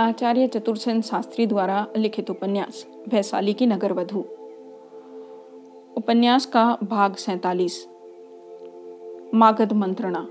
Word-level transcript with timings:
आचार्य 0.00 0.46
चतुर्सेन 0.46 1.02
शास्त्री 1.02 1.46
द्वारा 1.46 1.86
लिखित 1.96 2.30
उपन्यास, 2.30 2.86
वैशाली 3.08 3.52
की 3.52 3.66
नगर 3.66 3.92
वधु 3.92 4.18
उपन्यास 5.96 6.46
का 6.46 6.78
भाग 6.82 7.14
सैतालीस। 7.14 7.88
मागध 9.34 9.72
मंत्रणा। 9.72 10.26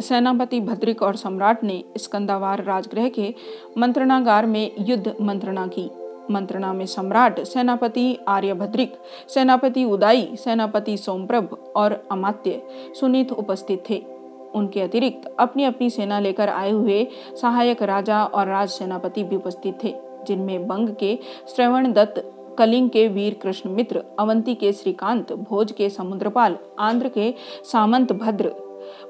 सेनापति 0.00 0.60
भद्रिक 0.60 1.02
और 1.02 1.16
सम्राट 1.16 1.64
ने 1.64 1.84
स्कंदावार 1.96 2.64
राजगृह 2.64 3.08
के 3.08 3.34
मंत्रणागार 3.78 4.46
में 4.46 4.72
युद्ध 4.78 5.14
मंत्रणा 5.20 5.66
की। 5.66 5.90
मंत्रणा 6.30 6.72
में 6.72 6.86
सम्राट, 6.86 7.40
सेनापति 7.40 8.18
आर्यभद्रिक 8.28 8.94
सेनापति 9.28 9.84
उदाई, 9.84 10.36
सेनापति 10.36 10.96
सोमप्रभ 10.96 11.72
और 11.76 12.08
अमात्य 12.10 12.62
सुनीत 13.00 13.32
उपस्थित 13.32 13.84
थे। 13.90 14.15
उनके 14.56 14.80
अतिरिक्त 14.80 15.26
अपनी 15.40 15.64
अपनी 15.64 15.90
सेना 15.90 16.18
लेकर 16.20 16.48
आए 16.48 16.70
हुए 16.70 17.06
सहायक 17.40 17.82
राजा 17.82 18.22
और 18.24 18.46
राज 18.46 18.68
सेनापति 18.68 19.24
भी 19.24 19.36
उपस्थित 19.36 19.78
थे, 19.84 19.94
जिनमें 20.26 20.66
बंग 20.66 20.94
के 21.00 21.18
श्रवण 21.48 21.92
दत्त 21.92 22.22
कलिंग 22.58 22.88
के 22.90 23.06
वीर 23.08 23.34
कृष्ण 23.34 23.70
मित्र, 23.70 24.02
अवंती 24.18 24.54
के 24.54 24.72
श्रीकांत, 24.72 25.32
भोज 25.32 25.72
के 25.72 25.88
समुद्रपाल, 25.90 26.56
आंध्र 26.78 27.08
के 27.08 27.34
सामंत 27.64 28.12
भद्र, 28.12 28.54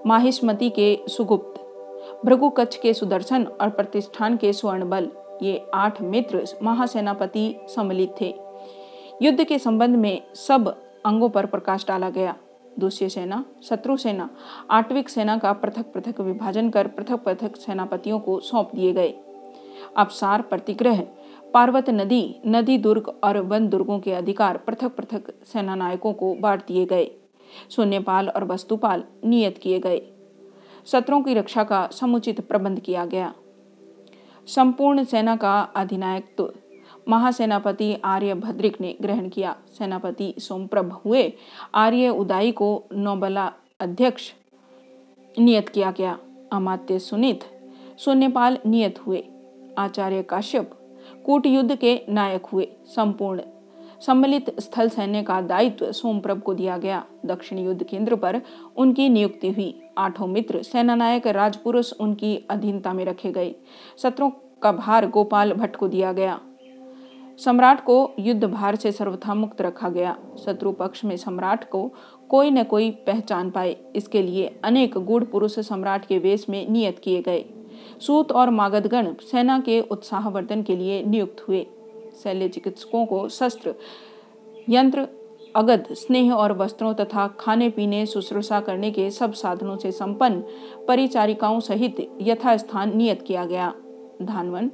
माहिष्मती 0.06 0.70
के 0.70 0.98
सुगुप्त 1.08 1.62
भृगु 2.24 2.48
कच्छ 2.50 2.76
के 2.76 2.92
सुदर्शन 2.94 3.44
और 3.60 3.70
प्रतिष्ठान 3.70 4.36
के 4.36 4.52
स्वर्ण 4.52 4.88
बल 4.88 5.08
ये 5.42 5.64
आठ 5.74 6.00
मित्र 6.02 6.44
महासेनापति 6.62 7.54
सम्मिलित 7.68 8.14
थे। 8.20 8.34
युद्ध 9.22 9.44
के 9.44 9.58
संबंध 9.58 9.96
में 9.96 10.22
सब 10.34 10.68
अंगों 11.06 11.28
पर 11.28 11.46
प्रकाश 11.46 11.84
डाला 11.88 12.10
गया। 12.10 12.34
दूसरी 12.78 13.08
सेना, 13.08 13.44
शत्रु 13.62 13.96
सेना 13.96 14.28
आठविक 14.70 15.08
सेना 15.08 15.38
का 15.38 15.52
पृथक 15.52 15.92
पृथक 15.92 16.20
विभाजन 16.20 16.70
कर 16.70 16.86
पृथक 16.86 17.22
पृथक 17.22 17.56
सेनापतियों 17.56 18.18
को 18.18 18.40
सौंप 18.40 18.70
दिए 18.74 18.92
गए। 18.92 19.14
अवसार 19.96 20.42
प्रतिग्रह, 20.42 21.00
पार्वत 21.54 21.90
नदी 21.90 22.40
नदी 22.46 22.78
दुर्ग 22.78 23.08
और 23.24 23.38
वन 23.38 23.68
दुर्गों 23.68 23.98
के 23.98 24.12
अधिकार 24.12 24.56
पृथक 24.56 24.96
पृथक 24.96 25.32
सेना 25.44 25.74
नायकों 25.74 26.12
को 26.12 26.34
बांट 26.34 26.66
दिए 26.66 26.86
गए। 26.86 27.10
शून्यपाल 27.70 28.28
और 28.28 28.44
वस्तुपाल 28.44 29.04
नियत 29.24 29.58
किए 29.58 29.78
गए। 29.78 30.02
सत्रों 30.86 31.22
की 31.22 31.34
रक्षा 31.34 31.64
का 31.64 31.88
समुचित 31.92 32.40
प्रबंध 32.40 32.80
किया 32.80 33.04
गया। 33.06 33.34
संपूर्ण 34.46 35.04
सेना 35.04 35.36
का 35.36 35.60
अधिनायकत्व 35.60 36.52
महासेनापति 37.08 37.94
आर्य 38.04 38.34
भद्रिक 38.34 38.80
ने 38.80 38.96
ग्रहण 39.02 39.28
किया। 39.28 39.56
सेनापति 39.78 40.34
सोमप्रभ 40.38 40.92
हुए। 40.92 41.32
आर्य 41.74 42.08
उदाई 42.08 42.52
को 42.52 42.84
नौबला 42.92 43.52
अध्यक्ष 43.80 44.32
नियत 45.38 45.68
किया 45.68 45.90
गया। 45.90 46.18
अमात्य 46.52 46.98
सुनीत 46.98 47.44
शून्यपाल 47.98 48.58
नियत 48.66 48.98
हुए। 49.06 49.24
आचार्य 49.78 50.22
काश्यप 50.22 50.70
कूट 51.26 51.46
युद्ध 51.46 51.74
के 51.76 52.00
नायक 52.08 52.46
हुए। 52.46 52.68
संपूर्ण 52.86 53.42
सम्मिलित 54.00 54.60
स्थल 54.60 54.88
सैन्य 54.88 55.22
का 55.22 55.40
दायित्व 55.40 55.92
सोमप्रभ 55.92 56.40
को 56.40 56.54
दिया 56.54 56.76
गया। 56.78 57.04
दक्षिण 57.26 57.58
युद्ध 57.58 57.82
केंद्र 57.82 58.16
पर 58.16 58.40
उनकी 58.76 59.08
नियुक्ति 59.08 59.50
हुई। 59.50 59.82
आठों 59.98 60.26
मित्र 60.26 60.62
सेनानायक 60.62 61.26
राजपुरुष 61.26 61.92
उनकी 61.92 62.36
अधीनता 62.50 62.92
में 62.92 63.04
रखे 63.04 63.32
गए। 63.32 63.54
सत्रों 64.02 64.30
का 64.62 64.72
भार 64.72 65.06
गोपाल 65.06 65.52
भट्ट 65.52 65.76
को 65.76 65.88
दिया 65.88 66.12
गया। 66.12 66.40
सम्राट 67.38 67.84
को 67.84 68.14
युद्ध 68.18 68.44
भार 68.44 68.76
से 68.76 68.92
सर्वथा 68.92 69.34
मुक्त 69.34 69.60
रखा 69.60 69.88
गया। 69.88 70.16
शत्रु 70.44 70.72
पक्ष 70.72 71.04
में 71.04 71.16
सम्राट 71.16 71.68
को 71.70 71.90
कोई 72.28 72.50
न 72.50 72.62
कोई 72.64 72.90
पहचान 73.06 73.50
पाए। 73.50 73.76
इसके 73.96 74.22
लिए 74.22 74.60
अनेक 74.64 74.96
गुड़ 74.98 75.24
पुरुष 75.24 75.58
सम्राट 75.58 76.06
के 76.06 76.18
वेश 76.18 76.48
में 76.48 76.68
नियत 76.68 76.98
किए 76.98 77.22
गए। 77.22 77.44
सूत 78.00 78.32
और 78.32 78.50
मागधगण 78.50 79.12
सेना 79.22 79.58
के 79.60 79.80
उत्साहवर्धन 79.80 80.62
के 80.62 80.76
लिए 80.76 81.02
नियुक्त 81.04 81.44
हुए। 81.48 81.66
शल्य 82.24 82.48
चिकित्सकों 82.48 83.04
को 83.06 83.28
शस्त्र, 83.28 83.74
यंत्र 84.68 85.08
अगध 85.56 85.86
स्नेह 85.92 86.32
और 86.34 86.52
वस्त्रों 86.52 86.94
तथा 86.94 87.26
खाने 87.40 87.68
पीने 87.68 88.04
शुश्रूषा 88.06 88.60
करने 88.60 88.90
के 88.90 89.10
सब 89.10 89.32
साधनों 89.32 89.76
से 89.76 89.92
संपन्न 89.92 90.44
परिचारिकाओं 90.88 91.60
सहित 91.60 91.96
यथास्थान 92.20 92.96
नियत 92.96 93.22
किया 93.22 93.44
गया। 93.44 93.72
धानवन 94.22 94.70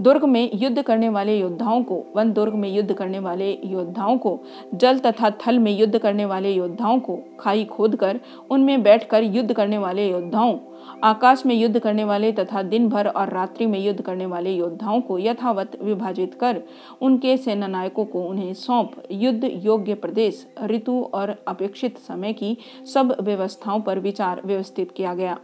दुर्ग 0.00 0.24
में 0.24 0.50
युद्ध 0.54 0.82
करने 0.82 1.08
वाले 1.08 1.38
योद्धाओं 1.38 1.82
को, 1.82 2.04
वन 2.16 2.32
दुर्ग 2.32 2.54
में 2.54 2.68
युद्ध 2.68 2.92
करने 2.92 3.18
वाले 3.18 3.58
योद्धाओं 3.64 4.18
को, 4.18 4.38
जल 4.74 4.98
तथा 4.98 5.30
थल 5.30 5.58
में 5.58 5.72
युद्ध 5.72 5.98
करने 5.98 6.24
वाले 6.24 6.52
योद्धाओं 6.52 7.00
को 7.00 7.18
खाई 7.40 7.64
खोदकर 7.64 8.20
उनमें 8.50 8.82
बैठकर 8.82 9.22
युद्ध 9.22 9.52
करने 9.52 9.78
वाले 9.78 10.10
योद्धाओं, 10.10 10.58
आकाश 11.04 11.46
में 11.46 11.54
युद्ध 11.54 11.78
करने 11.78 12.04
वाले 12.04 12.32
तथा 12.32 12.62
दिन 12.62 12.88
भर 12.88 13.08
और 13.08 13.28
रात्रि 13.28 13.66
में 13.66 13.78
युद्ध 13.80 14.00
करने 14.02 14.26
वाले 14.26 14.52
योद्धाओं 14.52 15.00
को 15.00 15.18
यथावत 15.18 15.78
विभाजित 15.82 16.34
कर 16.34 16.62
उनके 17.02 17.36
सेनानायकों 17.36 18.04
को 18.04 18.22
उन्हें 18.22 18.52
सौंप 18.54 19.02
युद्ध 19.10 19.44
योग्य 19.44 19.94
प्रदेश, 19.94 20.46
ऋतु 20.64 21.00
और 21.14 21.36
अपेक्षित 21.48 21.98
समय 21.98 22.32
की 22.32 22.56
सब 22.94 23.16
व्यवस्थाओं 23.20 23.80
पर 23.80 23.98
विचार 23.98 24.42
व्यवस्थित 24.44 24.90
किया 24.90 25.14
गया। 25.14 25.38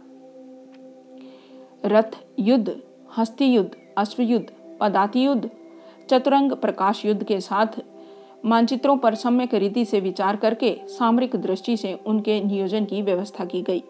रथ 1.85 2.17
युद्ध 2.39 2.75
हस्ती 3.17 3.45
युद्ध 3.45 3.71
अश्वयुद्ध 3.97 4.47
पदाति 4.79 5.25
युद्ध 5.25 5.49
चतुरंग 6.09 6.51
प्रकाश 6.51 7.05
युद्ध 7.05 7.23
के 7.23 7.39
साथ 7.39 7.67
मानचित्रों 8.45 8.97
पर 8.97 9.15
सम्यक 9.15 9.53
रीति 9.53 9.85
से 9.85 9.99
विचार 9.99 10.35
करके 10.35 10.79
सामरिक 10.87 11.35
दृष्टि 11.35 11.77
से 11.77 11.99
उनके 12.05 12.41
नियोजन 12.43 12.85
की 12.85 13.01
व्यवस्था 13.01 13.45
की 13.45 13.61
गई। 13.61 13.83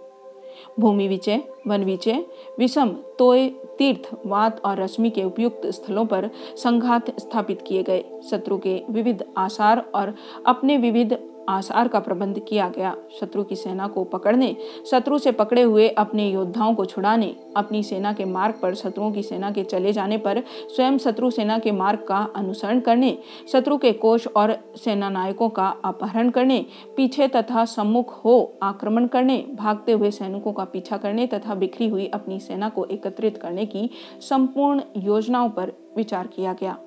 भूमि 0.80 1.08
विचय, 1.08 1.44
वन 1.68 1.84
विचय, 1.84 2.26
विषम, 2.60 2.90
तोय, 2.90 3.50
तीर्थ, 3.50 4.10
वात 4.26 4.62
और 4.66 4.78
रश्मि 4.78 5.10
के 5.10 5.24
उपयुक्त 5.24 5.68
स्थलों 5.68 6.06
पर 6.06 6.30
संघात 6.56 7.20
स्थापित 7.20 7.62
किए 7.62 7.84
गए। 7.84 8.06
शत्रु 8.30 8.58
के 8.58 8.84
विविध 8.90 9.26
आसार 9.38 9.92
और 9.96 10.16
अपने 10.46 10.78
विविध 10.78 11.14
आसार 11.50 11.88
का 11.88 12.00
प्रबंध 12.00 12.40
किया 12.40 12.68
गया। 12.70 12.96
शत्रु 13.20 13.44
की 13.44 13.56
सेना 13.56 13.88
को 13.88 14.04
पकड़ने, 14.04 14.56
शत्रु 14.92 15.18
से 15.20 15.32
पकड़े 15.32 15.62
हुए 15.62 15.88
अपने 15.90 16.30
योद्धाओं 16.30 16.76
को 16.76 16.86
छुड़ाने, 16.86 17.36
अपनी 17.58 17.84
सेना 17.84 18.14
के 18.14 18.26
मार्ग 18.26 18.60
पर 18.62 18.76
शत्रुओं 18.76 19.12
की 19.12 19.24
सेना 19.24 19.52
के 19.52 19.64
चले 19.64 19.94
जाने 19.94 20.18
पर 20.18 20.44
स्वयं 20.76 20.98
शत्रु 20.98 21.32
सेना 21.32 21.58
के 21.60 21.72
मार्ग 21.72 22.00
का 22.00 22.18
अनुसरण 22.36 22.80
करने, 22.80 23.18
शत्रु 23.52 23.78
के 23.78 23.92
कोष 23.94 24.28
और 24.28 24.58
सेना 24.76 25.10
नायकों 25.10 25.50
का 25.50 25.68
अपहरण 25.86 26.30
करने, 26.30 26.66
पीछे 26.98 27.28
तथा 27.28 27.66
सम्मुख 27.66 28.14
हो 28.26 28.60
आक्रमण 28.64 29.08
करने, 29.08 29.38
भागते 29.54 29.92
हुए 29.92 30.12
सैनिकों 30.12 30.54
का 30.54 30.64
पीछा 30.64 30.98
करने 30.98 31.28
तथा 31.28 31.56
बिखरी 31.56 31.88
हुई 31.88 32.08
अपनी 32.08 32.40
सेना 32.40 32.70
को 32.70 32.86
एकत्रित 32.86 33.38
करने 33.38 33.66
की 33.66 33.90
संपूर्ण 34.20 34.82
योजनाओं 34.98 35.50
पर 35.50 35.74
विचार 35.98 36.28
किया 36.28 36.54
गया। 36.54 36.78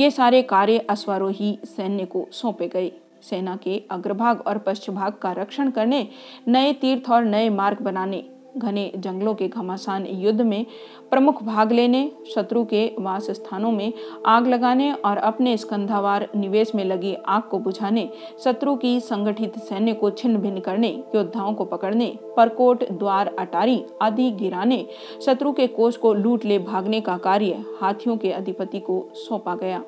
ये 0.00 0.10
सारे 0.10 0.42
कार्य 0.42 0.78
अश्वारोही 0.78 1.58
सैन्य 1.64 2.04
को 2.04 2.26
सौंपे 2.32 2.68
गए। 2.68 2.92
सेना 3.30 3.56
के 3.56 3.82
अग्रभाग 3.90 4.42
और 4.46 4.58
पश्चिम 4.58 4.94
भाग 4.94 5.12
का 5.12 5.32
रक्षण 5.32 5.70
करने, 5.70 6.08
नए 6.48 6.72
तीर्थ 6.72 7.10
और 7.10 7.24
नए 7.24 7.48
मार्ग 7.48 7.82
बनाने, 7.82 8.24
घने 8.58 8.92
जंगलों 8.96 9.34
के 9.34 9.48
घमासान 9.48 10.06
युद्ध 10.06 10.40
में 10.40 10.66
प्रमुख 11.10 11.42
भाग 11.42 11.72
लेने, 11.72 12.10
शत्रु 12.34 12.64
के 12.64 12.84
वास 12.98 13.30
स्थानों 13.30 13.70
में 13.72 13.92
आग 14.26 14.46
लगाने 14.46 14.92
और 14.92 15.16
अपने 15.16 15.56
स्कंधावार 15.56 16.28
निवेश 16.36 16.74
में 16.74 16.84
लगी 16.84 17.14
आग 17.26 17.42
को 17.42 17.58
बुझाने, 17.58 18.08
शत्रु 18.44 18.74
की 18.76 19.00
संगठित 19.00 19.58
सैन्य 19.58 19.92
को 19.92 20.10
छिन्न 20.10 20.38
भिन्न 20.38 20.60
करने, 20.60 20.88
योद्धाओं 21.14 21.54
को 21.54 21.64
पकड़ने, 21.64 22.06
परकोट, 22.36 22.84
द्वार, 22.90 23.34
अटारी 23.38 23.82
आदि 24.02 24.30
गिराने, 24.30 24.86
शत्रु 25.26 25.52
के 25.52 25.66
कोष 25.66 25.96
को 25.96 26.14
लूट 26.14 26.44
ले 26.44 26.58
भागने 26.58 27.00
का 27.00 27.16
कार्य 27.18 27.64
हाथियों 27.80 28.16
के 28.16 28.30
अधिपति 28.32 28.80
को 28.80 29.08
सौंपा 29.14 29.54
गया। 29.54 29.82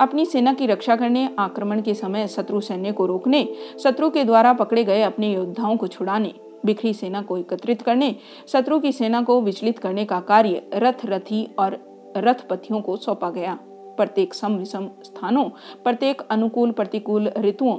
अपनी 0.00 0.24
सेना 0.26 0.52
की 0.52 0.66
रक्षा 0.66 0.96
करने, 0.96 1.28
आक्रमण 1.38 1.80
के 1.82 1.94
समय 1.94 2.28
शत्रु 2.28 2.60
सैन्य 2.60 2.92
को 2.92 3.06
रोकने, 3.06 3.48
शत्रु 3.82 4.10
के 4.10 4.24
द्वारा 4.24 4.52
पकड़े 4.52 4.84
गए 4.84 5.02
अपने 5.02 5.32
योद्धाओं 5.32 5.76
को 5.76 5.86
छुड़ाने, 5.86 6.32
बिखरी 6.66 6.92
सेना 6.94 7.22
को 7.22 7.36
एकत्रित 7.38 7.82
करने, 7.82 8.16
शत्रु 8.48 8.78
की 8.80 8.92
सेना 8.92 9.22
को 9.22 9.40
विचलित 9.40 9.78
करने 9.78 10.04
का 10.04 10.20
कार्य 10.20 10.62
रथ 10.74 11.04
रथी 11.04 11.44
और 11.58 11.78
रथपथियों 12.16 12.80
को 12.80 12.96
सौंपा 12.96 13.30
गया। 13.30 13.58
प्रत्येक 13.96 14.34
सम 14.34 14.56
विषम 14.56 14.90
स्थानों, 15.02 15.44
प्रत्येक 15.84 16.22
अनुकूल 16.30 16.70
प्रतिकूल 16.70 17.32
ऋतुओं 17.38 17.78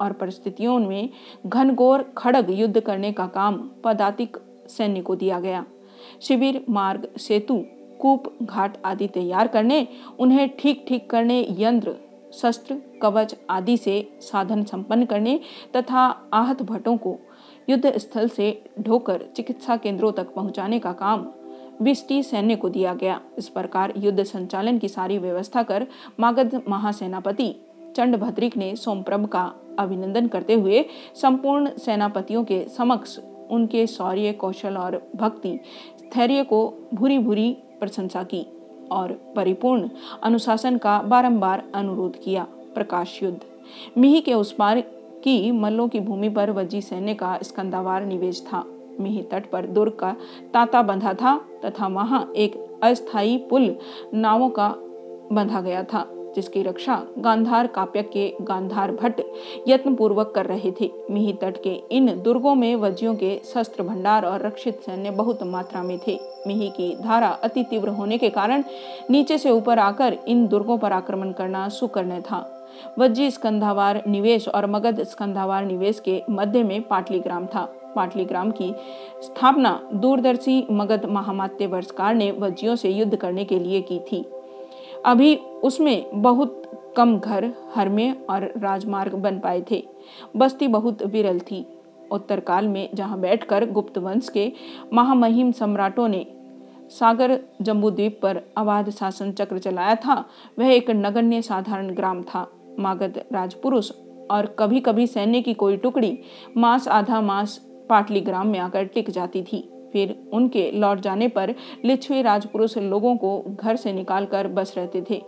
और 0.00 0.12
परिस्थितियों 0.12 0.78
में 0.78 1.08
घनघोर 1.46 2.02
खड़ग 2.18 2.50
युद्ध 2.50 2.80
करने 2.80 3.12
का 3.12 3.26
काम 3.26 3.56
पदातिक 3.84 4.36
सैन्य 4.68 5.00
को 5.00 5.14
दिया 5.14 5.40
गया। 5.40 5.64
शिविर, 6.22 6.64
मार्ग, 6.70 7.08
सेतु 7.18 7.64
कूप, 8.02 8.32
घाट 8.42 8.76
आदि 8.84 9.08
तैयार 9.08 9.48
करने, 9.48 9.86
उन्हें 10.18 10.48
ठीक 10.58 10.84
ठीक 10.88 11.08
करने, 11.10 11.46
यंत्र, 11.58 11.94
शस्त्र, 12.32 12.76
कवच 13.02 13.34
आदि 13.50 13.76
से 13.76 13.96
साधन 14.22 14.62
संपन्न 14.64 15.04
करने 15.04 15.38
तथा 15.76 16.06
आहत 16.32 16.62
भट्टों 16.62 16.96
को 16.96 17.18
युद्ध 17.68 17.96
स्थल 17.98 18.28
से 18.28 18.46
ढोकर 18.80 19.24
चिकित्सा 19.36 19.76
केंद्रों 19.76 20.12
तक 20.12 20.34
पहुँचाने 20.34 20.78
का 20.78 20.92
काम 20.92 21.26
विष्टि 21.82 22.22
सैन्य 22.22 22.56
को 22.56 22.68
दिया 22.68 22.94
गया। 22.94 23.20
इस 23.38 23.48
प्रकार 23.48 23.92
युद्ध 23.96 24.22
संचालन 24.22 24.78
की 24.78 24.88
सारी 24.88 25.18
व्यवस्था 25.18 25.62
कर 25.62 25.86
मागध 26.20 26.60
महासेनापति 26.68 27.54
चंड 27.96 28.16
भद्रिक 28.16 28.56
ने 28.56 28.74
सोमप्रभ 28.76 29.26
का 29.26 29.42
अभिनंदन 29.78 30.26
करते 30.26 30.54
हुए 30.54 30.84
संपूर्ण 31.14 31.70
सेनापतियों 31.78 32.44
के 32.44 32.64
समक्ष 32.68 33.18
उनके 33.50 33.86
शौर्य, 33.86 34.32
कौशल 34.32 34.76
और 34.76 34.96
भक्ति, 35.16 35.58
स्थैर्य 35.98 36.42
को 36.44 36.88
भूरी 36.94 37.18
भूरी 37.18 37.56
प्रशंसा 37.82 38.22
की 38.22 38.46
और 38.92 39.12
परिपूर्ण 39.36 39.88
अनुशासन 40.22 40.76
का 40.78 40.98
बारंबार 41.02 41.62
अनुरोध 41.74 42.16
किया। 42.22 42.46
प्रकाश 42.74 43.22
युद्ध। 43.22 43.40
मिही 43.98 44.20
के 44.20 44.34
उस 44.34 44.52
पार 44.52 44.80
की 45.24 45.52
मल्लों 45.52 45.88
की 45.88 46.00
भूमि 46.00 46.28
पर 46.28 46.50
वजी 46.50 46.80
सैन्य 46.80 47.14
का 47.14 47.38
स्कंदावार 47.42 48.04
निवेश 48.04 48.42
था। 48.42 48.64
मिही 49.00 49.22
तट 49.22 49.50
पर 49.50 49.66
दुर्ग 49.66 49.92
का 49.92 50.16
तांता 50.54 50.82
बंधा 50.82 51.12
था 51.14 51.36
तथा 51.64 51.86
वहाँ 51.86 52.32
एक 52.36 52.56
अस्थायी 52.82 53.36
पुल 53.50 53.76
नावों 54.14 54.48
का 54.50 54.68
बंधा 55.32 55.60
गया 55.60 55.82
था। 55.82 56.06
जिसकी 56.36 56.62
रक्षा 56.62 57.00
गांधार 57.18 57.66
काप्य 57.66 58.02
के 58.02 58.28
गांधार 58.42 58.92
भट्ट 58.92 59.20
यत्न 59.68 59.94
पूर्वक 59.94 60.32
कर 60.34 60.46
रहे 60.46 60.72
थे। 60.80 60.90
मिही 61.10 61.32
तट 61.32 61.62
के 61.62 61.74
इन 61.90 62.06
दुर्गों 62.22 62.54
में 62.54 62.74
वज्जियों 62.76 63.14
के 63.14 63.40
शस्त्र 63.44 63.82
भंडार 63.82 64.26
और 64.26 64.42
रक्षित 64.42 64.80
सैन्य 64.80 65.10
बहुत 65.10 65.42
मात्रा 65.42 65.82
में 65.82 65.98
थे। 66.06 66.18
मिही 66.46 66.70
की 66.70 66.94
धारा 66.96 67.28
अति 67.28 67.64
तीव्र 67.64 67.88
होने 67.88 68.18
के 68.18 68.30
कारण 68.30 68.64
नीचे 69.10 69.38
से 69.38 69.50
ऊपर 69.50 69.78
आकर 69.78 70.18
इन 70.28 70.46
दुर्गों 70.46 70.78
पर 70.78 70.92
आक्रमण 70.92 71.32
करना 71.32 71.68
सुकर्ण 71.68 72.20
था। 72.20 72.48
वज्जी 72.98 73.30
स्कंधावार 73.30 74.02
निवेश 74.06 74.48
और 74.48 74.66
मगध 74.66 75.02
स्कंधावार 75.02 75.64
निवेश 75.64 76.00
के 76.00 76.22
मध्य 76.30 76.62
में 76.62 76.82
पाटली 76.82 77.18
ग्राम 77.20 77.46
था। 77.46 77.64
पाटली 77.96 78.24
ग्राम 78.24 78.50
की 78.50 78.72
स्थापना 79.22 79.80
दूरदर्शी 79.94 80.66
मगध 80.70 81.04
महामात्य 81.04 81.66
वर्षकार 81.66 82.14
ने 82.14 82.30
वज्जियों 82.30 82.76
से 82.76 82.90
युद्ध 82.90 83.16
करने 83.16 83.44
के 83.44 83.58
लिए 83.58 83.80
की 83.82 83.98
थी। 83.98 84.24
अभी 85.06 85.34
उसमें 85.36 86.22
बहुत 86.22 86.58
कम 86.96 87.18
घर 87.18 87.52
हरमे 87.74 88.10
और 88.30 88.52
राजमार्ग 88.56 89.14
बन 89.14 89.38
पाए 89.38 89.64
थे। 89.70 89.82
बस्ती 90.36 90.68
बहुत 90.68 91.02
विरल 91.02 91.38
थी। 91.40 91.64
उत्तर 92.10 92.40
काल 92.40 92.68
में 92.68 92.88
जहाँ 92.94 93.20
बैठकर 93.20 93.70
गुप्त 93.70 93.98
वंश 93.98 94.28
के 94.28 94.52
महामहिम 94.92 95.52
सम्राटों 95.52 96.08
ने 96.08 96.26
सागर 96.90 97.38
जम्बूद्वीप 97.62 98.18
पर 98.22 98.40
अवाध 98.56 98.90
शासन 98.90 99.32
चक्र 99.32 99.58
चलाया 99.58 99.94
था, 99.94 100.24
वह 100.58 100.66
एक 100.66 100.90
नगण्य 100.90 101.42
साधारण 101.42 101.94
ग्राम 101.94 102.22
था। 102.22 102.46
मागध 102.78 103.22
राजपुरुष 103.32 103.90
और 104.30 104.46
कभी 104.58 104.80
कभी 104.80 105.06
सैन्य 105.06 105.40
की 105.42 105.54
कोई 105.54 105.76
टुकड़ी 105.76 106.18
मास 106.56 106.88
आधा 106.88 107.20
मास 107.20 107.60
पाटली 107.88 108.20
ग्राम 108.20 108.46
में 108.46 108.58
आकर 108.58 108.84
टिक 108.84 109.10
जाती 109.10 109.42
थी। 109.42 109.68
फिर 109.92 110.16
उनके 110.32 110.70
लौट 110.70 111.00
जाने 111.00 111.28
पर 111.28 111.54
लिच्छवी 111.84 112.22
राजपुरुष 112.22 112.78
लोगों 112.78 113.16
को 113.16 113.42
घर 113.48 113.76
से 113.76 113.92
निकालकर 113.92 114.48
बस 114.48 114.74
रहते 114.76 115.02
थे। 115.10 115.22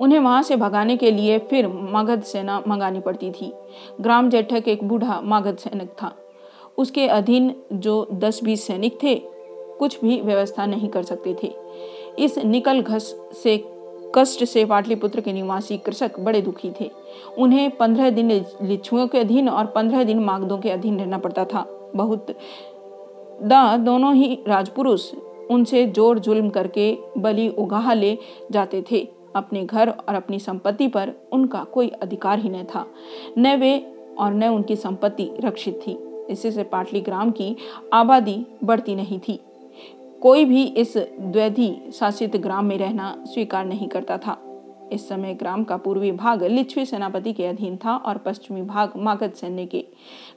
उन्हें 0.00 0.18
वहाँ 0.18 0.42
से 0.42 0.56
भगाने 0.56 0.96
के 0.96 1.10
लिए 1.10 1.38
फिर 1.38 1.68
मगध 1.68 2.22
सेना 2.22 2.62
मंगानी 2.68 3.00
पड़ती 3.00 3.30
थी। 3.30 3.52
ग्राम 4.00 4.30
जेठक 4.30 4.68
एक 4.68 4.84
बूढ़ा 4.84 5.20
मगध 5.20 5.56
सैनिक 5.56 5.88
था। 6.02 6.12
उसके 6.78 7.06
अधीन 7.08 7.54
जो 7.72 8.06
दस 8.12 8.40
बीस 8.44 8.66
सैनिक 8.66 8.98
थे, 9.02 9.14
कुछ 9.78 10.00
भी 10.00 10.20
व्यवस्था 10.20 10.66
नहीं 10.66 10.88
कर 10.88 11.02
सकते 11.02 11.36
थे। 11.42 11.52
इस 12.18 12.38
निकल 12.38 12.80
घस 12.80 13.14
से 13.42 13.64
कष्ट 14.14 14.44
से 14.44 14.64
पाटलिपुत्र 14.64 15.20
के 15.20 15.32
निवासी 15.32 15.76
कृषक 15.78 16.18
बड़े 16.20 16.40
दुखी 16.42 16.70
थे। 16.80 16.90
उन्हें 17.38 17.70
पंद्रह 17.70 18.10
दिन 18.10 18.30
लिच्छुओं 18.62 19.06
के 19.06 19.18
अधीन 19.18 19.48
और 19.48 19.66
पंद्रह 19.66 20.04
दिन 20.04 20.18
मागदों 20.18 20.58
के 20.58 20.70
अधीन 20.70 20.98
रहना 20.98 21.18
पड़ता 21.18 21.44
था। 21.44 21.66
बहुत 21.94 22.26
दा 23.42 23.76
दोनों 23.76 24.14
ही 24.14 24.38
राजपुरुष 24.48 25.10
उनसे 25.50 25.86
ज़ोर 25.86 26.18
जुल्म 26.18 26.48
करके 26.50 26.92
बलि 27.18 27.48
उगाह 27.48 27.92
ले 27.94 28.16
जाते 28.50 28.84
थे। 28.90 29.08
अपने 29.36 29.64
घर 29.64 29.88
और 29.88 30.14
अपनी 30.14 30.38
संपत्ति 30.38 30.88
पर 30.88 31.12
उनका 31.32 31.62
कोई 31.64 31.88
अधिकार 32.02 32.38
ही 32.38 32.48
न 32.48 32.64
था। 32.64 32.86
न 33.38 33.54
वे 33.56 33.78
और 34.18 34.34
न 34.34 34.44
उनकी 34.44 34.76
संपत्ति 34.76 35.30
रक्षित 35.40 35.80
थी। 35.86 35.96
इसी 36.30 36.50
से 36.50 36.62
पाटली 36.62 37.00
ग्राम 37.00 37.30
की 37.30 37.56
आबादी 37.92 38.44
बढ़ती 38.64 38.94
नहीं 38.94 39.18
थी। 39.18 39.38
कोई 40.22 40.44
भी 40.44 40.62
इस 40.62 40.96
द्वैधी 40.96 41.74
शासित 41.94 42.36
ग्राम 42.36 42.64
में 42.64 42.76
रहना 42.78 43.14
स्वीकार 43.26 43.64
नहीं 43.64 43.88
करता 43.88 44.18
था। 44.18 44.36
इस 44.92 45.08
समय 45.08 45.34
ग्राम 45.34 45.64
का 45.64 45.76
पूर्वी 45.76 46.12
भाग 46.12 46.42
लिच्छवी 46.42 46.84
सेनापति 46.86 47.32
के 47.32 47.46
अधीन 47.46 47.76
था 47.76 47.96
और 47.96 48.18
पश्चिमी 48.18 48.62
भाग 48.62 48.92
मागध 48.96 49.32
सैन्य 49.32 49.66
के 49.66 49.84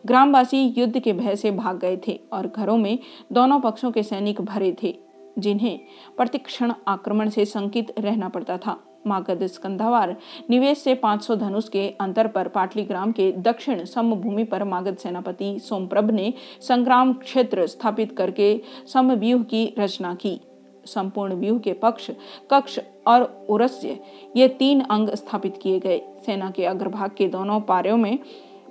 ग्रामवासी 0.06 0.64
युद्ध 0.78 1.00
के 1.00 1.14
भय 1.14 1.36
से 1.36 1.52
भाग 1.52 1.80
गए 1.80 1.98
थे 2.08 2.20
और 2.34 2.48
घरों 2.48 2.78
में 2.78 2.98
दोनों 3.32 3.60
पक्षों 3.60 3.92
के 3.92 4.04
सैनिक 4.04 4.42
भरे 4.42 4.76
थे, 4.84 4.96
जिन्हें 5.40 5.80
प्रतिक्षण 6.18 6.74
आक्रमण 6.88 7.30
से 7.30 7.46
संकित 7.46 7.94
रहना 8.00 8.30
पड़ता 8.30 8.58
था। 8.58 8.80
मागध 9.08 9.46
स्कंधावार 9.46 10.16
निवेश 10.50 10.78
से 10.78 10.94
500 10.96 11.36
धनुष 11.36 11.68
के 11.70 11.88
अंतर 12.02 12.28
पर 12.28 12.48
पाटली 12.48 12.84
ग्राम 12.84 13.12
के 13.12 13.32
दक्षिण 13.32 13.84
समभूमि 13.86 14.44
पर 14.44 14.64
मागध 14.64 14.98
सेनापति 14.98 15.58
सोमप्रभ 15.60 16.12
ने 16.12 16.34
संग्राम 16.62 17.14
क्षेत्र 17.14 17.68
स्थापित 17.68 18.18
करके 18.18 18.62
समव्यूह 18.94 19.44
की 19.44 19.66
रचना 19.80 20.14
की। 20.16 20.40
संपूर्ण 20.86 21.34
व्यूह 21.34 21.60
के 21.60 21.74
पक्ष, 21.74 22.10
कक्ष 22.52 22.80
और 23.08 23.46
उरस्य 23.50 24.00
ये 24.36 24.48
तीन 24.50 24.82
अंग 24.82 25.10
स्थापित 25.10 25.58
किए 25.62 25.80
गए। 25.80 26.02
सेना 26.26 26.50
के 26.52 26.66
अग्रभाग 26.66 27.12
के 27.18 27.28
दोनों 27.28 27.60
पारियों 27.62 27.98
में 27.98 28.18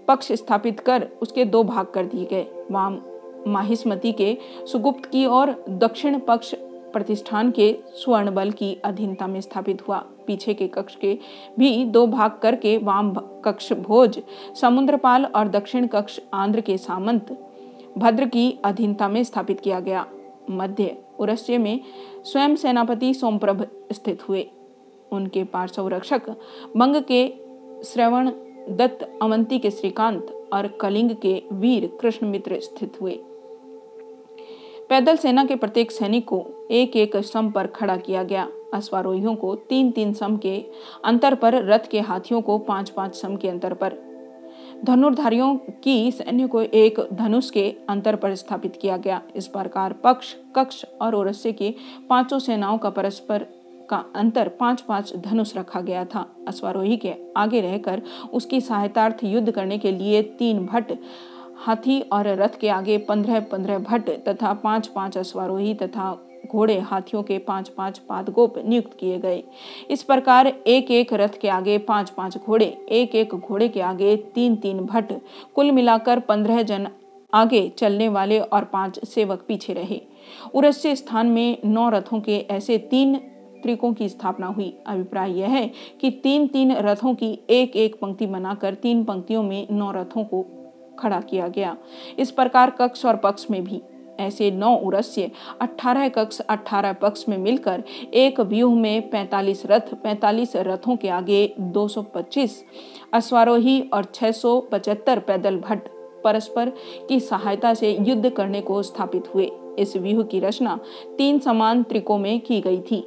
पक्ष 0.09 0.33
स्थापित 0.33 0.81
कर 0.81 1.09
उसके 1.23 1.45
दो 1.45 1.63
भाग 1.65 1.87
कर 1.87 2.07
दिए 2.07 2.25
गए। 2.25 2.47
वाम 2.71 3.01
माहिस्मती 3.47 4.13
के 4.13 4.37
सुगुप्त 4.73 5.07
की 5.07 5.25
और 5.27 5.55
दक्षिण 5.69 6.19
पक्ष 6.19 6.55
प्रतिष्ठान 6.93 7.51
के 7.51 7.75
स्वर्ण 7.95 8.31
बल 8.31 8.51
की 8.51 8.75
अधीनता 8.85 9.27
में 9.27 9.41
स्थापित 9.41 9.87
हुआ। 9.89 9.99
पीछे 10.27 10.55
के 10.55 10.67
कक्ष 10.69 10.97
के 10.97 11.19
भी 11.59 11.85
दो 11.85 12.07
भाग 12.07 12.39
करके 12.43 12.77
वाम 12.79 13.13
कक्ष 13.45 13.73
भोज, 13.73 14.21
समुद्रपाल 14.61 15.25
और 15.27 15.49
दक्षिण 15.49 15.87
कक्ष 15.87 16.21
आंध्र 16.35 16.61
के 16.61 16.77
सामंत 16.79 17.37
भद्र 17.99 18.27
की 18.27 18.59
अधीनता 18.65 19.09
में 19.09 19.23
स्थापित 19.25 19.61
किया 19.61 19.81
गया। 19.81 20.07
मध्य 20.51 20.97
उरस्य 21.19 21.59
में 21.59 21.81
स्वयं 22.25 22.57
सेनापति 22.57 23.15
सोमप्रभ 23.15 23.67
स्थित 23.93 24.29
हुए। 24.29 24.51
उनके 25.13 25.45
पार्श्व 25.45 25.89
रक्षक 25.89 26.31
बंग 26.77 26.97
के 26.97 27.29
श्रवण 27.85 28.31
दत्त, 28.69 29.19
अवंती 29.23 29.59
के 29.59 29.71
श्रीकांत 29.71 30.51
और 30.53 30.67
कलिंग 30.67 31.11
के 31.11 31.43
वीर 31.53 31.99
कृष्ण 32.01 32.27
मित्र 32.27 32.61
स्थित 32.61 33.01
हुए। 33.01 33.21
पैदल 34.89 35.17
सेना 35.17 35.45
के 35.45 35.57
प्रत्येक 35.57 35.93
सैनिक 35.93 36.25
को 36.25 36.69
एक 36.71 36.97
एक 36.97 37.17
सम 37.17 37.51
पर 37.51 37.67
खड़ा 37.67 37.97
किया 37.97 38.23
गया। 38.23 38.49
अश्वारोहियों 38.75 39.35
को 39.35 39.55
तीन 39.55 39.91
तीन 39.91 40.13
सम 40.13 40.37
के 40.37 40.65
अंतर 41.05 41.35
पर, 41.35 41.55
रथ 41.55 41.89
के 41.91 42.01
हाथियों 42.01 42.41
को 42.41 42.59
पाँच 42.59 42.91
पाँच 42.91 43.15
सम 43.15 43.37
के 43.37 43.49
अंतर 43.49 43.75
पर। 43.75 44.12
धनुर्धारियों 44.85 45.55
की 45.85 46.11
सैन्य 46.13 46.47
को 46.47 46.61
एक 46.63 46.99
धनुष 47.13 47.51
के 47.51 47.75
अंतर 47.89 48.17
पर 48.17 48.35
स्थापित 48.35 48.79
किया 48.83 48.97
गया। 48.97 49.21
इस 49.37 49.47
प्रकार 49.47 49.93
पक्ष, 49.93 50.35
कक्ष 50.57 50.85
और 51.01 51.15
ओरस्य 51.15 51.53
की 51.53 51.75
पाँचों 52.09 52.39
सेनाओं 52.39 52.79
का 52.79 52.91
परस्पर 52.91 53.47
का 53.91 54.05
अंतर 54.17 54.49
पाँच 54.49 54.81
पाँच 54.81 55.13
धनुष 55.17 55.57
रखा 55.57 55.81
गया 55.81 56.05
था। 56.05 56.27
अश्वारोही 56.49 56.97
के 56.97 57.15
आगे 57.37 57.61
रहकर 57.61 58.03
उसकी 58.33 58.61
सहायतार्थ 58.61 59.25
युद्ध 59.25 59.51
करने 59.51 59.79
के 59.79 59.93
लिए 59.93 60.23
तीन 60.39 60.67
भट्ट, 60.67 60.93
हाथी 61.65 62.01
और 62.03 62.29
रथ 62.37 62.59
के 62.61 62.69
आगे 62.69 62.99
पंद्रह 62.99 63.41
पंद्रह 63.43 63.79
भट्ट 63.81 64.11
तथा 64.29 64.53
पाँच 64.55 64.87
पाँच 64.87 65.19
अश्वारोही 65.19 65.75
तथा 65.75 66.11
घोड़े 66.53 66.79
हाथियों 66.81 67.23
के 67.23 67.39
पाँच 67.39 67.69
पाँच 67.69 67.99
पादगोप 67.99 68.59
नियुक्त 68.59 68.97
किए 68.99 69.19
गए। 69.19 69.43
इस 69.91 70.03
प्रकार 70.03 70.47
एक 70.47 70.91
एक 70.91 71.13
रथ 71.13 71.39
के 71.41 71.49
आगे 71.49 71.79
पाँच 71.81 72.11
पाँच 72.11 72.37
घोड़े 72.37 72.67
एक 72.91 73.15
एक 73.15 73.35
घोड़े 73.35 73.69
के 73.69 73.81
आगे 73.83 74.17
तीन 74.35 74.57
तीन 74.57 74.81
भट्ट, 74.81 75.13
कुल 75.55 75.71
मिलाकर 75.71 76.21
पंद्रह 76.21 76.63
जन 76.63 76.89
आगे 77.33 77.69
चलने 77.69 78.09
वाले 78.09 78.39
और 78.39 78.65
पाँच 78.65 79.05
सेवक 79.05 79.45
पीछे 79.49 79.73
रहे। 79.73 80.01
उरस्य 80.55 80.95
स्थान 80.97 81.27
में 81.27 81.59
नौ 81.65 81.89
रथों 81.91 82.21
के 82.21 82.39
ऐसे 82.51 82.79
तीन 82.81 83.17
त्रिकों 83.63 83.93
की 83.93 84.09
स्थापना 84.09 84.47
हुई। 84.47 84.73
अभिप्राय 84.87 85.33
यह 85.33 85.49
है 85.49 85.71
कि 86.01 86.11
तीन 86.23 86.47
तीन 86.47 86.73
रथों 86.79 87.15
की 87.15 87.39
एक 87.51 87.77
एक 87.77 87.95
पंक्ति 88.01 88.27
बनाकर 88.27 88.75
तीन 88.75 89.05
पंक्तियों 89.05 89.43
में 89.43 89.67
नौ 89.71 89.91
रथों 89.93 90.25
को 90.25 90.45
खड़ा 90.99 91.21
किया 91.21 91.49
गया। 91.49 91.77
इस 92.19 92.31
प्रकार 92.31 92.71
कक्ष 92.71 93.05
और 93.07 93.17
पक्ष 93.17 93.47
में 93.51 93.63
भी 93.65 93.81
ऐसे 94.21 94.51
नौ 94.51 94.77
उरस्य, 94.77 95.31
अठारह 95.61 96.09
कक्ष, 96.09 96.41
अठारह 96.41 96.93
पक्ष 96.93 97.25
में 97.29 97.39
मिलकर 97.39 97.85
एक 98.15 98.41
व्यूह 98.41 98.75
में 98.75 99.11
पैतालीस 99.11 99.63
रथ, 99.67 99.95
पैतालीस 99.95 100.57
रथों 100.57 100.97
के 100.97 101.09
आगे 101.09 101.55
225 101.61 102.65
अश्वारोही 103.13 103.81
और 103.81 104.05
675 104.05 105.19
पैदल 105.19 105.57
भट्ट 105.57 105.89
परस्पर 106.25 106.73
की 107.09 107.21
सहायता 107.21 107.75
से 107.75 107.99
युद्ध 108.01 108.31
करने 108.31 108.61
को 108.61 108.83
स्थापित 108.83 109.35
हुए। 109.35 109.51
इस 109.79 109.97
व्यूह 109.97 110.25
की 110.25 110.41
रचना 110.41 110.81
तीन 111.19 111.39
समान 111.39 111.83
त्रिकों 111.83 112.19
में 112.19 112.41
की 112.41 112.61
गई 112.61 112.81
थी। 112.81 113.05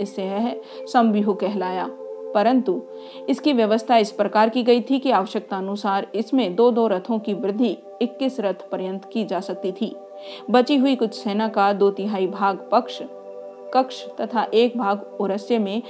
इससे 0.00 0.24
यह 0.24 0.60
समव्यूह 0.92 1.34
कहलाया। 1.34 1.88
परंतु 2.34 2.82
इसकी 3.28 3.52
व्यवस्था 3.52 3.96
इस 3.96 4.10
प्रकार 4.10 4.48
की 4.48 4.62
गई 4.62 4.80
थी 4.80 4.98
कि 4.98 5.10
आवश्यकता 5.10 5.56
अनुसार 5.56 6.06
इसमें 6.14 6.56
दो 6.56 6.70
दो 6.70 6.86
रथों 6.86 7.18
की 7.18 7.34
वृद्धि 7.34 7.78
21 8.02 8.40
रथ 8.40 8.54
पर्यंत 8.54 9.10
की 9.12 9.24
जा 9.24 9.40
सकती 9.40 9.72
थी। 9.72 9.96
बची 10.50 10.76
हुई 10.76 10.96
कुछ 10.96 11.14
सेना 11.14 11.48
का 11.48 11.72
दो 11.72 11.90
तिहाई 11.90 12.26
भाग 12.26 12.68
पक्ष, 12.72 13.02
कक्ष 13.74 14.04
तथा 14.20 14.46
एक 14.54 14.78
भाग 14.78 15.16
उरस्य 15.20 15.58
में 15.58 15.82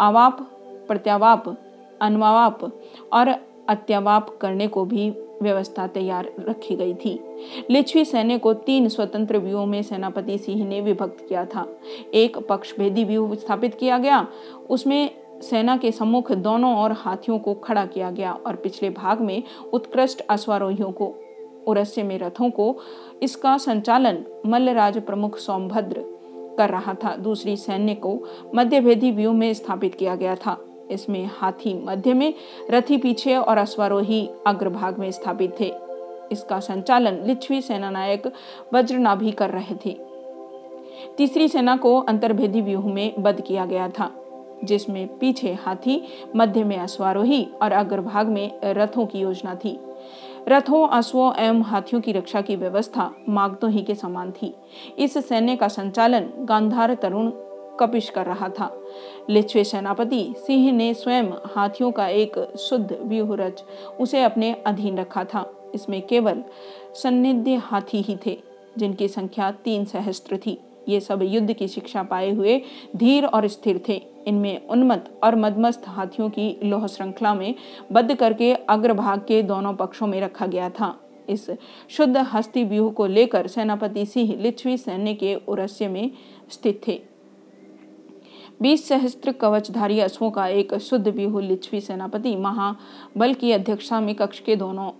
आवाप 0.00 0.40
प्रत्यावाप 0.88 1.56
अनवाप 2.00 2.64
और 3.12 3.28
अत्यावाप 3.68 4.38
करने 4.40 4.68
को 4.68 4.84
भी 4.84 5.10
व्यवस्था 5.42 5.86
तैयार 5.86 6.32
रखी 6.40 6.76
गई 6.76 6.94
थी। 6.94 7.20
लिच्छवी 7.70 8.04
सैन्य 8.04 8.38
को 8.38 8.54
तीन 8.54 8.88
स्वतंत्र 8.88 9.38
व्यूहों 9.38 9.66
में 9.66 9.82
सेनापति 9.82 10.38
सिंह 10.38 10.68
ने 10.68 10.80
विभक्त 10.80 11.26
किया 11.28 11.44
था। 11.44 11.66
एक, 12.14 12.38
पक्षभेदी 12.38 13.04
व्यूह 13.04 13.34
स्थापित 13.34 13.74
किया 13.74 13.98
गया। 13.98 14.26
उसमें 14.70 15.10
सेना 15.40 15.76
के 15.76 15.92
सम्मुख 15.92 16.32
दोनों 16.32 16.76
और 16.76 16.92
हाथियों 16.92 17.38
को 17.38 17.54
खड़ा 17.54 17.86
किया 17.86 18.10
गया 18.10 18.32
और 18.46 18.56
पिछले 18.56 18.90
भाग 18.90 19.20
में 19.20 19.42
उत्कृष्ट 19.72 20.20
अश्वारोहियों 20.20 20.92
को 20.92 21.14
उरस्य 21.68 22.02
में 22.02 22.18
रथों 22.18 22.50
को 22.50 22.76
इसका 23.22 23.56
संचालन 23.58 24.24
मल्लराज 24.46 24.98
प्रमुख 24.98 25.38
सोमभद्र 25.38 26.04
कर 26.58 26.70
रहा 26.70 26.94
था। 26.94 27.16
दूसरी 27.16 27.56
सैन्य 27.56 27.94
को 27.94 28.18
मध्यभेदी 28.54 29.10
व्यू 29.10 29.32
में 29.32 29.52
स्थापित 29.54 29.94
किया 29.94 30.14
गया 30.16 30.34
था। 30.34 30.56
इसमें 30.90 31.30
हाथी 31.34 31.74
मध्य 31.84 32.14
में 32.14 32.34
रथी 32.70 32.96
पीछे 32.96 33.36
और 33.36 33.58
अश्वारोही 33.58 34.28
अग्रभाग 34.46 34.98
में 34.98 35.10
स्थापित 35.10 35.60
थे। 35.60 35.72
इसका 36.32 36.60
संचालन 36.60 37.22
लिच्छवी 37.24 37.60
सेना 37.60 37.90
नायक 37.90 38.32
वज्रनाभि 38.74 39.30
कर 39.30 39.50
रहे 39.50 39.74
थे। 39.86 39.96
तीसरी 41.16 41.48
सेना 41.48 41.76
को 41.76 41.98
अंतर्भेदी 42.00 42.60
व्यूह 42.60 42.92
में 42.94 43.22
बद 43.22 43.40
किया 43.40 43.64
गया 43.66 43.88
था, 43.88 44.10
जिसमें 44.64 45.18
पीछे 45.18 45.52
हाथी, 45.52 46.02
मध्य 46.36 46.64
में 46.64 46.76
अश्वारोही 46.78 47.46
और 47.62 47.72
अग्रभाग 47.72 48.28
में 48.28 48.60
रथों 48.64 49.06
की 49.06 49.18
योजना 49.18 49.54
थी। 49.54 49.78
रथों 50.48 50.88
अश्वों 50.88 51.34
एवं 51.34 51.62
हाथियों 51.62 52.00
की 52.02 52.12
रक्षा 52.12 52.40
की 52.40 52.56
व्यवस्था 52.56 53.14
मागदोही 53.28 53.82
के 53.82 53.94
समान 53.94 54.30
थी। 54.30 54.54
इस 54.98 55.18
सैन्य 55.28 55.56
का 55.56 55.68
संचालन 55.68 56.30
गांधार 56.38 56.94
तरुण 56.94 57.30
कपिश 57.80 58.10
कर 58.10 58.26
रहा 58.26 58.48
था। 58.48 58.80
लिच्छवे 59.30 59.64
सेनापति 59.64 60.34
सिंह 60.38 60.72
ने 60.72 60.94
स्वयं 60.94 61.24
हाथियों 61.24 61.92
का 61.92 62.08
एक 62.08 62.56
शुद्ध 62.58 62.98
व्यूह 63.02 63.36
रच 63.36 63.64
उसे 64.00 64.22
अपने 64.22 64.52
अधीन 64.66 64.98
रखा 64.98 65.24
था। 65.24 65.50
इसमें 65.74 66.06
केवल 66.06 66.44
सन्निध्य 66.94 67.54
हाथी 67.54 68.02
ही 68.02 68.18
थे, 68.26 68.38
जिनकी 68.78 69.08
संख्या 69.08 69.50
तीन 69.50 69.84
सहस्त्र 69.84 70.36
थी। 70.36 70.58
ये 70.88 71.00
सब 71.00 71.22
युद्ध 71.22 71.52
की 71.52 71.68
शिक्षा 71.68 72.02
पाए 72.02 72.30
हुए 72.30 72.60
धीर 72.96 73.24
और 73.24 73.46
स्थिर 73.48 73.80
थे। 73.88 74.02
इनमें 74.26 74.66
उन्मत्त 74.68 75.10
और 75.24 75.36
मदमस्त 75.36 75.82
हाथियों 75.86 76.28
की 76.30 76.56
लोह 76.64 76.86
श्रृंखला 76.86 77.34
में 77.34 77.54
बद्ध 77.92 78.14
करके 78.14 78.52
अग्रभाग 78.54 79.20
के 79.20 79.42
दोनों 79.42 79.74
पक्षों 79.74 80.06
में 80.06 80.20
रखा 80.20 80.46
गया 80.46 80.70
था। 80.70 80.94
इस 81.28 81.50
शुद्ध 81.88 82.16
हस्ती 82.16 82.64
व्यूह 82.64 82.92
को 82.92 83.06
लेकर 83.06 83.46
सेनापति 83.46 84.06
सिंह 84.06 84.34
लिच्छवी 84.34 84.76
सैन्य 84.76 85.14
के 85.14 85.34
उरस्य 85.34 85.88
में 85.88 86.10
स्थित 86.50 86.80
थे। 86.88 87.00
बीस 88.62 88.88
सहस्त्र 88.88 89.32
कवचधारी 89.32 90.00
अश्वों 90.00 90.30
का 90.30 90.46
एक 90.46 90.74
शुद्ध 90.74 91.08
व्यूह 91.08 91.40
लिच्छवी 91.42 91.80
सेनापति 91.80 92.36
महाबल 92.36 93.34
की 93.34 93.52
अध्यक्षता 93.52 94.00
में 94.00 94.14
कक्ष 94.14 94.40
के 94.40 94.56
दोनों 94.56 94.90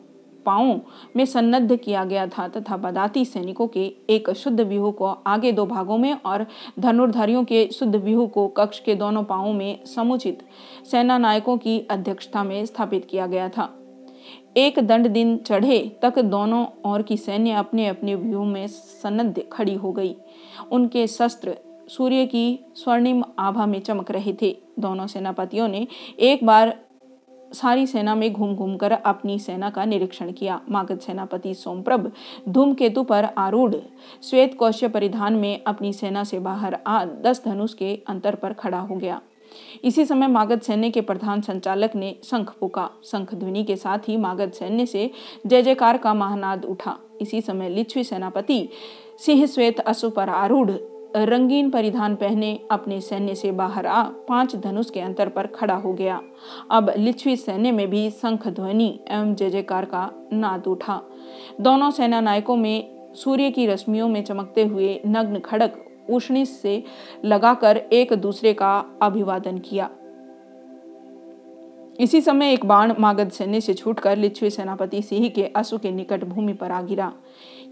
पाओ 0.47 0.79
में 1.17 1.25
सन्नद्ध 1.25 1.77
किया 1.77 2.05
गया 2.05 2.27
था 2.29 2.49
तथा 2.49 2.77
बदाती 2.77 3.25
सैनिकों 3.25 3.67
के 3.69 3.85
एक 4.11 4.31
शुद्ध 4.31 4.61
व्यूह 4.61 4.91
को 4.93 5.07
आगे 5.27 5.53
दो 5.53 5.67
भागों 5.67 5.99
में 5.99 6.13
और 6.13 6.47
धनुर्धारियों 6.79 7.45
के 7.45 7.67
शुद्ध 7.69 7.95
व्यूह 7.97 8.27
को 8.29 8.47
कक्ष 8.49 8.81
के 8.81 8.95
दोनों 8.95 9.23
पाओ 9.25 9.53
में 9.53 9.85
समुचित 9.85 10.43
सेना 10.91 11.19
नायकों 11.19 11.57
की 11.59 11.79
अध्यक्षता 11.91 12.45
में 12.45 12.65
स्थापित 12.67 13.07
किया 13.11 13.27
गया 13.27 13.49
था। 13.49 13.73
एक 14.57 14.79
दंड 14.79 15.09
दिन 15.09 15.37
चढ़े 15.37 15.79
तक 16.03 16.19
दोनों 16.19 16.65
और 16.85 17.03
की 17.03 17.17
सैन्य 17.17 17.53
अपने 17.53 17.87
अपने 17.89 18.15
व्यूह 18.15 18.45
में 18.45 18.67
सन्नद्ध 18.67 19.43
खड़ी 19.53 19.75
हो 19.75 19.93
गई। 19.93 20.15
उनके 20.73 21.07
शस्त्र 21.07 21.57
सूर्य 21.89 22.27
की 22.27 22.61
स्वर्णिम 22.75 23.23
आभा 23.39 23.67
में 23.67 23.81
चमक 23.81 24.11
रहे 24.11 24.35
थे। 24.43 24.57
दोनों 24.79 25.07
सेनापतियों 25.07 25.69
ने 25.69 25.87
एक 26.21 26.45
बार 26.47 26.77
सारी 27.55 27.87
सेना 27.87 28.15
में 28.15 28.33
घूम 28.33 28.55
घूम 28.55 28.77
कर 28.77 28.93
अपनी 28.93 29.39
सेना 29.39 29.71
का 29.71 29.85
निरीक्षण 29.85 30.33
किया। 30.33 30.61
मागध 30.71 30.99
सेनापति 30.99 31.55
सोमप्रभ 31.55 32.11
धूमकेतु 32.49 33.03
पर 33.03 33.25
आरूढ़। 33.25 33.75
श्वेत 34.23 34.57
कौश्य 34.59 34.89
परिधान 34.89 35.35
में 35.35 35.63
अपनी 35.67 35.93
सेना 35.93 36.25
से 36.25 36.39
बाहर 36.39 36.79
आ 36.87 37.05
दस 37.05 37.43
धनुष 37.45 37.75
के 37.75 37.95
अंतर 38.09 38.35
पर 38.35 38.53
खड़ा 38.53 38.81
हो 38.81 38.97
गया। 38.97 39.21
इसी 39.85 40.05
समय 40.05 40.27
मागध 40.27 40.61
सैन्य 40.61 40.91
के 40.91 41.01
प्रधान 41.01 41.41
संचालक 41.41 41.95
ने 41.95 42.15
शंख 42.25 42.51
फूका। 42.51 42.89
शंख 43.05 43.35
ध्वनि 43.35 43.63
के 43.65 43.77
साथ 43.77 44.09
ही 44.09 44.17
मागध 44.17 44.53
सैन्य 44.53 44.87
से 44.87 45.11
जय 45.47 45.63
जयकार 45.63 45.97
का 45.97 46.15
महानाद 46.15 46.65
उठा। 46.65 46.97
इसी 47.21 47.41
समय 47.41 47.69
लिच्छवी 47.69 48.05
सेनापति 48.05 48.69
सिंह 49.19 49.47
श्वेत 49.47 49.81
अशु 49.81 50.11
पर 50.11 50.29
आरूढ़ 50.29 50.71
रंगीन 51.17 51.71
परिधान 51.71 52.15
पहने 52.15 52.61
अपने 52.71 53.01
सैन्य 53.01 53.35
से 53.35 53.53
बाहर 53.53 53.87
आ, 53.87 54.03
पाँच 54.03 54.57
धनुष 54.57 54.91
के 54.91 55.01
अंतर 55.01 55.29
पर 55.29 55.47
खड़ा 55.47 55.75
हो 55.75 55.93
गया। 55.93 56.21
अब 56.71 56.93
लिच्छवी 56.97 57.37
सैन्य 57.37 57.73
में 57.73 57.91
भी 57.91 58.11
शंख 58.11 58.49
ध्वनि 58.49 59.01
एवं 59.11 59.35
जय 59.35 59.51
जयकार 59.51 59.85
का 59.85 60.11
नाद 60.33 60.67
उठा। 60.67 61.01
दोनों 61.61 61.91
सेना 61.91 62.21
नायकों 62.21 62.57
में 62.57 63.13
सूर्य 63.15 63.51
की 63.51 63.67
रश्मियों 63.67 64.09
में 64.09 64.25
चमकते 64.25 64.65
हुए 64.65 65.01
नग्न 65.07 65.39
खड़क 65.39 65.85
उष्णी 66.11 66.47
से 66.47 66.83
लगाकर 67.25 67.77
एक 67.77 68.13
दूसरे 68.13 68.55
का 68.55 68.85
अभिवादन 69.03 69.59
किया। 69.59 69.91
इसी 72.01 72.21
समय 72.21 72.53
एक 72.53 72.67
बाण 72.67 72.95
मागध 72.99 73.31
सैन्य 73.31 73.61
से 73.61 73.75
छूटकर 73.75 74.17
लिच्छवी 74.17 74.51
सेनापति 74.51 75.03
सिंह 75.03 75.29
के 75.29 75.45
अश्व 75.47 75.79
के 75.79 75.91
निकट 75.91 76.25
भूमि 76.25 76.53
पर 76.53 76.71
आ 76.71 76.83
गिरा। 76.83 77.13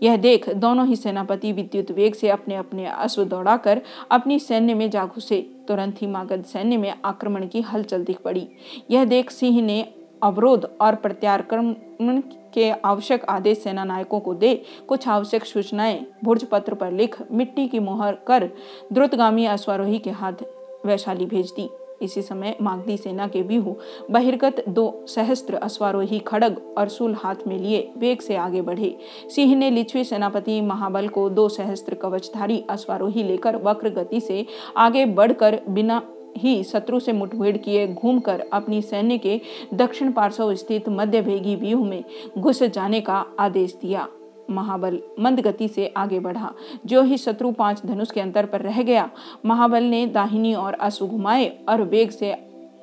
यह 0.02 0.16
देख 0.16 0.48
दोनों 0.56 0.86
ही 0.86 0.96
सेनापति 0.96 1.52
विद्युत 1.52 1.90
वेग 1.90 2.14
से 2.14 2.28
अपने 2.28 2.56
अपने 2.56 2.86
अश्व 2.86 3.24
दौड़ाकर 3.24 3.80
अपनी 4.10 4.38
सैन्य 4.38 4.74
में 4.74 4.88
जा 4.90 5.04
घुसे 5.06 5.40
तुरंत 5.68 6.02
ही 6.02 6.06
मागध 6.06 6.44
सैन्य 6.44 6.76
में 6.76 6.92
आक्रमण 7.04 7.46
की 7.46 7.60
हलचल 7.60 8.04
दिख 8.04 8.20
पड़ी। 8.20 8.48
यह 8.90 9.04
देख 9.04 9.30
सिंह 9.30 9.60
ने 9.62 9.82
अवरोध 10.22 10.64
और 10.80 10.94
प्रत्याक्रमण 10.94 12.20
के 12.54 12.70
आवश्यक 12.70 13.24
आदेश 13.24 13.58
सेना 13.58 13.84
नायकों 13.84 14.20
को 14.20 14.34
दे 14.34 14.54
कुछ 14.88 15.06
आवश्यक 15.08 15.44
सूचनाएँ 15.44 16.04
भुर्ज 16.24 16.44
पत्र 16.44 16.74
पर 16.74 16.92
लिख 16.92 17.16
मिट्टी 17.32 17.66
की 17.68 17.78
मोहर 17.78 18.18
कर 18.26 18.48
द्रुतगामी 18.92 19.46
अश्वारोही 19.46 19.98
के 19.98 20.10
हाथ 20.10 20.44
वैशाली 20.86 21.26
भेज 21.26 21.50
दी। 21.50 21.68
इसी 22.02 22.22
समय 22.22 22.56
मागधी 22.62 22.96
सेना 22.96 23.26
के 23.26 23.42
व्यूह 23.42 23.74
बहिर्गत 24.10 24.64
दो 24.68 25.04
सहस्त्र 25.08 25.54
अश्वारोही 25.54 26.18
खड़ग 26.18 26.60
और 26.78 26.88
सूल 26.88 27.14
हाथ 27.14 27.46
में 27.46 27.58
लिए 27.58 27.90
वेग 27.98 28.20
से 28.20 28.36
आगे 28.36 28.62
बढ़े। 28.62 28.96
सिंह 29.28 29.54
ने 29.56 29.70
लिच्छवी 29.70 30.04
सेनापति 30.04 30.60
महाबल 30.60 31.08
को 31.08 31.28
दो 31.30 31.48
सहस्त्र 31.48 31.94
कवचधारी 31.94 32.62
अश्वारोही 32.70 33.22
लेकर 33.22 33.56
वक्र 33.62 33.90
गति 33.90 34.20
से 34.20 34.44
आगे 34.76 35.04
बढ़कर 35.06 35.60
बिना 35.68 36.02
ही 36.36 36.62
शत्रु 36.64 37.00
से 37.00 37.12
मुठभेड़ 37.12 37.56
किए 37.56 37.86
घूमकर 37.88 38.44
अपनी 38.52 38.80
सैन्य 38.82 39.18
के 39.18 39.40
दक्षिण 39.74 40.12
पार्श्व 40.12 40.54
स्थित 40.54 40.88
मध्य 40.88 41.22
भेगी 41.22 41.56
व्यूह 41.56 41.84
में 41.86 42.04
घुस 42.38 42.62
जाने 42.62 43.00
का 43.00 43.24
आदेश 43.38 43.76
दिया। 43.82 44.08
महाबल 44.52 44.98
मंद 45.20 45.40
गति 45.40 45.68
से 45.68 45.86
आगे 45.96 46.20
बढ़ा। 46.20 46.52
जो 46.86 47.02
ही 47.02 47.18
शत्रु 47.18 47.50
पाँच 47.52 47.84
धनुष 47.86 48.10
के 48.10 48.20
अंतर 48.20 48.46
पर 48.46 48.60
रह 48.60 48.82
गया, 48.82 49.10
महाबल 49.46 49.82
ने 49.82 50.06
दाहिनी 50.06 50.54
और 50.54 50.74
अश्व 50.74 51.06
घुमाए 51.06 51.46
और 51.68 51.82
वेग 51.82 52.10
से 52.10 52.34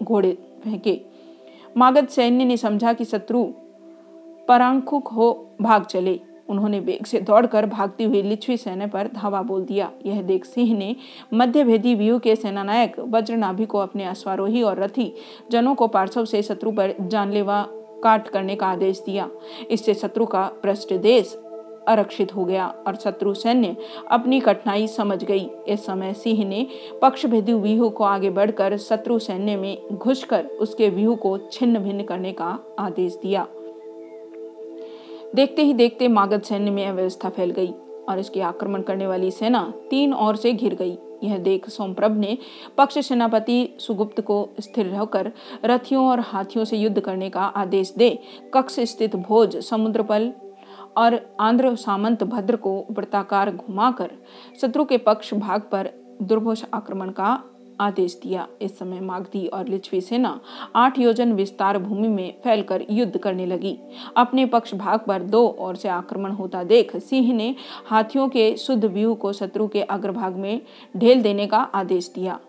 घोड़े 0.03 0.37
फेंके। 0.63 0.99
मागध 1.77 2.07
सैन्य 2.07 2.45
ने 2.45 2.57
समझा 2.57 2.93
कि 2.93 3.05
शत्रु 3.05 3.43
परांखुक 4.47 5.07
हो 5.07 5.47
भाग 5.61 5.85
चले। 5.85 6.19
उन्होंने 6.49 6.79
वेग 6.79 7.05
से 7.05 7.19
दौड़कर 7.19 7.65
भागती 7.65 8.03
हुई 8.03 8.21
लिच्छवी 8.21 8.55
सेना 8.57 8.87
पर 8.87 9.07
धावा 9.07 9.41
बोल 9.41 9.63
दिया। 9.63 9.91
यह 10.05 10.21
देख 10.21 10.45
सिंह 10.45 10.77
ने 10.77 10.95
मध्य 11.33 11.63
भेदी 11.63 11.93
व्यू 11.95 12.17
के 12.19 12.35
सेनानायक 12.35 12.99
वज्रनाभि 12.99 13.65
को 13.65 13.77
अपने 13.77 14.05
अश्वारोही 14.05 14.63
और 14.63 14.79
रथी 14.79 15.11
जनों 15.51 15.75
को 15.75 15.87
पार्श्व 15.87 16.25
से 16.25 16.41
शत्रु 16.43 16.71
पर 16.71 16.93
जानलेवा 17.01 17.65
काट 18.03 18.27
करने 18.27 18.55
का 18.55 18.67
आदेश 18.67 19.03
दिया। 19.05 19.29
इससे 19.71 19.93
शत्रु 19.93 20.25
का 20.25 20.45
पृष्ठ 20.63 20.93
देश 20.93 21.37
आरक्षित 21.89 22.35
हो 22.35 22.45
गया 22.45 22.67
और 22.87 22.95
शत्रु 22.95 23.33
सैन्य 23.33 23.75
अपनी 24.11 24.39
कठिनाई 24.39 24.87
समझ 24.87 25.23
गई। 25.23 25.49
इस 25.67 25.85
समय 25.85 26.13
सिंह 26.13 26.43
ने 26.45 26.65
पक्ष 27.01 27.25
भेदी 27.25 27.53
व्यूह 27.53 27.89
को 27.89 28.03
आगे 28.03 28.29
बढ़कर 28.29 28.77
शत्रु 28.77 29.19
सैन्य 29.19 29.55
में 29.55 29.77
घुसकर 29.91 30.45
उसके 30.61 30.89
व्यूह 30.89 31.15
को 31.15 31.37
छिन्न 31.51 31.79
भिन्न 31.79 32.03
करने 32.03 32.31
का 32.31 32.57
आदेश 32.79 33.19
दिया। 33.21 33.47
देखते 35.35 35.61
ही 35.61 35.73
देखते 35.73 36.07
मागध 36.07 36.41
सैन्य 36.41 36.71
में 36.71 36.85
अव्यवस्था 36.87 37.29
फैल 37.29 37.51
गई 37.51 37.73
और 38.09 38.19
इसके 38.19 38.41
आक्रमण 38.41 38.81
करने 38.81 39.07
वाली 39.07 39.31
सेना 39.31 39.61
तीन 39.89 40.13
ओर 40.13 40.35
से 40.35 40.53
घिर 40.53 40.75
गई। 40.75 40.97
यह 41.23 41.37
देख 41.37 41.67
सोमप्रभ 41.69 42.17
ने 42.17 42.37
पक्ष 42.77 42.97
सेनापति 42.99 43.57
सुगुप्त 43.79 44.19
को 44.21 44.37
स्थिर 44.59 44.85
रहकर 44.85 45.31
रथियों 45.65 46.05
और 46.07 46.19
हाथियों 46.19 46.65
से 46.65 46.77
युद्ध 46.77 46.99
करने 46.99 47.29
का 47.29 47.41
आदेश 47.41 47.93
दे 47.97 48.09
कक्ष 48.53 48.79
स्थित 48.89 49.15
भोज 49.15 49.57
समुद्रपल 49.59 50.31
और 50.99 51.19
आंध्र 51.39 51.75
सामंत 51.75 52.23
भद्र 52.23 52.55
को 52.55 52.73
वृत्ताकार 52.91 53.51
घुमाकर 53.51 54.11
शत्रु 54.61 54.85
के 54.85 54.97
पक्ष 54.97 55.33
भाग 55.33 55.61
पर 55.61 55.89
दुर्भोष 56.21 56.63
आक्रमण 56.73 57.09
का 57.09 57.39
आदेश 57.81 58.19
दिया। 58.23 58.47
इस 58.61 58.77
समय 58.79 58.99
मागधी 58.99 59.45
और 59.47 59.67
लिच्छवी 59.67 59.99
सेना 60.01 60.39
आठ 60.75 60.97
योजन 60.99 61.31
विस्तार 61.33 61.77
भूमि 61.77 62.07
में 62.07 62.41
फैलकर 62.43 62.83
युद्ध 62.89 63.17
करने 63.17 63.45
लगी। 63.45 63.77
अपने 64.17 64.45
पक्ष 64.45 64.73
भाग 64.75 64.99
पर 64.99 65.21
दो 65.25 65.45
ओर 65.59 65.75
से 65.75 65.89
आक्रमण 65.89 66.31
होता 66.31 66.63
देख 66.63 66.95
सिंह 66.97 67.33
ने 67.33 67.55
हाथियों 67.85 68.27
के 68.29 68.55
शुद्ध 68.57 68.85
व्यूह 68.85 69.15
को 69.15 69.33
शत्रु 69.33 69.67
के 69.67 69.81
अग्रभाग 69.81 70.35
में 70.35 70.61
ढेल 70.97 71.21
देने 71.21 71.47
का 71.47 71.57
आदेश 71.57 72.11
दिया। 72.15 72.39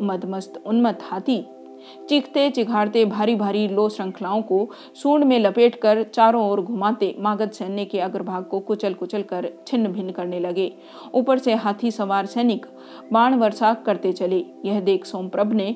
मदमस्त, 0.00 0.62
उन्मत्त 0.66 1.02
हाथी 1.02 1.44
चीखते 2.08 2.48
चिघाड़ते 2.50 3.04
भारी 3.04 3.34
भारी 3.36 3.66
लो 3.68 3.88
श्रृंखलाओं 3.88 4.42
को 4.42 4.68
सूंड 4.94 5.24
में 5.24 5.38
लपेटकर 5.38 6.02
चारों 6.04 6.44
ओर 6.50 6.60
घुमाते 6.60 7.14
मागध 7.18 7.50
सैन्य 7.50 7.84
के 7.84 8.00
अग्रभाग 8.00 8.44
को 8.44 8.60
कुचल 8.60 8.94
कुचल 8.94 9.22
कर 9.22 9.48
छिन्न 9.66 9.92
भिन्न 9.92 10.12
करने 10.12 10.40
लगे। 10.40 10.72
ऊपर 11.14 11.38
से 11.38 11.54
हाथी 11.54 11.90
सवार 11.90 12.26
सैनिक 12.26 12.66
बाण 13.12 13.34
वर्षा 13.34 13.74
करते 13.86 14.12
चले। 14.12 14.44
यह 14.64 14.80
देख 14.80 15.04
सोमप्रभ 15.04 15.52
ने 15.52 15.74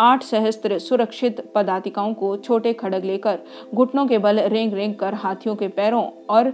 आठ 0.00 0.22
सहस्त्र 0.22 0.78
सुरक्षित 0.78 1.40
पदातिकाओं 1.54 2.14
को 2.14 2.36
छोटे 2.36 2.72
खड़ग 2.72 3.04
लेकर 3.04 3.38
घुटनों 3.74 4.06
के 4.06 4.18
बल 4.18 4.40
रेंग 4.40 4.74
रेंग 4.74 4.94
कर 4.94 5.14
हाथियों 5.14 5.54
के 5.56 5.68
पैरों 5.68 6.04
और 6.30 6.50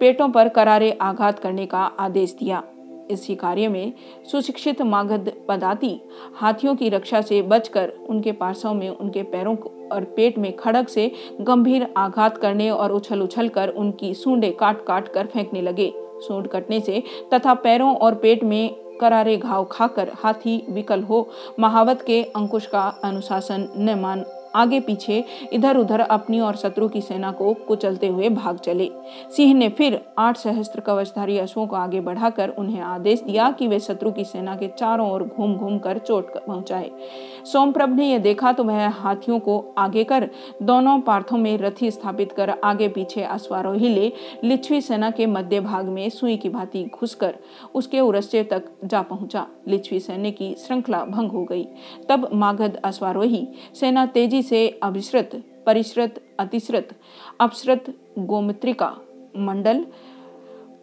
पेटों 0.00 0.28
पर 0.28 0.48
करारे 0.48 0.90
आघात 1.00 1.38
करने 1.38 1.66
का 1.66 1.78
आदेश 1.78 2.36
दिया। 2.40 2.62
इसी 3.10 3.34
कार्य 3.34 3.68
में 3.68 3.92
सुशिक्षित 4.30 4.82
मागध 4.82 5.32
पदाति 5.48 6.00
हाथियों 6.34 6.74
की 6.76 6.88
रक्षा 6.88 7.20
से 7.20 7.42
बचकर 7.42 7.92
उनके 8.08 8.32
पार्श्व 8.32 8.72
में 8.74 8.88
उनके 8.88 9.22
पैरों 9.22 9.56
और 9.88 10.04
पेट 10.04 10.38
में 10.38 10.56
खड़ग 10.56 10.86
से 10.86 11.12
गंभीर 11.40 11.86
आघात 11.96 12.38
करने 12.38 12.70
और 12.70 12.92
उछल 12.92 13.22
उछल 13.22 13.48
कर 13.48 13.68
उनकी 13.68 14.14
सूंडे 14.14 14.50
काट 14.50 14.84
काट 14.84 15.08
कर 15.08 15.26
फेंकने 15.26 15.62
लगे। 15.62 15.92
सूंड 15.96 16.48
कटने 16.48 16.80
से 16.80 17.02
तथा 17.34 17.54
पैरों 17.54 17.94
और 17.96 18.14
पेट 18.14 18.44
में 18.44 18.74
करारे 19.00 19.36
घाव 19.36 19.64
खाकर 19.64 20.10
हाथी 20.14 20.66
विकल 20.70 21.02
हो, 21.02 21.28
महावत 21.60 22.02
के 22.02 22.22
अंकुश 22.36 22.66
का 22.66 22.82
अनुशासन 23.04 23.68
न 23.76 23.98
मान 24.00 24.24
आगे 24.56 24.80
पीछे 24.80 25.24
इधर 25.52 25.76
उधर 25.76 26.00
अपनी 26.00 26.40
और 26.40 26.56
शत्रु 26.56 26.88
की 26.88 27.00
सेना 27.00 27.32
को 27.32 27.52
कुचलते 27.66 28.06
हुए 28.06 28.28
भाग 28.30 28.58
चले। 28.58 28.90
सिंह 29.36 29.54
ने 29.54 29.68
फिर 29.68 30.00
आठ 30.18 30.36
सहस्त्र 30.36 30.80
कवचधारी 30.80 31.38
अश्वों 31.38 31.66
को 31.66 31.76
आगे 31.76 32.00
बढ़ाकर 32.00 32.48
उन्हें 32.48 32.80
आदेश 32.80 33.22
दिया 33.22 33.50
कि 33.50 33.66
वे 33.68 33.78
शत्रु 33.80 34.12
की 34.12 34.24
सेना 34.24 34.56
के 34.56 34.68
चारों 34.68 35.10
ओर 35.10 35.22
घूम 35.24 35.54
घूम 35.56 35.78
कर 35.78 35.98
चोट 35.98 36.32
पहुँचाए। 36.36 36.90
सोमप्रभ 37.44 37.94
ने 37.96 38.10
यह 38.10 38.18
देखा 38.18 38.52
तो 38.52 38.64
वह 38.64 38.88
हाथियों 38.92 39.38
को 39.38 39.58
आगे 39.78 40.04
कर 40.04 40.28
दोनों 40.62 40.98
पार्थों 41.00 41.38
में 41.38 41.56
रथी 41.58 41.90
स्थापित 41.90 42.32
कर 42.32 42.50
आगे 42.64 42.88
पीछे 42.88 43.22
अश्वारोही 43.22 43.88
ले 43.88 44.12
लिच्छवी 44.44 44.80
सेना 44.80 45.10
के 45.10 45.26
मध्य 45.26 45.60
भाग 45.60 45.86
में 45.86 46.08
सुई 46.10 46.36
की 46.36 46.48
भांति 46.48 46.84
घुसकर 46.94 47.34
उसके 47.74 48.00
उरस्य 48.00 48.42
तक 48.44 48.64
जा 48.84 49.02
पहुँचा। 49.02 49.46
लिच्छवी 49.68 50.00
सैन्य 50.00 50.30
की 50.30 50.54
श्रृंखला 50.58 51.04
भंग 51.04 51.30
हो 51.30 51.44
गई। 51.44 51.64
तब 52.08 52.28
मागध 52.34 52.80
अश्वारोही 52.84 53.46
सेना 53.74 54.06
तेज़ी 54.06 54.42
से 54.48 54.68
अभिश्रत, 54.82 55.30
परिश्रत, 55.66 56.20
अतिश्रत, 56.38 56.94
अपश्रत 57.40 57.94
गोमित्रिका 58.18 58.90
मंडल, 59.38 59.84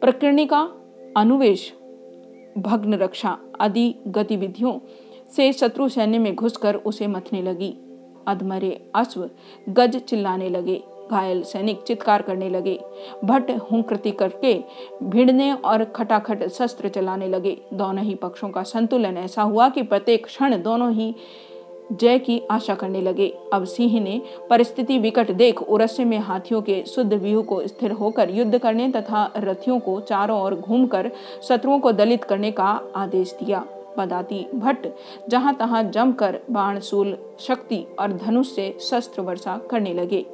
प्रकीर्णिका 0.01 0.60
अनुवेश 1.17 1.72
भग्न 2.58 2.93
रक्षा 2.93 3.38
आदि 3.62 3.93
गतिविधियों 4.08 4.79
से 5.36 5.51
शत्रु 5.53 5.88
सैन्य 5.89 6.17
में 6.20 6.34
घुसकर 6.36 6.75
उसे 6.75 7.08
मथने 7.08 7.41
लगी। 7.41 7.75
अधमरे 8.27 8.72
अश्व 8.96 9.29
गज 9.70 9.96
चिल्लाने 10.00 10.50
लगे, 10.50 10.82
घायल 11.12 11.41
सैनिक 11.43 11.82
चित्कार 11.84 12.22
करने 12.22 12.50
लगे, 12.50 12.79
भट्ट 13.24 13.51
हुंकृति 13.72 14.12
करके 14.12 14.53
भिड़ने 15.03 15.51
और 15.53 15.84
खटाखट 15.86 16.48
शस्त्र 16.50 16.89
चलाने 16.89 17.27
लगे। 17.27 17.58
दोनों 17.74 18.03
ही 18.03 18.15
पक्षों 18.15 18.50
का 18.50 18.63
संतुलन 18.63 19.17
ऐसा 19.17 19.41
हुआ 19.41 19.70
कि 19.70 19.82
प्रत्येक 19.84 20.25
क्षण 20.25 20.62
दोनों 20.63 20.91
ही 20.91 21.13
जय 21.91 22.19
की 22.19 22.41
आशा 22.51 22.75
करने 22.75 23.01
लगे। 23.01 23.27
अब 23.53 23.63
सिंह 23.63 23.99
ने 23.99 24.21
परिस्थिति 24.49 24.97
विकट 24.99 25.31
देख 25.31 25.61
उरस्य 25.61 26.05
में 26.05 26.17
हाथियों 26.19 26.61
के 26.61 26.83
शुद्ध 26.85 27.13
व्यूह 27.13 27.43
को 27.43 27.61
स्थिर 27.67 27.91
होकर 27.91 28.29
युद्ध 28.29 28.57
करने 28.57 28.89
तथा 28.91 29.31
रथियों 29.37 29.79
को 29.79 29.99
चारों 30.01 30.41
ओर 30.41 30.55
घूमकर 30.55 31.11
शत्रुओं 31.43 31.79
को 31.79 31.91
दलित 31.91 32.23
करने 32.23 32.51
का 32.51 32.79
आदेश 32.95 33.35
दिया। 33.43 33.65
पदाति 33.97 34.45
भट्ट, 34.55 34.87
जहाँ 35.29 35.53
तहां 35.55 35.89
जमकर 35.91 36.39
बाण 36.51 36.79
शूल 36.79 37.17
शक्ति 37.39 37.85
और 37.99 38.13
धनुष 38.13 38.55
से 38.55 38.77
शस्त्र 38.81 39.21
वर्षा 39.21 39.57
करने 39.71 39.93
लगे। 39.93 40.25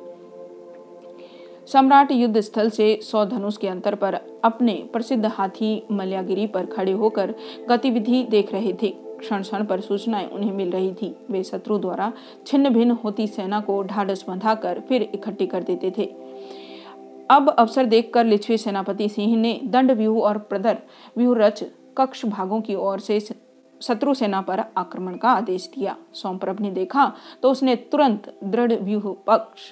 सम्राट 1.67 2.11
युद्ध 2.11 2.39
स्थल 2.39 2.69
से 2.69 2.99
सौ 3.03 3.25
धनुष 3.25 3.57
के 3.57 3.67
अंतर 3.67 3.95
पर 3.95 4.19
अपने 4.43 4.73
प्रसिद्ध 4.93 5.25
हाथी 5.25 5.83
मल्यागिरी 5.91 6.47
पर 6.47 6.65
खड़े 6.65 6.91
होकर 6.91 7.33
गतिविधि 7.69 8.23
देख 8.23 8.53
रहे 8.53 8.73
थे। 8.83 9.08
क्षण 9.19 9.41
क्षण 9.41 9.65
पर 9.65 9.81
सूचनाएँ 9.81 10.27
उन्हें 10.27 10.51
मिल 10.51 10.71
रही 10.71 10.91
थी। 10.93 11.15
वे 11.31 11.43
शत्रु 11.43 11.77
द्वारा 11.77 12.11
छिन्न 12.47 12.69
भिन्न 12.69 12.91
होती 13.03 13.27
सेना 13.27 13.59
को 13.61 13.81
ढाढ़स 13.83 14.23
बंधाकर 14.27 14.79
फिर 14.79 15.01
इकट्ठी 15.03 15.47
कर 15.47 15.63
देते 15.63 15.91
थे। 15.97 16.05
अब 17.29 17.49
अवसर 17.49 17.85
देखकर 17.85 18.25
लिच्छवी 18.25 18.57
सेनापति 18.57 19.09
सिंह 19.09 19.35
ने 19.37 19.59
दंड 19.65 19.91
व्यूह 19.91 20.21
और 20.21 20.37
प्रदर 20.39 20.77
व्यूह 21.17 21.37
रच 21.37 21.63
कक्ष 21.97 22.25
भागों 22.25 22.61
की 22.61 22.75
ओर 22.75 22.99
से, 22.99 23.19
शत्रु 23.81 24.13
सेना 24.13 24.41
पर 24.41 24.63
आक्रमण 24.77 25.17
का 25.17 25.29
आदेश 25.29 25.69
दिया। 25.75 25.95
सोमप्रभ 26.13 26.61
ने 26.61 26.71
देखा 26.71 27.11
तो 27.43 27.51
उसने 27.51 27.75
तुरंत 27.91 28.33
दृढ़ 28.43 28.73
व्यूह 28.73 29.15
पक्ष 29.27 29.71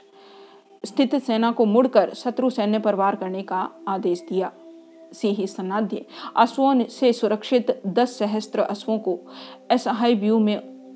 स्थित 0.84 1.16
सेना 1.16 1.52
को 1.52 1.66
मुड़कर 1.66 2.14
शत्रु 2.14 2.50
सैन्य 2.50 2.80
पर 2.80 2.96
वार 2.96 3.16
करने 3.16 3.42
का 3.44 3.70
आदेश 3.88 4.22
दिया। 4.30 4.52
से 5.18 5.28
ही 5.28 5.48
सनाध्य 5.48 6.06
अश्वों 6.36 6.84
से 6.90 7.14
सुरक्षित 7.14 7.80
दस 7.88 8.18
सहस्त्र 8.20 8.60
अश्वों 8.60 8.98
को 9.00 9.20
असहाय 9.72 10.14
व्यू 10.14 10.40
में 10.40 10.56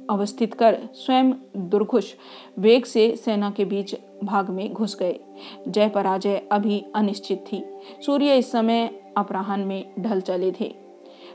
अवस्थित 0.09 0.53
कर 0.53 0.77
स्वयं 0.93 1.31
दुर्घुष 1.69 2.13
वेग 2.59 2.85
से 2.85 3.15
सेना 3.15 3.49
के 3.51 3.65
बीच 3.65 3.95
भाग 4.23 4.49
में 4.49 4.73
घुस 4.73 4.95
गए। 4.99 5.19
जय 5.67 5.89
पराजय 5.89 6.41
अभी 6.51 6.83
अनिश्चित 6.95 7.45
थी। 7.51 7.63
सूर्य 8.05 8.35
इस 8.37 8.51
समय 8.51 8.89
अपराहन 9.17 9.59
में 9.59 9.93
ढल 9.99 10.21
चले 10.21 10.51
थे। 10.51 10.73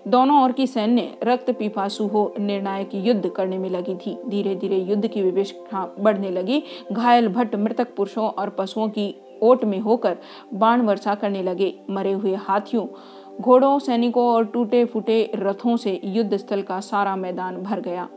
दोनों 0.08 0.42
ओर 0.42 0.52
की 0.52 0.66
सैन्य 0.66 1.18
रक्त 1.22 1.50
पिपासु 1.50 2.06
हो 2.06 2.34
निर्णायक 2.38 2.90
युद्ध 2.94 3.28
करने 3.28 3.58
में 3.58 3.68
लगी 3.70 3.94
थी। 3.94 4.16
धीरे 4.28 4.54
धीरे 4.54 4.76
युद्ध 4.76 5.06
की 5.06 5.22
विवेशना 5.22 5.94
बढ़ने 6.00 6.30
लगी। 6.30 6.62
घायल, 6.92 7.28
भट्ट, 7.28 7.54
मृतक 7.54 7.94
पुरुषों 7.96 8.28
और 8.28 8.50
पशुओं 8.50 8.88
की 8.88 9.14
ओट 9.42 9.64
में 9.64 9.78
होकर 9.80 10.18
बाण 10.54 10.80
वर्षा 10.80 11.14
करने 11.14 11.42
लगे। 11.42 11.74
मरे 11.90 12.12
हुए 12.12 12.34
हाथियों, 12.34 12.86
घोड़ों, 13.40 13.78
सैनिकों 13.78 14.24
और 14.24 14.44
टूटे 14.44 14.84
फूटे 14.84 15.30
रथों 15.34 15.76
से 15.76 16.00
युद्ध 16.04 16.36
स्थल 16.36 16.62
का 16.62 16.80
सारा 16.80 17.16
मैदान 17.16 17.56
भर 17.56 17.80
गया। 17.80 18.08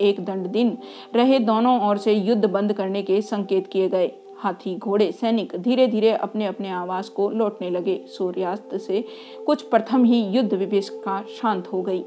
एक 0.00 0.24
दंड 0.24 0.46
दिन 0.46 0.78
रहे 1.14 1.38
दोनों 1.38 1.88
ओर 1.88 1.98
से 1.98 2.12
युद्ध 2.12 2.44
बंद 2.44 2.72
करने 2.72 3.02
के 3.02 3.20
संकेत 3.22 3.66
किए 3.66 3.88
गए। 3.88 4.12
हाथी, 4.38 4.76
घोड़े, 4.76 5.12
सैनिक 5.12 5.52
धीरे 5.56 5.86
धीरे 5.86 6.10
अपने 6.10 6.46
अपने 6.46 6.70
आवास 6.70 7.08
को 7.08 7.30
लौटने 7.30 7.70
लगे। 7.70 8.04
सूर्यास्त 8.06 8.76
से 8.76 9.04
कुछ 9.46 9.62
प्रथम 9.62 10.04
ही 10.04 10.22
युद्ध 10.22 10.54
विवेश 10.54 10.88
का 10.88 11.22
शांत 11.22 11.66
हो 11.66 11.82
गई। 11.82 12.04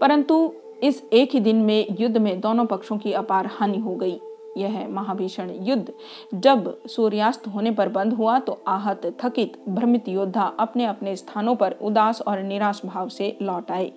परंतु 0.00 0.52
इस 0.82 1.04
एक 1.12 1.30
ही 1.34 1.40
दिन 1.40 1.56
में 1.56 1.86
युद्ध 2.00 2.16
में 2.16 2.40
दोनों 2.40 2.66
पक्षों 2.66 2.98
की 2.98 3.12
अपार 3.12 3.46
हानि 3.46 3.78
हो 3.78 3.94
गई। 3.94 4.20
यह 4.56 4.88
महाभीषण 4.88 5.50
युद्ध। 5.60 5.92
जब 6.34 6.86
सूर्यास्त 6.86 7.46
होने 7.46 7.70
पर 7.70 7.88
बंद 7.88 8.12
हुआ 8.12 8.38
तो 8.38 8.62
आहत, 8.66 9.06
थकित, 9.24 9.52
भ्रमित 9.68 10.08
योद्धा 10.08 10.42
अपने 10.60 10.84
अपने 10.84 11.16
स्थानों 11.16 11.54
पर 11.56 11.76
उदास 11.82 12.20
और 12.20 12.42
निराश 12.42 12.82
भाव 12.84 13.08
से 13.08 13.36
लौट 13.42 13.70
आए। 13.70 13.92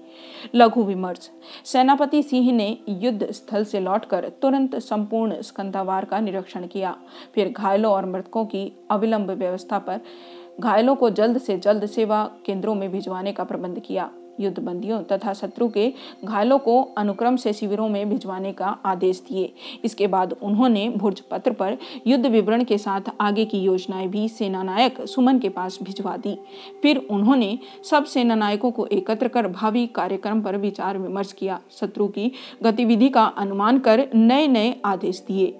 लघु 0.55 0.83
विमर्श। 0.83 1.29
सेनापति 1.65 2.23
सिंह 2.23 2.51
ने 2.51 2.77
युद्ध 2.89 3.31
स्थल 3.31 3.63
से 3.63 3.79
लौटकर 3.79 4.29
तुरंत 4.41 4.75
संपूर्ण 4.75 5.41
स्कंदावार 5.41 6.05
का 6.05 6.19
निरीक्षण 6.19 6.67
किया। 6.67 6.95
फिर 7.35 7.49
घायलों 7.49 7.91
और 7.93 8.05
मृतकों 8.05 8.45
की 8.45 8.71
अविलंब 8.91 9.31
व्यवस्था 9.31 9.79
पर 9.79 10.01
घायलों 10.59 10.95
को 10.95 11.09
जल्द 11.09 11.37
से 11.37 11.57
जल्द 11.57 11.85
सेवा 11.85 12.23
केंद्रों 12.45 12.75
में 12.75 12.91
भिजवाने 12.91 13.31
का 13.31 13.43
प्रबंध 13.43 13.79
किया। 13.79 14.09
युद्ध 14.39 14.59
बंदियों 14.59 15.03
तथा 15.03 15.33
शत्रु 15.33 15.69
के 15.69 15.93
घायलों 16.23 16.59
को 16.59 16.81
अनुक्रम 16.81 17.35
से 17.35 17.53
शिविरों 17.53 17.89
में 17.89 18.09
भिजवाने 18.09 18.53
का 18.53 18.65
आदेश 18.65 19.19
दिए। 19.19 19.53
इसके 19.83 20.07
बाद 20.07 20.35
उन्होंने 20.41 20.89
भुर्ज 20.89 21.19
पत्र 21.19 21.51
पर 21.51 21.77
युद्ध 22.07 22.25
विवरण 22.25 22.63
के 22.63 22.77
साथ 22.77 23.01
आगे 23.21 23.45
की 23.45 23.59
योजनाएँ 23.59 24.07
भी 24.07 24.29
सेना 24.29 24.63
नायक 24.63 25.01
सुमन 25.01 25.39
के 25.39 25.49
पास 25.49 25.79
भिजवा 25.83 26.17
दी। 26.17 26.37
फिर 26.81 26.97
उन्होंने 26.97 27.59
सब 27.89 28.05
सेनानायकों 28.05 28.71
को 28.71 28.85
एकत्र 28.85 29.27
कर 29.27 29.47
भावी 29.47 29.87
कार्यक्रम 29.87 30.41
पर 30.41 30.57
विचार 30.57 30.97
विमर्श 30.97 31.31
किया। 31.31 31.61
शत्रु 31.71 32.07
की 32.07 32.31
गतिविधि 32.63 33.09
का 33.09 33.23
अनुमान 33.23 33.79
कर 33.79 34.07
नए 34.15 34.47
नए 34.47 34.81
आदेश 34.85 35.23
दिए। 35.27 35.59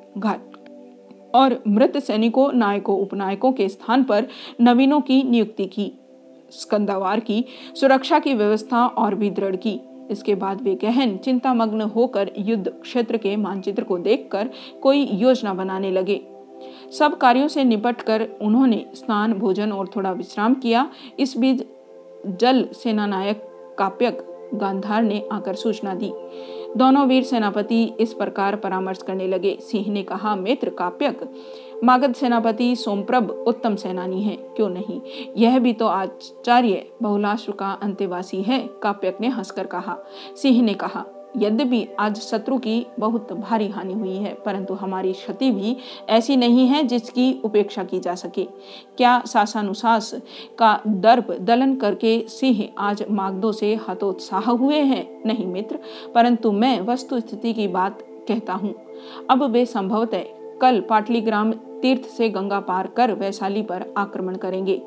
और 1.35 1.63
मृत 1.67 1.97
सैनिकों, 1.97 2.51
नायकों, 2.51 2.99
उपनायकों 2.99 3.51
के 3.51 3.69
स्थान 3.69 4.03
पर 4.03 4.27
नवीनों 4.61 5.01
की 5.01 5.23
नियुक्ति 5.23 5.65
की। 5.65 5.91
स्कंदावार 6.53 7.19
की, 7.19 7.45
सुरक्षा 7.79 8.19
की 8.19 8.33
व्यवस्था 8.33 8.85
और 8.85 9.15
भी 9.15 9.29
दृढ़ 9.29 9.55
की। 9.55 9.79
इसके 10.11 10.35
बाद 10.35 10.61
वे 10.61 10.75
गहन, 10.75 11.17
चिंतामग्न 11.17 11.81
होकर 11.81 12.31
युद्ध 12.37 12.69
क्षेत्र 12.69 13.17
के 13.17 13.35
मानचित्र 13.35 13.83
को 13.83 13.97
देखकर 13.97 14.49
कोई 14.81 15.05
योजना 15.05 15.53
बनाने 15.53 15.91
लगे। 15.91 16.21
सब 16.99 17.17
कार्यों 17.17 17.47
से 17.47 17.63
निपटकर 17.63 18.27
उन्होंने 18.41 18.85
स्नान, 18.93 19.33
भोजन 19.33 19.71
और 19.71 19.87
थोड़ा 19.87 20.11
विश्राम 20.11 20.53
किया। 20.53 20.89
इस 21.19 21.37
बीच 21.37 21.63
जल 22.27 22.67
सेना 22.73 23.05
नायक 23.05 23.43
काप्यक 23.79 24.27
गांधार 24.53 25.03
ने 25.03 25.27
आकर 25.31 25.55
सूचना 25.55 25.95
दी। 25.95 26.11
दोनों 26.77 27.07
वीर 27.07 27.23
सेनापति 27.23 27.83
इस 27.99 28.13
प्रकार 28.13 28.55
परामर्श 28.55 29.01
करने 29.01 29.27
लगे। 29.27 29.57
सिंह 29.61 29.89
ने 29.89 30.03
कहा, 30.03 30.35
मित्र 30.35 30.69
काप्यक 30.69 31.19
मागध 31.83 32.13
सेनापति 32.13 32.75
सोमप्रभ 32.75 33.29
उत्तम 33.47 33.75
सेनानी 33.75 34.21
है, 34.23 34.35
क्यों 34.55 34.67
नहीं? 34.69 34.99
यह 35.37 35.57
भी 35.59 35.71
तो 35.73 35.87
आचार्य 35.87 36.85
बहुलाश्व 37.01 37.51
का 37.51 37.71
अंत्यवासी 37.73 38.41
है 38.41 38.59
काप्यक 38.83 39.17
ने 39.21 39.27
हंसकर 39.27 39.65
कहा। 39.65 39.97
सिंह 40.35 40.61
ने 40.61 40.73
कहा, 40.73 41.03
यद्यपि 41.37 41.87
आज 41.99 42.19
शत्रु 42.19 42.57
की 42.57 42.85
बहुत 42.99 43.33
भारी 43.33 43.67
हानि 43.67 43.93
हुई 43.93 44.15
है, 44.15 44.33
परंतु 44.35 44.73
हमारी 44.73 45.11
क्षति 45.13 45.49
भी 45.51 45.75
ऐसी 46.09 46.37
नहीं 46.37 46.67
है 46.67 46.83
जिसकी 46.83 47.41
उपेक्षा 47.43 47.83
की 47.83 47.99
जा 47.99 48.15
सके। 48.15 48.43
क्या 48.97 49.21
शासानुशास 49.27 50.13
का 50.59 50.79
दर्प 50.87 51.31
दलन 51.41 51.75
करके 51.75 52.17
सिंह 52.29 52.67
आज 52.77 53.03
मागदो 53.11 53.51
से 53.51 53.73
हतोत्साह 53.89 54.49
हुए 54.51 54.79
हैं? 54.83 55.23
नहीं 55.25 55.47
मित्र, 55.47 55.79
परंतु 56.15 56.51
मैं 56.51 56.79
वस्तु 56.81 57.19
स्थिति 57.19 57.53
की 57.53 57.67
बात 57.67 58.01
कहता 58.27 58.53
हूँ। 58.53 58.73
अब 59.29 59.43
वे 59.43 59.65
संभवतः 59.65 60.25
कल 60.61 60.79
पाटलीग्राम 60.79 61.53
तीर्थ 61.83 62.05
से 62.05 62.29
गंगा 62.29 62.59
पार 62.59 62.87
कर 62.87 63.11
वैशाली 63.11 63.61
पर 63.61 63.93
आक्रमण 63.97 64.35
करेंगे। 64.35 64.81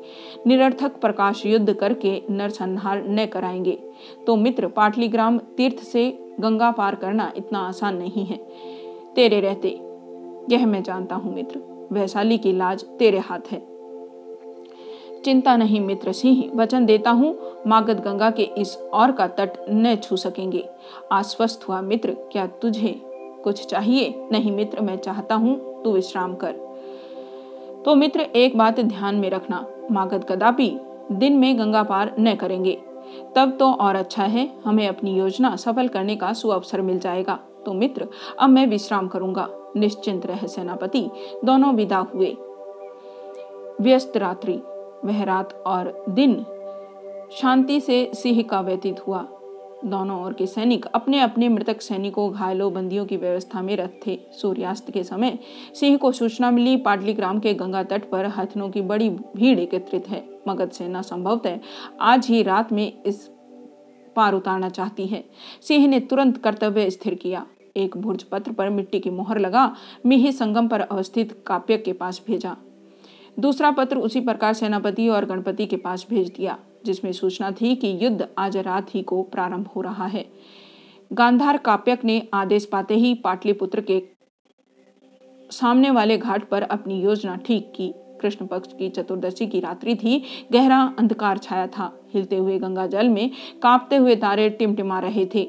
निरर्थक 0.47 0.99
प्रकाश 1.01 1.45
युद्ध 1.45 1.73
करके 1.73 2.21
नरसंहार 2.29 3.03
न 3.07 3.25
कराएँगे। 3.25 3.79
तो 4.27 4.35
मित्र, 4.35 4.67
पाटलीग्राम 4.67 5.37
तीर्थ 5.37 5.77
से 5.77 6.19
गंगा 6.39 6.71
पार 6.71 6.95
करना 6.95 7.31
इतना 7.37 7.59
आसान 7.59 7.97
नहीं 7.97 8.25
है। 8.25 8.37
तेरे 9.15 9.39
रहते, 9.39 9.69
यह 10.51 10.65
मैं 10.65 10.83
जानता 10.83 11.15
हूँ 11.15 11.35
मित्र, 11.35 11.87
वैशाली 11.91 12.37
की 12.37 12.51
लाज 12.51 12.83
तेरे 12.83 13.19
हाथ 13.19 13.51
है। 13.51 13.61
चिंता 15.25 15.57
नहीं 15.57 15.81
मित्र 15.81 16.11
सिंह, 16.11 16.51
वचन 16.55 16.85
देता 16.85 17.11
हूँ, 17.11 17.37
मागध 17.67 17.99
गंगा 17.99 18.31
के 18.31 18.43
इस 18.43 18.77
और 18.77 19.11
का 19.11 19.27
तट 19.27 19.65
न 19.69 19.95
छू 19.95 20.17
सकेंगे। 20.17 20.69
आश्वस्त 21.11 21.67
हुआ 21.69 21.81
मित्र, 21.81 22.11
क्या 22.31 22.47
तुझे 22.47 23.01
कुछ 23.43 23.65
चाहिए? 23.65 24.27
नहीं 24.31 24.51
मित्र, 24.51 24.81
मैं 24.81 24.97
चाहता 24.97 25.35
हूँ 25.35 25.83
तू 25.83 25.91
विश्राम 25.91 26.35
कर। 26.35 26.66
तो 27.87 27.95
मित्र, 27.95 28.19
एक 28.19 28.57
बात 28.57 28.79
ध्यान 28.79 29.15
में 29.15 29.29
रखना। 29.29 29.65
मागध 29.91 30.25
कदापि 30.29 30.79
दिन 31.11 31.33
में 31.33 31.59
गंगा 31.59 31.83
पार 31.83 32.15
न 32.19 32.35
करेंगे। 32.35 32.81
तब 33.35 33.57
तो 33.59 33.71
और 33.71 33.95
अच्छा 33.95 34.23
है, 34.23 34.49
हमें 34.65 34.87
अपनी 34.87 35.17
योजना 35.17 35.55
सफल 35.55 35.87
करने 35.87 36.15
का 36.15 36.33
सुअवसर 36.33 36.81
मिल 36.81 36.99
जाएगा। 36.99 37.39
तो 37.65 37.73
मित्र, 37.73 38.07
अब 38.39 38.49
मैं 38.49 38.67
विश्राम 38.67 39.07
करूँगा। 39.07 39.49
निश्चिंत 39.77 40.25
रह 40.25 40.47
सेनापति, 40.47 41.09
दोनों 41.45 41.73
विदा 41.73 41.97
हुए। 41.97 42.37
व्यस्त 43.81 44.17
रात्रि, 44.17 44.61
वह 45.05 45.23
रात 45.23 45.63
और 45.67 46.05
दिन 46.09 46.45
शांति 47.31 47.79
से 47.79 48.11
सिंह 48.13 48.43
का 48.43 48.61
व्यतीत 48.61 49.07
हुआ। 49.07 49.27
दोनों 49.85 50.21
ओर 50.23 50.33
के 50.33 50.45
सैनिक 50.47 50.85
अपने 50.85 51.19
अपने 51.19 51.49
मृतक 51.49 51.81
सैनिकों, 51.81 52.31
घायलों, 52.33 52.73
बंदियों 52.73 53.05
की 53.05 53.17
व्यवस्था 53.17 53.61
में 53.61 53.75
रथ 53.77 53.89
थे। 54.07 54.19
सूर्यास्त 54.31 54.91
के 54.91 55.03
समय 55.03 55.37
सिंह 55.73 55.97
को 55.97 56.11
सूचना 56.11 56.51
मिली 56.51 56.77
पाटली 56.77 57.13
ग्राम 57.13 57.39
के 57.39 57.53
गंगा 57.53 57.83
तट 57.83 58.09
पर 58.09 58.25
हथनों 58.25 58.69
की 58.69 58.81
बड़ी 58.81 59.09
भीड़ 59.09 59.59
एकत्रित 59.59 60.09
है। 60.09 60.23
मगध 60.47 60.71
सेना 60.71 61.01
संभवतः 61.01 61.59
आज 62.01 62.27
ही 62.27 62.43
रात 62.43 62.71
में 62.71 63.03
इस 63.03 63.29
पार 64.15 64.33
उतारना 64.33 64.69
चाहती 64.69 65.07
है। 65.07 65.23
सिंह 65.61 65.87
ने 65.87 65.99
तुरंत 65.99 66.37
कर्तव्य 66.37 66.89
स्थिर 66.89 67.15
किया। 67.15 67.45
एक 67.77 67.97
भुर्ज 67.97 68.23
पत्र 68.23 68.51
पर 68.51 68.69
मिट्टी 68.69 68.99
की 68.99 69.09
मोहर 69.09 69.39
लगा, 69.39 69.75
मिही 70.05 70.31
संगम 70.31 70.67
पर 70.67 70.81
अवस्थित 70.81 71.43
काप्य 71.47 71.77
के 71.77 71.93
पास 71.93 72.21
भेजा। 72.27 72.55
दूसरा 73.39 73.71
पत्र 73.71 73.97
उसी 73.97 74.21
प्रकार 74.21 74.53
सेनापति 74.53 75.07
और 75.09 75.25
गणपति 75.25 75.65
के 75.65 75.75
पास 75.75 76.07
भेज 76.09 76.29
दिया। 76.29 76.57
जिसमें 76.87 77.11
सूचना 77.11 77.51
थी 77.51 77.75
कि 77.75 77.97
युद्ध 78.01 78.27
आज 78.37 78.57
रात 78.57 78.95
ही 78.95 79.01
को 79.03 79.21
प्रारंभ 79.23 79.67
हो 79.67 79.81
रहा 79.81 80.05
है। 80.05 80.25
गांधार 81.13 81.57
काप्यक 81.57 82.05
ने 82.05 82.21
आदेश 82.33 82.65
पाते 82.65 82.95
ही 82.95 83.13
पाटलिपुत्र 83.13 83.81
के 83.81 84.01
सामने 85.51 85.89
वाले 85.91 86.17
घाट 86.17 86.47
पर 86.49 86.61
अपनी 86.61 87.01
योजना 87.01 87.35
ठीक 87.35 87.71
की। 87.75 87.93
कृष्ण 88.21 88.45
पक्ष 88.45 88.73
की 88.73 88.89
चतुर्दशी 88.89 89.47
की 89.47 89.59
रात्रि 89.59 89.95
थी, 89.95 90.23
गहरा 90.51 90.81
अंधकार 90.99 91.37
छाया 91.37 91.67
था। 91.67 91.91
हिलते 92.13 92.35
हुए 92.35 92.57
गंगा 92.59 92.85
जल 92.87 93.09
में 93.09 93.29
कांपते 93.63 93.95
हुए 93.95 94.15
तारे 94.15 94.49
टिमटिमा 94.49 94.99
रहे 94.99 95.25
थे। 95.35 95.43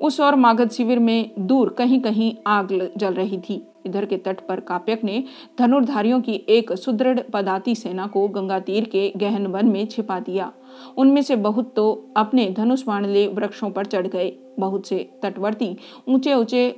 उस 0.00 0.20
और 0.20 0.34
मागध 0.34 0.70
शिविर 0.70 0.98
में 0.98 1.30
दूर 1.38 1.68
कहीं 1.68 2.00
कहीं 2.00 2.34
आग 2.46 2.68
जल 2.96 3.14
रही 3.14 3.38
थी। 3.38 3.62
इधर 3.86 4.04
के 4.04 4.16
तट 4.16 4.40
पर 4.40 4.60
काप्यक 4.60 5.04
ने 5.04 5.24
धनुर्धारियों 5.58 6.20
की 6.20 6.32
एक 6.48 6.72
सुदृढ़ 6.72 7.20
पदाती 7.32 7.74
सेना 7.74 8.06
को 8.06 8.26
गंगा 8.28 8.58
तीर 8.60 8.84
के 8.84 9.12
गहन 9.16 9.46
वन 9.46 9.66
में 9.66 9.86
छिपा 9.86 10.18
दिया। 10.20 10.52
उनमें 10.96 11.22
से 11.22 11.36
बहुत 11.36 11.72
तो 11.76 12.12
अपने 12.16 12.46
धनुष 12.50 12.84
ले 12.88 13.26
वृक्षों 13.26 13.70
पर 13.70 13.86
चढ़ 13.86 14.06
गए। 14.06 14.32
बहुत 14.58 14.86
से 14.86 14.98
तटवर्ती 15.22 15.76
ऊँचे 16.08 16.34
ऊँचे 16.34 16.74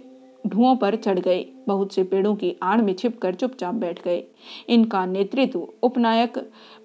ढुओं 0.46 0.74
पर 0.76 0.96
चढ़ 0.96 1.18
गए। 1.18 1.44
बहुत 1.68 1.92
से 1.92 2.02
पेड़ों 2.02 2.34
की 2.34 2.54
आड़ 2.62 2.80
में 2.82 2.94
छिपकर 2.94 3.34
चुपचाप 3.34 3.74
बैठ 3.74 4.02
गए। 4.04 4.22
इनका 4.68 5.04
नेतृत्व 5.06 5.66
उपनायक 5.82 6.38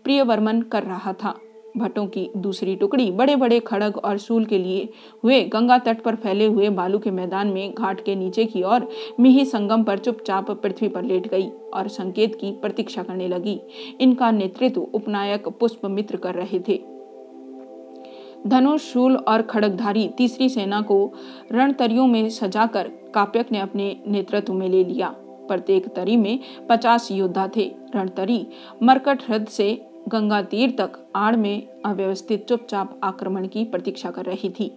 प्रियवर्मन 0.04 0.62
कर 0.62 0.84
रहा 0.84 1.14
था। 1.14 1.36
भट्टों 1.78 2.06
की 2.08 2.30
दूसरी 2.38 2.76
टुकड़ी। 2.76 3.12
बड़े 3.12 3.36
बड़े 3.36 3.60
खड़ग 3.60 3.98
और 3.98 4.18
सूल 4.18 4.46
के 4.46 4.58
लिए 4.58 4.90
हुए 5.24 5.42
गंगा 5.44 5.78
तट 5.78 6.02
पर 6.02 6.16
फैले 6.16 6.46
हुए 6.46 6.70
बालू 6.70 7.00
के 7.00 7.12
मैदान 7.12 7.48
में 7.48 7.74
घाट 7.74 8.04
के 8.04 8.16
नीचे 8.16 8.46
की 8.46 8.64
ओर 8.64 8.88
मिही 9.20 9.46
संगम 9.46 9.84
पर 9.84 9.98
चुपचाप 9.98 10.52
पृथ्वी 10.52 10.88
पर 10.88 11.04
लेट 11.04 11.28
गई 11.28 11.50
और 11.74 11.88
संकेत 11.88 12.36
की 12.36 12.52
प्रतीक्षा 12.52 13.04
करने 13.04 13.28
लगी। 13.28 13.60
इनका 14.02 14.32
नेतृत्व 14.32 14.82
उपनायक 14.82 15.48
पुष्प 15.50 15.86
मित्र 15.86 16.18
कर 16.18 16.36
रहे 16.36 16.60
थे। 16.60 16.82
धनुष, 18.48 18.82
शूल 18.82 19.16
और 19.18 19.42
खड़गधारी 19.42 20.08
तीसरी 20.08 20.50
सेना 20.50 20.82
को 20.82 21.14
रणतरियों 21.52 22.08
में 22.08 22.30
सजाकर 22.30 22.92
काप्यक 23.14 23.52
ने 23.52 23.60
अपने 23.60 23.96
नेतृत्व 24.08 24.54
में 24.54 24.70
ले 24.70 24.84
लिया। 24.84 25.16
प्रत्येक 25.48 25.88
तरी 25.88 26.18
में 26.18 26.40
पचास 26.70 27.12
योद्धा 27.12 27.50
थे। 27.56 27.72
रणतरी 27.96 28.48
मरकट 28.84 29.20
हृदय 29.28 29.46
से 29.46 29.88
गंगा 30.08 30.42
तीर 30.42 30.76
तक 30.78 30.92
आड़ 31.16 31.36
में 31.36 31.68
अव्यवस्थित 31.86 32.46
चुपचाप 32.48 33.00
आक्रमण 33.04 33.48
की 33.48 33.66
प्रतीक्षा 33.66 34.12
कर 34.12 34.26
रही 34.26 34.50
थी। 34.50 34.72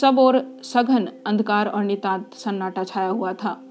सब 0.00 0.18
और 0.18 0.58
सघन 0.62 1.08
अंधकार 1.26 1.68
और 1.68 1.84
नितांत 1.84 2.34
सन्नाटा 2.34 2.84
छाया 2.84 3.08
हुआ 3.08 3.32
था। 3.32 3.62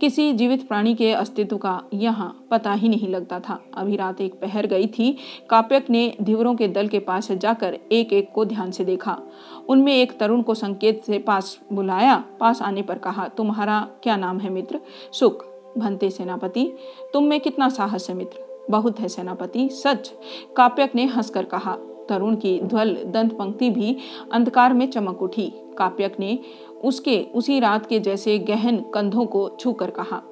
किसी 0.00 0.32
जीवित 0.32 0.68
प्राणी 0.68 0.94
के 0.94 1.12
अस्तित्व 1.12 1.56
का 1.56 1.82
यहाँ 1.94 2.46
पता 2.50 2.72
ही 2.72 2.88
नहीं 2.88 3.08
लगता 3.08 3.40
था। 3.40 3.60
अभी 3.74 3.96
रात 3.96 4.20
एक 4.20 4.34
पहर 4.34 4.66
गई 4.66 4.86
थी। 4.86 5.16
काप्यक 5.50 5.90
ने 5.90 6.16
धीवरों 6.22 6.54
के 6.54 6.68
दल 6.68 6.88
के 6.88 6.98
पास 6.98 7.32
जाकर 7.32 7.78
एक 7.92 8.12
एक 8.12 8.32
को 8.32 8.44
ध्यान 8.44 8.70
से 8.70 8.84
देखा। 8.84 9.22
उनमें 9.68 9.94
एक 9.94 10.18
तरुण 10.18 10.42
को 10.42 10.54
संकेत 10.54 11.02
से 11.02 11.18
पास 11.18 11.60
बुलाया। 11.72 12.24
पास 12.40 12.62
आने 12.62 12.82
पर 12.82 12.98
कहा, 12.98 13.28
तुम्हारा 13.28 13.88
क्या 14.02 14.16
नाम 14.16 14.38
है 14.38 14.50
मित्र? 14.50 14.80
सुख, 15.12 15.44
भंते 15.78 16.10
सेनापति। 16.10 16.72
तुम 17.12 17.24
में 17.24 17.40
कितना 17.40 17.68
साहस 17.68 18.10
है 18.10 18.16
मित्र? 18.16 18.55
बहुत 18.70 19.00
है 19.00 19.08
सेनापति। 19.08 19.68
सच 19.68 20.12
काप्यक 20.56 20.94
ने 20.94 21.04
हंसकर 21.04 21.44
कहा। 21.44 21.76
तरुण 22.08 22.36
की 22.36 22.60
ध्वल 22.60 22.94
दंत 23.06 23.32
पंक्ति 23.32 23.70
भी 23.70 23.96
अंधकार 24.32 24.72
में 24.72 24.90
चमक 24.90 25.22
उठी। 25.22 25.52
काप्यक 25.78 26.20
ने 26.20 26.38
उसके, 26.84 27.26
उसी 27.34 27.60
रात 27.60 27.86
के 27.86 28.00
जैसे 28.00 28.38
गहन 28.38 28.76
कंधों 28.76 29.26
को 29.26 29.48
छूकर 29.60 29.90
कहा, 29.90 30.22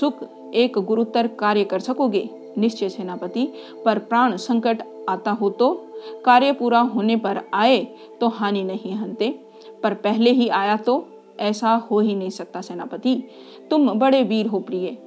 सुख 0.00 0.14
एक 0.54 0.78
गुरुतर 0.78 1.26
कार्य 1.26 1.64
कर 1.64 1.78
सकोगे? 1.78 2.30
निश्चय 2.58 2.88
सेनापति, 2.88 3.48
पर 3.84 3.98
प्राण 3.98 4.36
संकट 4.36 4.82
आता 5.08 5.30
हो 5.30 5.50
तो? 5.50 5.86
कार्य 6.24 6.52
पूरा 6.52 6.80
होने 6.80 7.16
पर 7.16 7.40
आए 7.54 7.84
तो 8.20 8.28
हानि 8.28 8.62
नहीं 8.62 8.92
हनते 8.92 9.40
पर 9.82 9.94
पहले 9.94 10.30
ही 10.30 10.48
आया 10.48 10.76
तो? 10.76 11.06
ऐसा 11.40 11.74
हो 11.74 12.00
ही 12.00 12.14
नहीं 12.14 12.30
सकता 12.30 12.60
सेनापति। 12.60 13.24
तुम 13.70 13.92
बड़े 13.92 14.22
वीर 14.22 14.46
हो 14.46 14.58
प्रिय। 14.58 14.98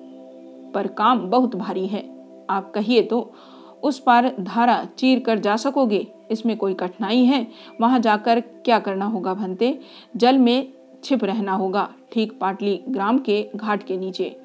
पर 0.73 0.88
काम 0.88 1.19
बहुत 1.19 1.56
भारी 1.56 1.88
है। 1.88 2.16
आप 2.49 2.71
कहिए 2.71 3.01
तो 3.01 3.33
उस 3.83 3.99
पार 3.99 4.36
धारा 4.39 4.88
चीर 4.97 5.19
कर 5.19 5.39
जा 5.39 5.55
सकोगे। 5.55 6.07
इसमें 6.31 6.57
कोई 6.57 6.73
कठिनाई 6.73 7.23
है। 7.23 7.47
वहाँ 7.81 7.99
जाकर 7.99 8.39
क्या 8.39 8.79
करना 8.79 9.05
होगा 9.05 9.33
भंते? 9.33 9.79
जल 10.15 10.38
में 10.38 10.73
छिप 11.03 11.23
रहना 11.23 11.53
होगा। 11.53 11.89
ठीक 12.12 12.39
पाटली 12.39 12.79
ग्राम 12.89 13.19
के 13.19 13.49
घाट 13.55 13.83
के 13.83 13.97
नीचे। 13.97 14.36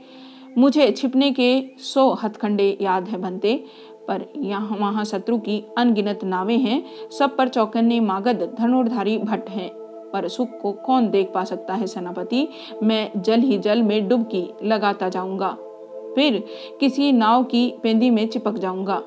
मुझे 0.59 0.91
छिपने 0.91 1.33
के 1.33 1.71
सौ 1.79 2.13
हथखंडे 2.13 2.79
याद 2.81 3.09
है 3.09 3.21
भंते, 3.21 3.65
पर 4.09 4.27
यहाँ, 4.37 4.77
वहाँ 4.77 5.05
शत्रु 5.05 5.39
की 5.39 5.65
अनगिनत 5.79 6.25
नावें 6.25 6.59
हैं। 6.59 7.11
सब 7.19 7.37
पर 7.37 7.49
चौकन्ने 7.49 8.01
मागद 8.01 8.57
धनुर्धारी 8.59 9.19
भट्ट 9.19 9.51
हैं। 9.51 9.71
पर 10.13 10.29
सुख 10.29 10.61
को 10.61 10.73
कौन 10.73 11.11
देख 11.11 11.33
पा 11.35 11.45
सकता 11.45 11.75
है 11.75 11.87
सेनापति? 11.87 12.49
मैं 12.83 13.11
जल 13.17 13.41
ही 13.41 13.59
जल 13.59 13.83
में 13.83 14.09
डुबकी 14.09 14.51
लगाता 14.65 15.09
जाऊँगा। 15.09 15.57
फिर 16.15 16.43
किसी 16.81 17.13
नाव 17.13 17.45
की 17.45 17.75
पेंदी 17.83 18.11
में 18.11 18.27
चिपक 18.29 18.59
जाऊँगा। 18.59 19.03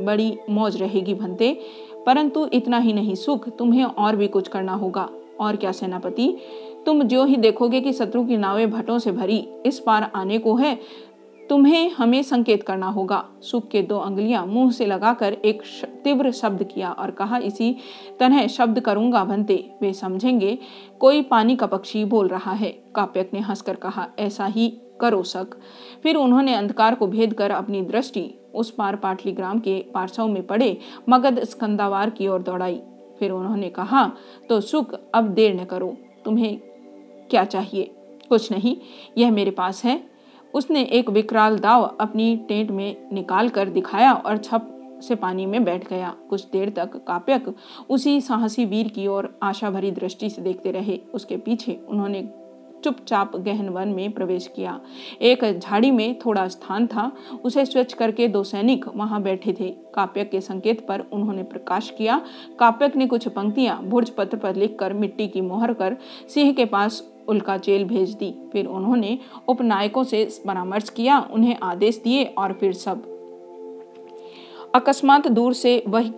बड़ी 0.00 0.36
मौज 0.50 0.76
रहेगी 0.76 1.14
भंते, 1.14 1.52
परंतु 2.06 2.48
इतना 2.52 2.78
ही 2.78 2.92
नहीं, 2.92 3.14
सुख, 3.14 3.48
तुम्हें 3.48 3.84
और 3.84 4.16
भी 4.16 4.28
कुछ 4.28 4.48
करना 4.48 4.74
होगा। 4.74 5.08
और 5.40 5.56
क्या 5.56 5.72
सेनापति, 5.72 6.36
तुम 6.86 7.02
जो 7.02 7.24
ही 7.24 7.36
देखोगे 7.36 7.80
कि 7.80 7.92
शत्रु 7.92 8.24
की 8.24 8.36
नावें 8.36 8.70
भटों 8.70 8.98
से 8.98 9.12
भरी 9.12 9.48
इस 9.66 9.78
पार 9.78 10.10
आने 10.14 10.38
को 10.38 10.54
है, 10.54 10.78
तुम्हें 11.48 11.90
हमें 11.90 12.22
संकेत 12.22 12.62
करना 12.62 12.86
होगा। 12.86 13.24
सुख 13.42 13.68
के 13.68 13.82
दो 13.82 13.98
अंगलियाँ 13.98 14.46
मुँह 14.46 14.70
से 14.70 14.86
लगाकर 14.86 15.32
एक 15.32 15.62
तीव्र 16.04 16.30
शब्द 16.30 16.62
किया 16.64 16.90
और 16.92 17.10
कहा, 17.10 17.38
इसी 17.38 17.76
तरह 18.20 18.46
शब्द 18.46 18.80
करूँगा 18.80 19.24
बनते 19.24 19.70
वे 19.82 19.92
समझेंगे, 19.92 20.58
कोई 21.00 21.22
पानी 21.22 21.56
का 21.56 21.66
पक्षी 21.66 22.04
बोल 22.04 22.28
रहा 22.28 22.52
है। 22.52 22.70
काप्यक 22.94 23.30
ने 23.34 23.40
हंसकर 23.40 23.74
कहा, 23.74 24.06
ऐसा 24.18 24.46
ही 24.46 24.72
करो 25.00 25.22
सक 25.22 25.56
फिर 26.02 26.16
उन्होंने 26.16 26.54
अंधकार 26.54 26.94
को 26.94 27.06
भेद 27.06 27.34
कर 27.34 27.50
अपनी 27.50 27.82
दृष्टि 27.82 28.30
उस 28.54 28.70
पार 28.70 28.96
पाटली 28.96 29.32
ग्राम 29.32 29.58
के 29.58 29.78
पार्श्व 29.94 30.26
में 30.26 30.46
पड़े, 30.46 30.76
मगध 31.08 31.42
स्कंदावार 31.44 32.10
की 32.10 32.28
ओर 32.28 32.42
दौड़ाई। 32.42 32.80
फिर 33.20 33.30
उन्होंने 33.30 33.68
कहा 33.70 34.10
तो 34.48 34.60
सुख 34.60 34.94
अब 35.14 35.28
देर 35.28 35.54
न 35.54 35.64
करो, 35.64 35.96
तुम्हें 36.24 36.58
क्या 37.30 37.44
चाहिए? 37.44 37.90
कुछ 38.28 38.50
नहीं, 38.52 38.76
यह 39.18 39.30
मेरे 39.30 39.50
पास 39.50 39.84
है। 39.84 40.00
उसने 40.54 40.82
एक 40.84 41.10
विकराल 41.10 41.58
दाव 41.58 41.82
अपनी 42.00 42.36
टेंट 42.48 42.70
में 42.70 43.08
निकाल 43.12 43.48
कर 43.48 43.68
दिखाया 43.68 44.12
और 44.14 44.36
छप 44.38 44.72
से 45.02 45.14
पानी 45.14 45.46
में 45.46 45.64
बैठ 45.64 45.88
गया। 45.88 46.14
कुछ 46.30 46.44
देर 46.50 46.70
तक 46.70 46.96
काप्यक 47.06 47.54
उसी 47.90 48.20
साहसी 48.20 48.64
वीर 48.64 48.88
की 48.88 49.06
ओर 49.06 49.28
आशा 49.42 49.70
भरी 49.70 49.90
दृष्टि 49.90 50.30
से 50.30 50.42
देखते 50.42 50.70
रहे। 50.72 50.98
उसके 51.14 51.36
पीछे 51.36 51.78
उन्होंने 51.88 52.22
चुपचाप 52.84 53.36
गहन 53.36 53.68
वन 53.68 53.88
में 53.88 54.12
प्रवेश 54.12 54.46
किया। 54.56 54.80
एक 55.22 55.58
झाड़ी 55.58 55.90
में 55.90 56.18
थोड़ा 56.18 56.48
स्थान 56.48 56.86
था। 56.86 57.12
उसे 57.44 57.64
स्वच्छ 57.66 57.92
करके 57.92 58.28
दो 58.28 58.44
सैनिक 58.44 58.84
वहाँ 58.88 59.22
बैठे 59.22 59.52
थे। 59.52 59.74
काप्यक 59.94 60.30
के 60.30 60.40
संकेत 60.40 60.86
पर 60.86 61.04
उन्होंने 61.12 61.42
प्रकाश 61.42 61.90
किया। 61.98 62.20
काप्यक 62.58 62.96
ने 62.96 63.06
कुछ 63.06 63.28
पंक्तियाँ 63.28 63.82
भुर्ज 63.82 64.10
पत्र 64.10 64.36
पर 64.36 64.54
लिखकर 64.54 64.92
मिट्टी 64.92 65.28
की 65.28 65.40
मोहर 65.40 65.72
कर 65.72 65.96
सिंह 66.34 66.52
के 66.52 66.64
पास 66.64 67.12
उल्का 67.28 67.56
जेल 67.56 67.84
भेज 67.84 68.10
दी। 68.10 68.34
फिर 68.52 68.66
उन्होंने 68.66 69.18
उपनायकों 69.48 70.04
से 70.04 70.28
परामर्श 70.46 70.88
किया, 70.88 71.28
उन्हें 71.32 71.56
आदेश 71.62 72.00
दिए 72.04 72.24
और 72.24 72.52
फिर 72.52 72.72
सब। 72.72 73.12
अकस्मात 74.74 75.28
दूर 75.28 75.52
से 75.52 75.82
वही 75.88 76.12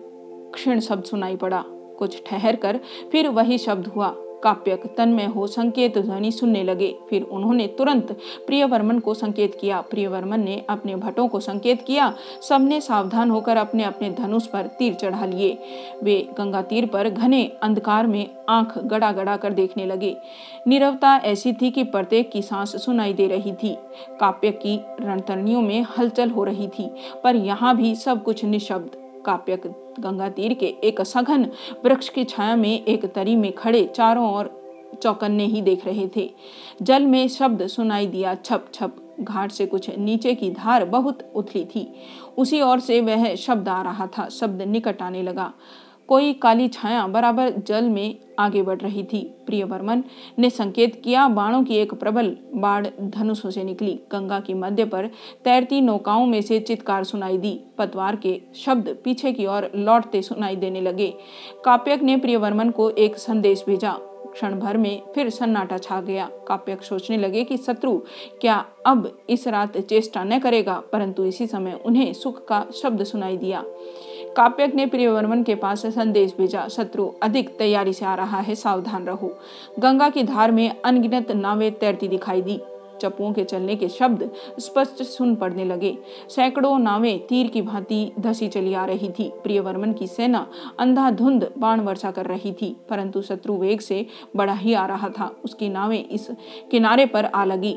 क्षीण 0.54 0.80
शब्द 0.80 1.04
सुनाई 1.04 1.36
पड़ा। 1.36 1.64
कुछ 1.68 2.22
ठहर 2.26 2.56
कर 2.56 2.80
फिर 3.12 3.28
वही 3.28 3.58
शब्द 3.58 3.86
हुआ। 3.86 4.14
काप्यक 4.42 4.94
तन 4.96 5.08
में 5.08 5.26
हो 5.26 5.46
संकेत 5.46 5.98
ध्वनि 5.98 6.32
सुनने 6.32 6.62
लगे। 6.62 6.94
फिर 7.10 7.22
उन्होंने 7.22 7.66
तुरंत 7.66 8.12
प्रियवर्मन 8.46 8.98
को 8.98 9.14
संकेत 9.14 9.58
किया। 9.60 9.80
प्रियवर्मन 9.80 10.40
ने 10.40 10.64
अपने 10.70 10.96
भटों 10.96 11.28
को 11.28 11.40
संकेत 11.40 11.82
किया। 11.82 12.14
सबने 12.48 12.80
सावधान 12.80 13.30
होकर 13.30 13.56
अपने 13.56 13.84
अपने 13.84 14.10
धनुष 14.10 14.46
पर 14.46 14.66
तीर 14.66 14.94
चढ़ा 14.94 15.26
लिए। 15.26 15.58
वे 16.02 16.28
गंगा 16.38 16.62
तीर 16.62 16.86
पर 16.86 17.10
घने 17.10 17.44
अंधकार 17.62 18.06
में 18.06 18.26
आँख 18.48 18.78
गड़ा 18.78 19.12
गड़ा 19.12 19.36
कर 19.36 19.52
देखने 19.52 19.86
लगे। 19.86 20.16
निरवता 20.66 21.16
ऐसी 21.16 21.52
थी 21.52 21.70
कि 21.70 21.84
प्रत्येक 21.84 22.30
की 22.30 22.42
सांस 22.42 22.84
सुनाई 22.84 23.12
दे 23.12 23.26
रही 23.26 23.52
थी। 23.52 23.76
काव्य 24.20 24.50
की 24.50 24.80
रणतरणियों 25.00 25.62
में 25.62 25.86
हलचल 25.98 26.30
हो 26.30 26.44
रही 26.44 26.68
थी। 26.68 26.90
पर 27.24 27.36
यहाँ 27.36 27.76
भी 27.76 27.94
सब 27.94 28.22
कुछ 28.22 28.44
निशब्द 28.44 28.90
काव्य 29.26 29.56
गंगा 30.00 30.28
तीर 30.28 30.54
के 30.54 30.66
एक 30.84 31.00
सघन 31.00 31.48
वृक्ष 31.84 32.08
की 32.08 32.24
छाया 32.24 32.56
में 32.56 32.84
एक 32.84 33.04
तरी 33.06 33.36
में 33.36 33.52
खड़े 33.52 33.84
चारों 33.86 34.30
ओर 34.34 34.50
चौकन्ने 35.02 35.44
ही 35.44 35.62
देख 35.62 35.84
रहे 35.86 36.08
थे। 36.16 36.30
जल 36.82 37.06
में 37.06 37.28
शब्द 37.28 37.66
सुनाई 37.66 38.06
दिया, 38.06 38.34
छप 38.34 38.66
छप, 38.74 38.96
घाट 39.20 39.50
से 39.50 39.66
कुछ 39.66 39.90
नीचे 39.98 40.34
की 40.34 40.50
धार 40.50 40.84
बहुत 40.84 41.30
उथली 41.34 41.64
थी। 41.64 41.86
उसी 42.38 42.60
ओर 42.62 42.80
से 42.80 43.00
वह 43.00 43.34
शब्द 43.34 43.68
आ 43.68 43.82
रहा 43.82 44.06
था, 44.06 44.28
शब्द 44.28 44.62
निकट 44.62 45.02
आने 45.02 45.22
लगा। 45.22 45.52
कोई 46.08 46.32
काली 46.32 46.68
छाया 46.68 47.06
बराबर 47.06 47.50
जल 47.66 47.84
में 47.84 48.18
आगे 48.38 48.62
बढ़ 48.62 48.80
रही 48.80 49.02
थी। 49.02 49.20
प्रियवर्मन 49.46 50.02
ने 50.38 50.50
संकेत 50.50 51.00
किया, 51.04 51.26
बाणों 51.28 51.62
की 51.64 51.76
एक 51.76 51.94
प्रबल 51.94 52.36
बाढ़ 52.54 52.86
धनुषों 53.00 53.50
से 53.50 53.64
निकली। 53.64 53.98
गंगा 54.12 54.40
की 54.40 54.54
मध्य 54.54 54.84
पर 54.84 55.06
तैरती 55.44 55.80
नौकाओं 55.80 56.26
में 56.26 56.40
से 56.42 56.60
चित्कार 56.60 57.04
सुनाई 57.04 57.38
दी। 57.38 57.58
पतवार 57.78 58.16
के 58.16 58.40
शब्द 58.56 58.96
पीछे 59.04 59.32
की 59.32 59.46
ओर 59.46 59.70
लौटते 59.74 60.22
सुनाई 60.22 60.56
देने 60.56 60.80
लगे। 60.80 61.14
काप्यक 61.64 62.02
ने 62.02 62.16
प्रियवर्मन 62.16 62.70
को 62.70 62.90
एक 62.90 63.16
संदेश 63.18 63.64
भेजा। 63.66 63.98
क्षण 64.28 64.58
भर 64.60 64.76
में 64.76 65.02
फिर 65.14 65.28
सन्नाटा 65.30 65.76
छा 65.78 66.00
गया। 66.00 66.28
काप्यक 66.48 66.82
सोचने 66.82 67.16
लगे 67.16 67.44
कि 67.44 67.56
शत्रु 67.56 67.96
क्या 68.40 68.64
अब 68.86 69.10
इस 69.30 69.46
रात 69.48 69.76
चेष्टा 69.78 70.24
न 70.24 70.38
करेगा, 70.38 70.82
परंतु 70.92 71.24
इसी 71.24 71.46
समय 71.46 71.80
उन्हें 71.86 72.12
सुख 72.12 72.46
का 72.46 72.64
शब्द 72.74 73.04
सुनाई 73.04 73.36
दिया। 73.36 73.64
काप्यक 74.36 74.74
ने 74.74 74.86
प्रियवर्मन 74.86 75.42
के 75.42 75.54
पास 75.54 75.86
संदेश 75.86 76.34
भेजा। 76.38 76.68
शत्रु 76.68 77.10
अधिक 77.22 77.56
तैयारी 77.58 77.92
से 77.92 78.04
आ 78.04 78.14
रहा 78.14 78.38
है। 78.38 78.54
सावधान 78.54 79.04
रहो। 79.04 79.36
गंगा 79.78 80.08
की 80.08 80.22
धार 80.22 80.52
में 80.52 80.80
अनगिनत 80.84 81.30
नावें 81.32 81.70
तैरती 81.72 82.08
दिखाई 82.08 82.42
दी। 82.42 82.60
चप्पुओं 83.02 83.32
के 83.32 83.44
चलने 83.44 83.76
के 83.76 83.88
शब्द 83.88 84.30
स्पष्ट 84.58 85.02
सुन 85.02 85.34
पड़ने 85.34 85.64
लगे। 85.64 85.96
सैकड़ों 86.28 86.78
नावें 86.78 87.26
तीर 87.26 87.46
की 87.46 87.62
भांति 87.62 88.12
धसी 88.20 88.48
चली 88.48 88.74
आ 88.74 88.84
रही 88.84 89.08
थी। 89.08 89.30
प्रियवर्मन 89.42 89.92
की 89.92 90.06
सेना 90.06 90.46
अंधाधुंध 90.78 91.50
बाण 91.58 91.80
वर्षा 91.80 92.10
कर 92.10 92.26
रही 92.26 92.52
थी, 92.52 92.76
परंतु 92.88 93.22
शत्रु 93.22 93.54
वेग 93.54 93.80
से 93.80 94.06
बड़ा 94.36 94.52
ही 94.52 94.74
आ 94.74 94.86
रहा 94.86 95.08
था। 95.08 95.36
उसकी 95.44 95.68
नावें 95.68 96.04
इस 96.04 96.30
किनारे 96.70 97.06
पर 97.06 97.24
आ 97.24 97.44
लगी। 97.44 97.76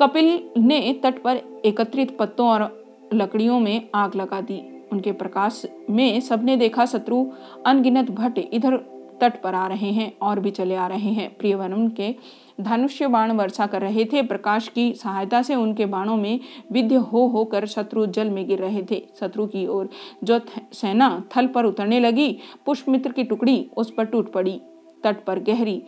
कपिल 0.00 0.40
ने 0.58 1.00
तट 1.02 1.22
पर 1.22 1.40
एकत्रित 1.64 2.16
पत्तों 2.18 2.48
और 2.48 2.84
लकड़ियों 3.14 3.60
में 3.60 3.88
आग 3.94 4.14
लगा 4.14 4.40
दी। 4.40 4.79
उनके 4.92 5.12
प्रकाश 5.12 5.64
में 5.90 6.20
सबने 6.20 6.56
देखा 6.56 6.86
शत्रु 6.86 7.24
अनगिनत 7.66 8.10
भट्ट 8.10 8.38
इधर 8.38 8.76
तट 9.20 9.40
पर 9.42 9.54
आ 9.54 9.66
रहे 9.66 9.90
हैं 9.92 10.12
और 10.22 10.40
भी 10.40 10.50
चले 10.50 10.74
आ 10.74 10.86
रहे 10.86 11.10
हैं। 11.10 11.28
प्रियवनम 11.36 11.88
के 11.90 12.14
धनुष्य 12.60 13.06
बाण 13.06 13.32
वर्षा 13.32 13.66
कर 13.66 13.80
रहे 13.80 14.04
थे। 14.04 14.22
प्रकाश 14.22 14.68
की 14.68 14.92
सहायता 14.94 15.42
से 15.42 15.54
उनके 15.54 15.86
बाणों 15.86 16.16
में 16.16 16.40
विध्य 16.72 16.94
हो 16.94 17.26
होकर 17.26 17.66
शत्रु 17.66 18.06
जल 18.06 18.30
में 18.30 18.46
गिर 18.48 18.58
रहे 18.58 18.82
थे। 18.90 19.02
शत्रु 19.20 19.46
की 19.46 19.66
ओर 19.66 19.88
जो 20.24 20.40
सेना 20.72 21.22
थल 21.36 21.46
पर 21.46 21.64
उतरने 21.64 22.00
लगी, 22.00 22.36
पुष्पमित्र 22.66 23.12
की 23.12 23.24
टुकड़ी 23.24 23.70
उस 23.76 23.92
पर 23.92 24.04
टूट 24.04 24.32
पड़ी, 24.32 24.60
तट 25.04 25.24
पर 25.24 25.38
गहरी 25.40 25.82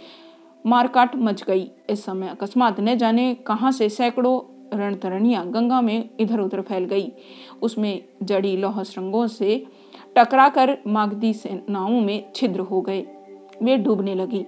मारकाट 0.64 1.16
मच 1.16 1.42
गई। 1.42 1.70
इस 1.90 2.04
समय 2.04 2.28
अकस्मात 2.28 2.80
न 2.80 2.96
जाने 2.96 3.34
कहाँ 3.46 3.72
से 3.72 3.88
सैकड़ों 3.88 4.40
रणतरणियाँ 4.72 5.46
गंगा 5.50 5.80
में 5.80 6.08
इधर 6.20 6.40
उधर 6.40 6.60
फैल 6.60 6.84
गई। 6.84 7.12
उसमें 7.62 8.04
जड़ी 8.22 8.56
लौह 8.56 8.82
श्रृंगों 8.82 9.26
से 9.26 9.66
टकरा 10.16 10.48
कर 10.48 10.78
मागधी 10.86 11.32
सेनाओं 11.34 12.00
में 12.00 12.32
छिद्र 12.34 12.60
हो 12.60 12.80
गए। 12.80 13.06
वे 13.62 13.76
डूबने 13.76 14.14
लगी। 14.14 14.44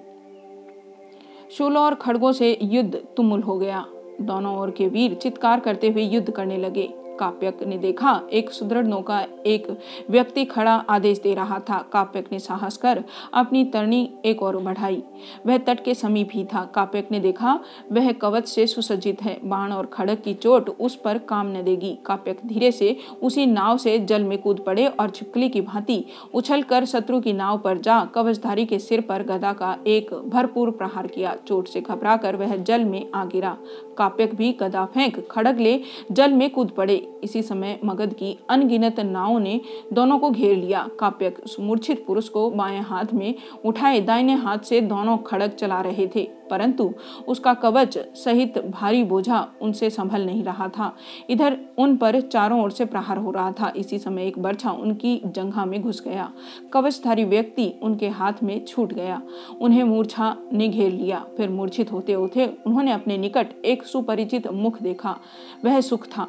शूलों 1.51 1.85
और 1.85 1.95
खड़गों 1.95 2.33
से 2.33 2.59
युद्ध 2.63 2.95
तुमुल 3.17 3.43
हो 3.43 3.59
गया। 3.59 3.87
दोनों 4.21 4.59
ओर 4.59 4.71
के 4.71 4.89
वीर 4.89 5.15
चित्कार 5.15 5.61
करते 5.61 5.89
हुए 5.89 6.03
युद्ध 6.03 6.31
करने 6.31 6.57
लगे। 6.57 6.89
काप्यक 7.21 7.63
ने 7.63 7.79
देखा, 7.79 8.21
एक 8.33 8.51
सुदृढ़ 8.51 8.87
नौका 8.87 9.21
एक 9.47 9.67
व्यक्ति 10.11 10.45
खड़ा 10.45 10.75
आदेश 10.89 11.19
दे 11.19 11.35
रहा 11.35 11.59
था। 11.61 11.79
काप्यक 11.93 12.29
ने 12.33 12.39
साहस 12.39 12.77
कर 12.77 13.05
अपनी 13.35 13.65
तरणी 13.65 14.11
एक 14.25 14.43
और 14.43 14.57
बढ़ाई। 14.57 15.03
वह 15.47 15.59
तट 15.59 15.85
के 15.85 15.95
समीप 15.95 16.29
ही 16.33 16.45
था। 16.45 16.65
काप्यक 16.65 17.09
ने 17.11 17.21
देखा, 17.21 17.59
वह 17.93 18.13
कवच 18.13 18.49
से 18.49 18.67
सुसज्जित 18.67 19.23
है। 19.23 19.39
बाण 19.45 19.73
और 19.73 19.87
खड़क 19.87 20.21
की 20.21 20.35
चोट 20.35 20.69
उस 20.81 20.97
पर 20.97 21.19
काम 21.19 21.53
न 21.57 21.63
देगी। 21.63 21.99
काप्यक 22.07 22.41
धीरे 22.47 22.73
से 22.73 22.97
उसी 23.23 23.47
नाव 23.47 23.79
से 23.79 23.99
जल 23.99 24.25
में 24.25 24.39
कूद 24.39 24.61
पड़े 24.61 24.87
और 24.87 25.11
छिपकली 25.11 25.49
की 25.49 25.61
भांति 25.61 26.05
उछल 26.35 26.63
कर 26.63 26.85
शत्रु 26.85 27.21
की 27.21 27.33
नाव 27.33 27.59
पर 27.59 27.79
जा 27.79 28.05
कवचधारी 28.05 28.67
के 28.67 28.79
सिर 28.79 29.01
पर 29.01 29.23
गदा 29.23 29.53
का 29.53 29.77
एक 29.87 30.15
भरपूर 30.27 30.71
प्रहार 30.71 31.07
किया। 31.07 31.37
चोट 31.47 31.69
से 31.69 31.81
घबरा 31.81 32.17
कर 32.17 32.37
वह 32.37 32.57
जल 32.57 32.85
में 32.85 33.11
आ 33.15 33.25
गिरा। 33.25 33.57
काप्यक 33.99 34.35
भी 34.35 34.53
गदा 34.53 34.85
फेंक 34.85 35.27
खड़ग 35.31 35.61
ले 35.61 35.81
जल 36.13 36.33
में 36.33 36.51
कूद 36.51 36.71
पड़े। 36.71 37.04
इसी 37.25 37.43
समय 37.43 37.79
मगध 37.85 38.13
की 38.13 38.37
अनगिनत 38.51 39.01
नावों 39.01 39.41
ने 39.41 39.61
दोनों 39.93 40.19
को 40.19 40.31
घेर 40.31 40.57
लिया। 40.57 40.89
काप्यक 41.01 41.43
मूर्छित 41.61 42.05
पुरुष 42.07 42.29
को 42.29 42.49
बाएँ 42.51 42.81
हाथ 42.81 43.13
में 43.15 43.35
उठाए 43.65 44.01
दाहिने 44.01 44.35
हाथ 44.35 44.59
से 44.59 44.81
दोनों 44.81 45.17
खड़ग 45.19 45.51
चला 45.51 45.81
रहे 45.81 46.07
थे, 46.07 46.29
परंतु 46.51 46.93
उसका 47.29 47.53
कवच 47.55 47.97
सहित 48.17 48.59
भारी 48.67 49.03
बोझा 49.05 49.47
उनसे 49.63 49.91
संभल 49.91 50.25
नहीं 50.27 50.43
रहा 50.45 50.69
था। 50.69 50.93
इधर 51.31 51.59
उन 51.79 51.97
पर 51.97 52.21
चारों 52.23 52.61
ओर 52.63 52.71
से 52.71 52.85
प्रहार 52.85 53.19
हो 53.19 53.31
रहा 53.31 53.53
था। 53.53 53.73
इसी 53.77 53.99
समय 53.99 54.27
एक 54.27 54.39
बर्छा 54.39 54.71
उनकी 54.73 55.21
जंघा 55.27 55.65
में 55.65 55.81
घुस 55.83 56.03
गया। 56.03 56.31
कवचधारी 56.73 57.25
व्यक्ति 57.25 57.73
उनके 57.83 58.09
हाथ 58.11 58.43
में 58.43 58.65
छूट 58.65 58.93
गया। 58.93 59.21
उन्हें 59.61 59.83
मूर्छा 59.85 60.37
ने 60.53 60.69
घेर 60.69 60.93
लिया। 60.93 61.25
फिर 61.37 61.49
मूर्छित 61.49 61.93
होते 61.93 62.13
होते 62.13 62.47
उन्होंने 62.67 62.93
अपने 62.93 63.19
निकट 63.19 63.65
एक 63.65 63.85
सुपरिचित 63.85 64.49
मुख 64.49 64.81
देखा। 64.83 65.19
वह 65.65 65.81
सुख 65.81 66.07
था। 66.07 66.29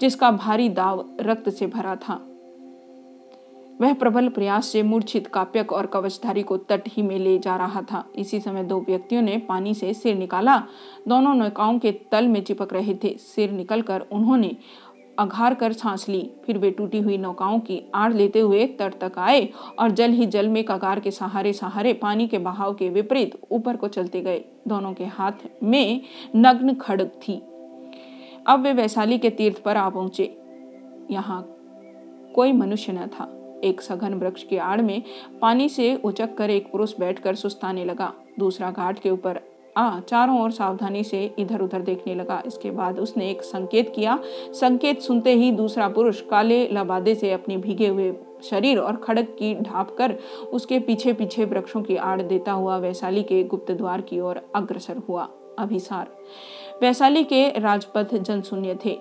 जिसका 0.00 0.30
भारी 0.30 0.68
दाव 0.68 1.04
रक्त 1.20 1.50
से 1.50 1.66
भरा 1.66 1.96
था। 1.96 2.14
वह 3.80 3.92
प्रबल 3.92 4.28
प्रयास 4.28 4.66
से 4.66 4.82
मूर्छित 4.82 5.26
काप्यक 5.26 5.72
और 5.72 5.86
कवचधारी 5.86 6.42
को 6.42 6.56
तट 6.56 6.82
ही 6.86 7.02
में 7.02 7.18
ले 7.18 7.38
जा 7.38 7.56
रहा 7.56 7.82
था। 7.82 8.04
इसी 8.16 8.40
समय 8.40 8.64
दो 8.64 8.80
व्यक्तियों 8.80 9.22
ने 9.22 9.38
पानी 9.38 9.74
से 9.74 9.94
सिर 9.94 10.16
निकाला। 10.16 10.56
दोनों 11.08 11.34
नौकाओं 11.34 11.78
के 11.78 11.92
तल 11.92 12.28
में 12.28 12.42
चिपक 12.44 12.72
रहे 12.72 12.94
थे। 12.94 13.16
सिर 13.18 13.50
निकलकर 13.50 14.00
उन्होंने 14.12 14.56
अघार 15.18 15.54
कर 15.54 15.72
सांस 15.72 16.08
ली। 16.08 16.30
फिर 16.44 16.58
वे 16.58 16.70
टूटी 16.70 17.00
हुई 17.00 17.18
नौकाओं 17.18 17.58
की 17.58 17.82
आड़ 17.94 18.12
लेते 18.14 18.40
हुए 18.40 18.66
तट 18.66 18.94
तक 19.00 19.18
आए 19.18 19.48
और 19.78 19.90
जल 19.90 20.10
ही 20.10 20.26
जल 20.26 20.48
में 20.48 20.64
कगार 20.64 21.00
के 21.00 21.10
सहारे 21.10 21.52
सहारे 21.52 21.92
पानी 21.92 22.26
के 22.28 22.38
बहाव 22.38 22.74
के 22.74 22.88
विपरीत 22.88 23.38
ऊपर 23.50 23.76
को 23.76 23.88
चलते 23.88 24.20
गए। 24.20 24.44
दोनों 24.68 24.92
के 24.94 25.04
हाथ 25.04 25.46
में 25.62 26.00
नग्न 26.36 26.74
खड़ग 26.74 27.06
थी। 27.06 27.40
अब 28.46 28.60
वे 28.60 28.72
वैशाली 28.72 29.18
के 29.18 29.30
तीर्थ 29.30 29.62
पर 29.62 29.76
आ 29.76 29.88
पहुँचे। 29.88 30.24
यहाँ 31.10 31.42
कोई 32.34 32.52
मनुष्य 32.52 32.92
न 32.92 33.06
था। 33.06 33.32
एक 33.64 33.80
सघन 33.80 34.14
वृक्ष 34.14 34.42
की 34.42 34.56
आड़ 34.56 34.80
में 34.82 35.02
पानी 35.42 35.68
से 35.68 35.94
उचक 35.94 36.34
कर 36.34 36.50
एक 36.50 36.70
पुरुष 36.72 36.94
बैठकर 36.98 37.34
सुस्ताने 37.34 37.84
लगा। 37.84 38.12
दूसरा 38.38 38.70
घाट 38.70 38.98
के 38.98 39.10
ऊपर 39.10 39.40
आ 39.76 40.00
चारों 40.00 40.40
ओर 40.40 40.50
सावधानी 40.50 41.02
से 41.04 41.24
इधर 41.38 41.60
उधर 41.60 41.82
देखने 41.82 42.14
लगा। 42.14 42.42
इसके 42.46 42.70
बाद 42.70 42.98
उसने 42.98 43.30
एक 43.30 43.42
संकेत 43.42 43.92
किया। 43.94 44.18
संकेत 44.52 45.00
सुनते 45.00 45.34
ही 45.34 45.50
दूसरा 45.52 45.88
पुरुष 45.88 46.20
काले 46.20 46.66
लबादे 46.68 47.14
से 47.14 47.32
अपने 47.32 47.56
भीगे 47.56 47.88
हुए 47.88 48.12
शरीर 48.42 48.78
और 48.78 48.96
खड़क 48.96 49.36
की 49.38 49.54
ढाप 49.54 49.94
कर 49.98 50.16
उसके 50.52 50.78
पीछे 50.78 51.12
पीछे 51.12 51.44
वृक्षों 51.44 51.82
की 51.82 51.96
आड़ 51.96 52.20
देता 52.22 52.52
हुआ 52.52 52.76
वैशाली 52.78 53.22
के 53.22 53.42
गुप्त 53.44 53.72
द्वार 53.72 54.00
की 54.00 54.20
ओर 54.20 54.40
अग्रसर 54.56 54.96
हुआ। 55.08 55.28
अभिसार। 55.58 56.08
वैशाली 56.82 57.24
के 57.24 57.58
राजपथ 57.58 58.14
जनशून्य 58.14 58.78
थे। 58.84 58.98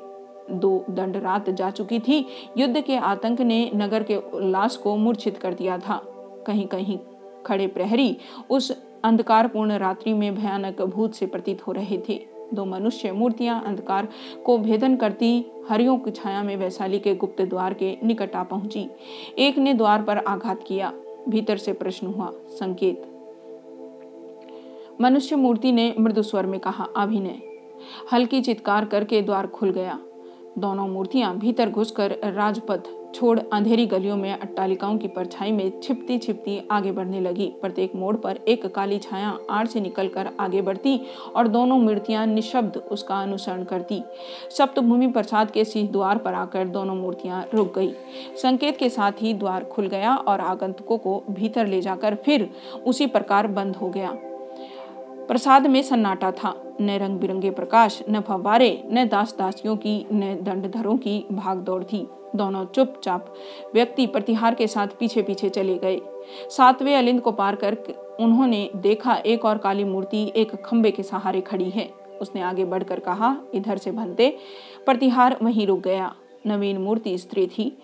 दो 0.52 0.86
दंड 0.89 1.18
रात 1.18 1.50
जा 1.50 1.70
चुकी 1.70 2.00
थी। 2.00 2.26
युद्ध 2.58 2.82
के 2.82 2.96
आतंक 2.96 3.41
ने 3.41 3.72
नगर 3.76 4.04
के 4.04 4.15
उल्लास 4.15 4.78
को 4.78 4.96
मूर्छित 4.96 5.38
कर 5.38 5.54
दिया 5.54 5.78
था। 5.78 6.02
कहीं 6.48 6.68
कहीं 6.68 7.00
खड़े 7.46 7.68
प्रहरी 7.68 8.18
उस 8.50 8.84
अंधकारपूर्ण 9.04 9.72
रात्रि 9.72 10.13
में 10.13 10.36
भयानक 10.36 10.82
भूत 10.82 11.13
से 11.13 11.26
प्रतीत 11.26 11.68
हो 11.68 11.72
रहे 11.72 11.98
थे। 12.10 12.26
दो 12.54 12.65
मनुष्य 12.65 13.12
मूर्तियाँ 13.12 13.63
अंधकार 13.63 14.08
को 14.46 14.58
भेदन 14.58 14.96
करती, 14.96 15.46
हरियों 15.70 15.98
की 15.98 16.12
छाया 16.12 16.44
में 16.44 16.58
वैशाली 16.58 17.00
के 17.00 17.15
गुप्त 17.15 17.41
द्वार 17.41 17.74
के 17.74 17.98
निकट 18.04 18.36
आ 18.36 18.44
पहुँची। 18.44 18.89
एक 19.38 19.58
ने 19.58 19.74
द्वार 19.74 20.02
पर 20.02 20.18
आघात 20.18 20.63
किया। 20.68 20.94
भीतर 21.30 21.58
से 21.58 21.74
प्रश्न 21.74 22.08
हुआ, 22.08 22.32
संकेत। 22.32 23.14
मनुष्य 25.01 25.36
मूर्ति 25.36 25.71
ने 25.71 25.93
मृदु 25.99 26.21
स्वर 26.23 26.45
में 26.45 26.60
कहा, 26.60 26.88
अभिनय। 26.97 27.41
हल्की 28.13 28.41
चित्कार 28.41 28.86
करके 28.86 29.21
द्वार 29.21 29.47
खुल 29.47 29.71
गया। 29.71 29.99
दोनों 30.58 30.88
मूर्तियाँ 30.88 31.38
भीतर 31.38 31.69
घुसकर 31.69 32.15
राजपथ 32.25 32.84
छोड़ 33.15 33.39
अंधेरी 33.53 33.86
गलियों 33.86 34.15
में 34.17 34.31
अट्टालिकाओं 34.31 34.97
की 34.97 35.08
परछाई 35.08 35.51
में 35.51 35.79
छिपती 35.81 36.17
छिपती 36.17 36.67
आगे 36.71 36.91
बढ़ने 36.91 37.19
लगी। 37.19 37.45
प्रत्येक 37.62 37.95
मोड़ 37.95 38.15
पर 38.15 38.39
एक 38.47 38.65
काली 38.65 38.99
छाया 38.99 39.38
आड़ 39.49 39.65
से 39.67 39.81
निकलकर 39.81 40.29
आगे 40.39 40.62
बढ़ती 40.62 40.99
और 41.36 41.47
दोनों 41.47 41.77
मूर्तियाँ 41.77 42.25
निशब्द 42.25 42.77
उसका 42.77 43.19
अनुसरण 43.21 43.63
करती। 43.63 44.01
सप्तभूमि 44.58 45.08
प्रसाद 45.08 45.51
के 45.51 45.65
सिंह 45.65 45.89
द्वार 45.91 46.17
पर 46.17 46.34
आकर 46.34 46.67
दोनों 46.67 46.95
मूर्तियाँ 46.95 47.45
रुक 47.53 47.73
गई। 47.75 47.91
संकेत 48.41 48.77
के 48.77 48.89
साथ 48.89 49.21
ही 49.21 49.34
द्वार 49.34 49.63
खुल 49.63 49.88
गया 49.88 50.15
और 50.15 50.41
आगंतुकों 50.41 50.97
को 50.97 51.21
भीतर 51.29 51.67
ले 51.67 51.81
जाकर 51.81 52.15
फिर 52.15 52.49
उसी 52.86 53.08
प्रकार 53.08 53.47
बंद 53.47 53.75
हो 53.75 53.89
गया। 53.89 54.17
प्रसाद 55.28 55.68
में 55.68 55.82
सन्नाटा 55.82 56.32
था। 56.32 56.54
न 56.82 56.90
रंग 56.90 57.20
बिरंगे 57.20 57.52
प्रकाश, 57.52 58.04
न 58.10 58.22
फवारे 58.22 58.84
न 58.92 59.08
दास 59.08 59.36
दासियों 59.40 59.76
की, 59.76 60.06
न 60.14 60.38
दंडधरों 60.42 60.98
की 60.98 61.26
भाग 61.32 61.58
दौड़ 61.58 61.84
थी। 61.84 62.08
दोनों 62.36 62.66
चुपचाप 62.66 63.34
व्यक्ति 63.74 64.08
प्रतिहार 64.08 64.56
के 64.56 64.68
साथ 64.68 64.88
पीछे 65.00 65.22
पीछे 65.22 65.50
चले 65.50 65.78
गए। 65.78 66.02
सातवें 66.50 66.96
अलिंद 66.96 67.22
को 67.22 67.32
पार 67.32 67.56
कर 67.56 67.78
उन्होंने 68.20 68.70
देखा 68.76 69.14
एक 69.16 69.46
और 69.46 69.58
काली 69.58 69.84
मूर्ति 69.84 70.34
एक 70.36 70.56
खंबे 70.56 70.92
के 70.92 71.04
सहारे 71.04 71.42
खड़ी 71.42 71.70
है। 71.70 71.90
उसने 72.22 72.42
आगे 72.42 72.66
बढ़कर 72.66 73.00
कहा, 73.00 73.38
इधर 73.54 73.78
से 73.78 73.92
भनते 73.92 74.38
प्रतिहार 74.86 75.38
वहीं 75.42 75.68
रुक 75.68 75.80
गया। 75.80 76.16
नवीन 76.48 76.78
मूर्ति 76.78 77.18
स्त्री 77.18 77.48
थी। 77.48 77.78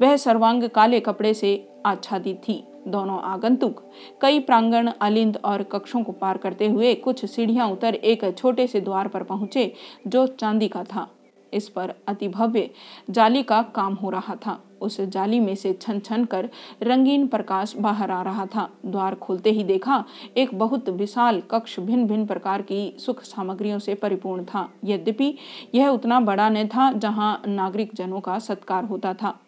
वह 0.00 0.16
सर्वांग 0.16 0.64
काले 0.64 1.00
कपड़े 1.00 1.34
से 1.34 1.68
आच्छादित 1.86 2.36
थी। 2.48 2.64
दोनों 2.88 3.20
आगंतुक। 3.22 3.82
कई 4.20 4.40
प्रांगण, 4.40 4.90
अलिंद 4.90 5.38
और 5.44 5.62
कक्षों 5.62 6.02
को 6.02 6.12
पार 6.12 6.38
करते 6.38 6.68
हुए 6.68 6.94
कुछ 6.94 7.24
सीढ़ियाँ 7.24 7.68
उतर 7.68 7.94
एक 7.94 8.24
छोटे 8.38 8.66
से 8.66 8.80
द्वार 8.80 9.08
पर 9.08 9.22
पहुँचे 9.22 9.72
जो 10.06 10.26
चांदी 10.26 10.68
का 10.68 10.84
था। 10.84 11.08
इस 11.52 11.68
पर 11.68 11.92
अति 12.08 12.28
भव्य 12.28 12.70
जाली 13.10 13.42
का 13.42 13.60
काम 13.74 13.94
हो 13.94 14.10
रहा 14.10 14.34
था। 14.36 14.58
उस 14.82 15.00
जाली 15.00 15.38
में 15.40 15.54
से 15.54 15.72
छन 15.72 15.98
छन 15.98 16.24
कर 16.24 16.48
रंगीन 16.82 17.26
प्रकाश 17.26 17.74
बाहर 17.76 18.10
आ 18.10 18.20
रहा 18.22 18.44
था। 18.46 18.68
द्वार 18.86 19.14
खोलते 19.14 19.50
ही 19.50 19.64
देखा 19.64 20.04
एक 20.36 20.54
बहुत 20.54 20.88
विशाल 20.88 21.40
कक्ष 21.50 21.78
भिन्न 21.80 22.06
भिन्न 22.06 22.26
प्रकार 22.26 22.62
की 22.62 22.94
सुख 22.98 23.22
सामग्रियों 23.22 23.78
से 23.78 23.94
परिपूर्ण 23.94 24.44
था। 24.44 24.68
यद्यपि 24.84 25.34
यह 25.74 25.88
उतना 25.88 26.20
बड़ा 26.20 26.48
न 26.48 26.66
था 26.66 26.92
जहाँ 26.92 27.42
नागरिक 27.46 27.94
जनों 27.94 28.20
का 28.20 28.38
सत्कार 28.38 28.84
होता 28.84 29.14
था। 29.14 29.38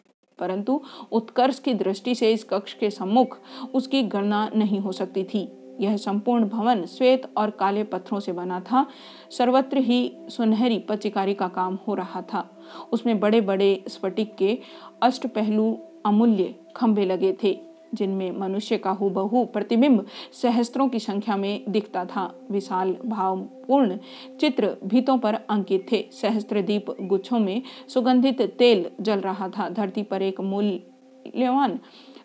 परंतु 0.41 0.81
उत्कर्ष 1.13 1.59
की 1.59 1.75
दृष्टि 1.75 2.15
से 2.15 2.33
इस 2.33 2.45
कक्ष 2.45 2.75
के 2.75 2.91
सम्मुख 2.91 3.39
उसकी 3.75 4.03
गणना 4.03 4.51
नहीं 4.57 4.81
हो 4.81 4.93
सकती 4.93 5.25
थी। 5.25 5.49
यह 5.81 5.97
संपूर्ण 5.97 6.49
भवन 6.49 6.85
श्वेत 6.87 7.23
और 7.37 7.51
काले 7.51 7.85
पत्थरों 7.85 8.21
से 8.21 8.33
बना 8.33 8.61
था। 8.61 8.87
सर्वत्र 9.31 9.79
ही 9.79 10.13
सुनहरी 10.29 10.79
पचिकारी 10.79 11.35
का 11.35 11.49
काम 11.49 11.79
हो 11.89 11.95
रहा 11.95 12.23
था। 12.23 12.49
उसमें 12.93 13.19
बड़े 13.21 13.41
बड़े 13.41 13.85
स्फटिक 13.89 14.37
के 14.37 14.59
अष्ट 15.03 15.27
पहलू 15.27 15.73
अमूल्य 16.07 16.55
खंभे 16.77 17.05
लगे 17.05 17.37
थे। 17.43 17.59
जिनमें 17.95 18.31
मनुष्य 18.33 18.79
का 18.79 18.91
हुबहू 18.91 19.45
प्रतिबिंब 19.45 20.05
सहस्त्रों 20.33 20.89
की 20.89 20.99
संख्या 20.99 21.37
में 21.37 21.65
दिखता 21.69 22.05
था। 22.05 22.25
विशाल, 22.51 22.97
भावपूर्ण 23.07 23.99
चित्र 24.41 24.77
भीतों 24.85 25.19
पर 25.19 25.35
अंकित 25.35 25.87
थे। 25.93 26.05
सहस्त्र 26.13 26.63
दीप 26.63 26.91
गुच्छों 27.01 27.39
में 27.39 27.63
सुगंधित 27.89 28.43
तेल 28.43 28.91
जल 29.01 29.21
रहा 29.21 29.49
था। 29.49 29.69
धरती 29.69 30.03
पर 30.03 30.23
एक 30.23 30.41
मूल्यवान 30.41 31.79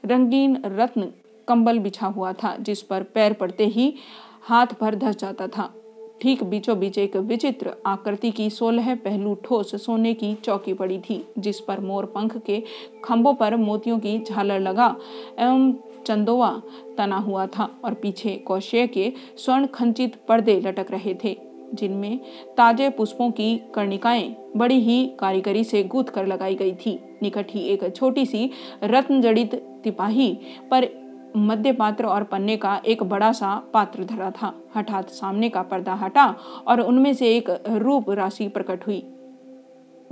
रंगीन 0.06 0.62
रत्न 0.66 1.12
कंबल 1.48 1.80
बिछा 1.80 2.08
हुआ 2.08 2.34
था, 2.34 2.56
जिस 2.58 2.82
पर 2.82 3.04
पैर 3.04 3.34
पड़ते 3.34 3.66
ही 3.66 3.94
हाथ 4.42 4.68
भर 4.82 4.96
धस 4.96 5.18
जाता 5.18 5.48
था। 5.48 5.74
ठीक 6.22 6.44
बीचों 6.44 6.78
बीच 6.80 6.98
एक 6.98 7.16
विचित्र 7.16 7.72
आकृति 7.86 8.32
की 8.32 8.50
सोलह 8.50 8.94
पहलू 8.96 9.34
ठोस 9.44 9.76
सोने 9.76 10.14
की 10.14 10.34
चौकी 10.36 10.74
पड़ी 10.74 11.00
थी, 11.00 11.24
जिस 11.38 11.60
पर 11.60 11.80
मोर 11.80 12.06
पंख 12.06 12.38
के 12.38 12.62
खंभों 13.04 13.34
पर 13.34 13.56
मोतियों 13.56 14.00
की 14.00 14.18
झालर 14.20 14.60
लगा 14.60 14.96
एवं 15.40 15.74
चंदोवा 16.08 16.62
तना 16.98 17.18
हुआ 17.18 17.46
था 17.48 17.70
और 17.86 17.94
पीछे 17.94 18.36
कौशे 18.38 18.86
के 18.88 19.12
स्वर्ण 19.38 19.68
खंचित 19.68 20.16
पर्दे 20.28 20.60
लटक 20.60 20.92
रहे 20.92 21.16
थे, 21.24 21.38
जिनमें 21.74 22.20
ताजे 22.58 22.90
पुष्पों 22.90 23.30
की 23.32 23.56
कर्णिकाएँ 23.76 24.36
बड़ी 24.58 24.80
ही 24.80 25.06
कारीगरी 25.20 25.64
से 25.64 25.84
गूथ 25.84 26.04
कर 26.06 26.26
लगाई 26.26 26.56
गई 26.56 26.74
थी। 26.76 27.00
निकट 27.24 27.52
ही 27.52 27.62
एक 27.70 27.96
छोटी 27.96 28.26
सी 28.26 28.50
रत्न 28.84 29.22
जड़ित 29.22 29.56
तिपाही 29.84 30.32
पर 30.72 30.88
मध्य 31.36 31.72
पात्र 31.72 32.06
और 32.06 32.24
पन्ने 32.24 32.56
का 32.58 32.76
एक 32.86 33.04
बड़ा 33.04 33.32
सा 33.32 33.56
पात्र 33.74 34.04
धरा 34.04 34.30
था। 34.32 34.54
हठात 34.76 35.10
सामने 35.10 35.50
का 35.50 35.62
पर्दा 35.62 35.94
हटा 35.94 36.26
और 36.68 36.82
उनमें 36.82 37.14
से 37.14 37.36
एक 37.38 37.50
रूप 37.68 38.10
राशि 38.10 38.48
प्रकट 38.48 38.86
हुई, 38.88 39.04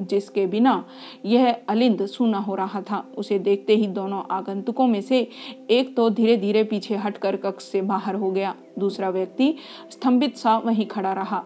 जिसके 0.01 0.45
बिना 0.47 0.83
यह 1.25 1.55
अलिंद 1.69 2.05
सूना 2.05 2.37
हो 2.37 2.55
रहा 2.55 2.81
था। 2.81 3.03
उसे 3.17 3.39
देखते 3.39 3.75
ही 3.75 3.87
दोनों 3.87 4.21
आगंतुकों 4.31 4.87
में 4.87 5.01
से 5.01 5.27
एक 5.69 5.95
तो 5.95 6.09
धीरे 6.09 6.37
धीरे 6.37 6.63
पीछे 6.63 6.95
हटकर 6.95 7.35
कक्ष 7.35 7.63
से 7.63 7.81
बाहर 7.81 8.15
हो 8.15 8.31
गया, 8.31 8.55
दूसरा 8.79 9.09
व्यक्ति 9.09 9.55
स्तंभित 9.91 10.37
सा 10.37 10.57
वहीं 10.57 10.85
खड़ा 10.85 11.13
रहा। 11.13 11.43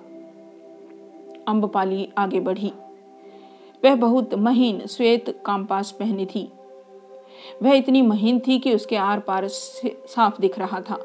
अम्बपाली 1.47 2.07
आगे 2.17 2.39
बढ़ी। 2.39 2.71
वह 3.83 3.95
बहुत 3.95 4.33
महीन 4.35 4.85
श्वेत 4.87 5.29
कामपास 5.45 5.91
पहनी 5.91 6.25
थी। 6.25 6.49
वह 7.61 7.73
इतनी 7.73 8.01
महीन 8.01 8.39
थी 8.39 8.57
कि 8.59 8.73
उसके 8.73 8.95
आर 8.97 9.19
पार 9.19 9.47
साफ़ 9.47 10.41
दिख 10.41 10.57
रहा 10.59 10.81
था। 10.81 10.99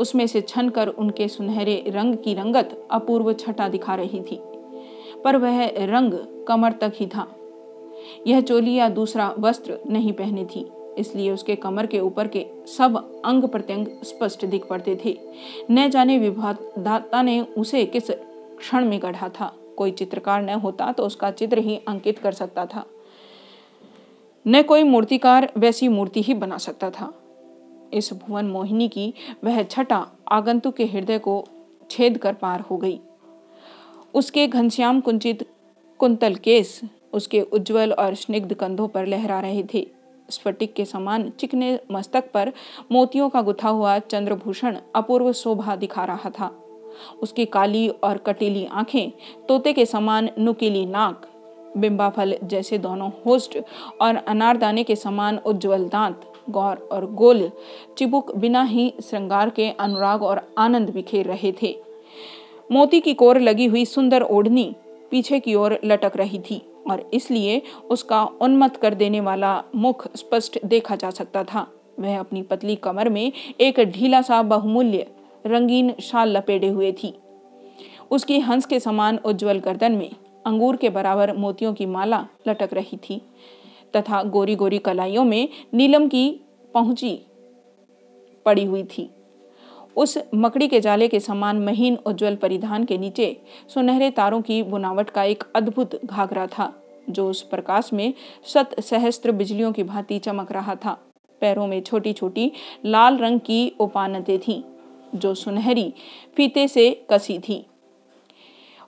उसमें 0.00 0.26
से 0.26 0.40
छन 0.40 0.68
कर 0.68 0.88
उनके 0.88 1.28
सुनहरे 1.28 1.82
रंग 1.88 2.16
की 2.16 2.34
रंगत 2.34 2.70
अपूर्व 2.90 3.32
छटा 3.32 3.68
दिखा 3.68 3.94
रही 3.94 4.20
थी, 4.22 4.38
पर 5.24 5.36
वह 5.36 5.64
रंग 5.86 6.12
कमर 6.48 6.72
तक 6.72 6.92
ही 6.96 7.06
था। 7.06 7.26
यह 8.26 8.40
चोली 8.40 8.74
या 8.74 8.88
दूसरा 8.90 9.34
वस्त्र 9.38 9.78
नहीं 9.86 10.12
पहने 10.12 10.44
थी, 10.46 10.66
इसलिए 10.98 11.30
उसके 11.30 11.56
कमर 11.56 11.86
के 11.86 12.00
ऊपर 12.00 12.28
के 12.28 12.46
सब 12.68 12.96
अंग 13.24 13.44
प्रत्यंग 13.44 13.86
स्पष्ट 14.04 14.44
दिख 14.44 14.66
पड़ते 14.66 14.98
थे। 15.04 15.16
न 15.70 15.88
जाने 15.90 16.18
विभादाता 16.18 17.22
ने 17.22 17.40
उसे 17.40 17.84
किस 17.86 18.10
क्षण 18.10 18.84
में 18.84 18.98
गढ़ा 19.02 19.28
था। 19.30 19.52
कोई 19.76 19.90
चित्रकार 19.92 20.42
न 20.42 20.54
होता 20.54 20.90
तो 20.92 21.02
उसका 21.02 21.30
चित्र 21.32 21.58
ही 21.58 21.76
अंकित 21.88 22.18
कर 22.18 22.32
सकता 22.32 22.66
था। 22.66 22.84
न 24.46 24.62
कोई 24.62 24.82
मूर्तिकार 24.82 25.52
वैसी 25.56 25.88
मूर्ति 25.88 26.22
ही 26.22 26.34
बना 26.34 26.58
सकता 26.58 26.90
था। 26.90 27.12
इस 27.94 28.12
भुवन 28.12 28.44
मोहिनी 28.44 28.88
की 28.88 29.14
वह 29.44 29.62
छटा 29.62 30.06
आगंतुक 30.32 30.74
के 30.74 30.84
हृदय 30.84 31.18
को 31.18 31.48
छेद 31.90 32.18
कर 32.18 32.34
पार 32.34 32.60
हो 32.60 32.76
गई। 32.76 33.00
उसके 34.14 34.46
घनश्याम 34.46 35.00
कुंचित 35.00 35.46
कुंतल 35.98 36.34
केस 36.34 36.80
उसके 37.12 37.40
उज्जवल 37.40 37.92
और 37.92 38.14
स्निग्ध 38.14 38.54
कंधों 38.54 38.88
पर 38.88 39.06
लहरा 39.06 39.40
रहे 39.40 39.64
थे। 39.74 39.88
स्फटिक 40.30 40.74
के 40.74 40.84
समान 40.84 41.30
चिकने 41.30 41.80
मस्तक 41.90 42.30
पर 42.32 42.52
मोतियों 42.92 43.28
का 43.28 43.42
गुथा 43.42 43.68
हुआ 43.68 43.98
चंद्रभूषण 43.98 44.78
अपूर्व 44.94 45.32
शोभा 45.32 45.76
दिखा 45.76 46.04
रहा 46.04 46.30
था। 46.30 46.62
उसकी 47.22 47.46
काली 47.46 47.88
और 47.88 48.18
कटीली 48.18 48.64
आँखें 48.64 49.10
तोते 49.48 49.72
के 49.72 49.86
समान 49.86 50.30
नुकीली 50.38 50.86
नाक 50.86 51.29
बिंबाफल 51.76 52.36
जैसे 52.44 52.78
दोनों 52.78 53.10
होस्ट 53.26 53.58
और 54.00 54.16
अनारदाने 54.16 54.84
के 54.84 54.96
समान 54.96 55.38
उज्जवल 55.38 55.84
दांत, 55.84 56.20
गौर 56.50 56.88
और 56.92 57.06
गोल, 57.12 57.50
चिबुक 57.98 58.34
बिना 58.36 58.62
ही 58.62 58.92
श्रृंगार 59.02 59.50
के 59.50 59.70
अनुराग 59.70 60.22
और 60.22 60.42
आनंद 60.58 60.90
बिखेर 60.90 61.26
रहे 61.26 61.52
थे। 61.62 61.74
मोती 62.72 63.00
की 63.00 63.14
कोर 63.14 63.40
लगी 63.40 63.66
हुई 63.66 63.84
सुंदर 63.84 64.22
ओढ़नी 64.22 64.74
पीछे 65.10 65.40
की 65.40 65.54
ओर 65.54 65.78
लटक 65.84 66.16
रही 66.16 66.38
थी 66.38 66.62
और 66.90 67.08
इसलिए 67.14 67.60
उसका 67.90 68.22
उन्मत्त 68.40 68.76
कर 68.76 68.94
देने 68.94 69.20
वाला 69.20 69.62
मुख 69.76 70.06
स्पष्ट 70.16 70.58
देखा 70.64 70.96
जा 70.96 71.10
सकता 71.10 71.44
था। 71.44 71.66
वह 72.00 72.18
अपनी 72.18 72.42
पतली 72.42 72.76
कमर 72.76 73.08
में 73.08 73.32
एक 73.60 73.80
ढीला 73.80 74.22
सा 74.22 74.42
बहुमूल्य 74.42 75.06
रंगीन 75.46 75.92
शाल 76.02 76.36
लपेटे 76.36 76.68
हुए 76.68 76.92
थी। 76.92 77.14
उसकी 78.10 78.38
हंस 78.38 78.66
के 78.66 78.80
समान 78.80 79.18
उज्जवल 79.24 79.58
गर्दन 79.58 79.92
में 79.92 80.10
अंगूर 80.46 80.76
के 80.76 80.90
बराबर 80.90 81.36
मोतियों 81.36 81.72
की 81.74 81.86
माला 81.86 82.26
लटक 82.48 82.74
रही 82.74 82.96
थी, 82.96 83.20
तथा 83.96 84.22
गोरी 84.22 84.54
गोरी 84.56 84.78
कलाइयों 84.78 85.24
में 85.24 85.48
नीलम 85.74 86.08
की 86.08 86.28
पहुँची 86.74 87.18
पड़ी 88.46 88.64
हुई 88.64 88.82
थी। 88.88 89.08
उस 89.96 90.16
मकड़ी 90.34 90.68
के 90.68 90.80
जाले 90.80 91.08
के 91.08 91.20
समान 91.20 91.58
महीन 91.58 91.98
उज्जवल 92.06 92.36
परिधान 92.36 92.84
के 92.84 92.98
नीचे 92.98 93.36
सुनहरे 93.74 94.10
तारों 94.10 94.40
की 94.42 94.62
बुनावट 94.62 95.10
का 95.10 95.24
एक 95.24 95.44
अद्भुत 95.54 96.04
घाघरा 96.04 96.46
था, 96.46 96.72
जो 97.10 97.28
उस 97.30 97.42
प्रकाश 97.42 97.92
में 97.92 98.12
सत 98.44 98.80
सहस्त्र 98.80 99.32
बिजलियों 99.32 99.72
की 99.72 99.82
भांति 99.82 100.18
चमक 100.18 100.52
रहा 100.52 100.74
था। 100.74 100.98
पैरों 101.42 101.66
में 101.66 101.80
छोटी 101.80 102.12
छोटी 102.12 102.50
लाल 102.86 103.16
रंग 103.16 103.40
की 103.40 103.72
उपानतें 103.80 104.38
थीं, 104.38 104.62
जो 105.14 105.34
सुनहरी 105.34 105.92
फीते 106.36 106.68
से 106.68 106.90
कसी 107.10 107.38
थी। 107.38 107.64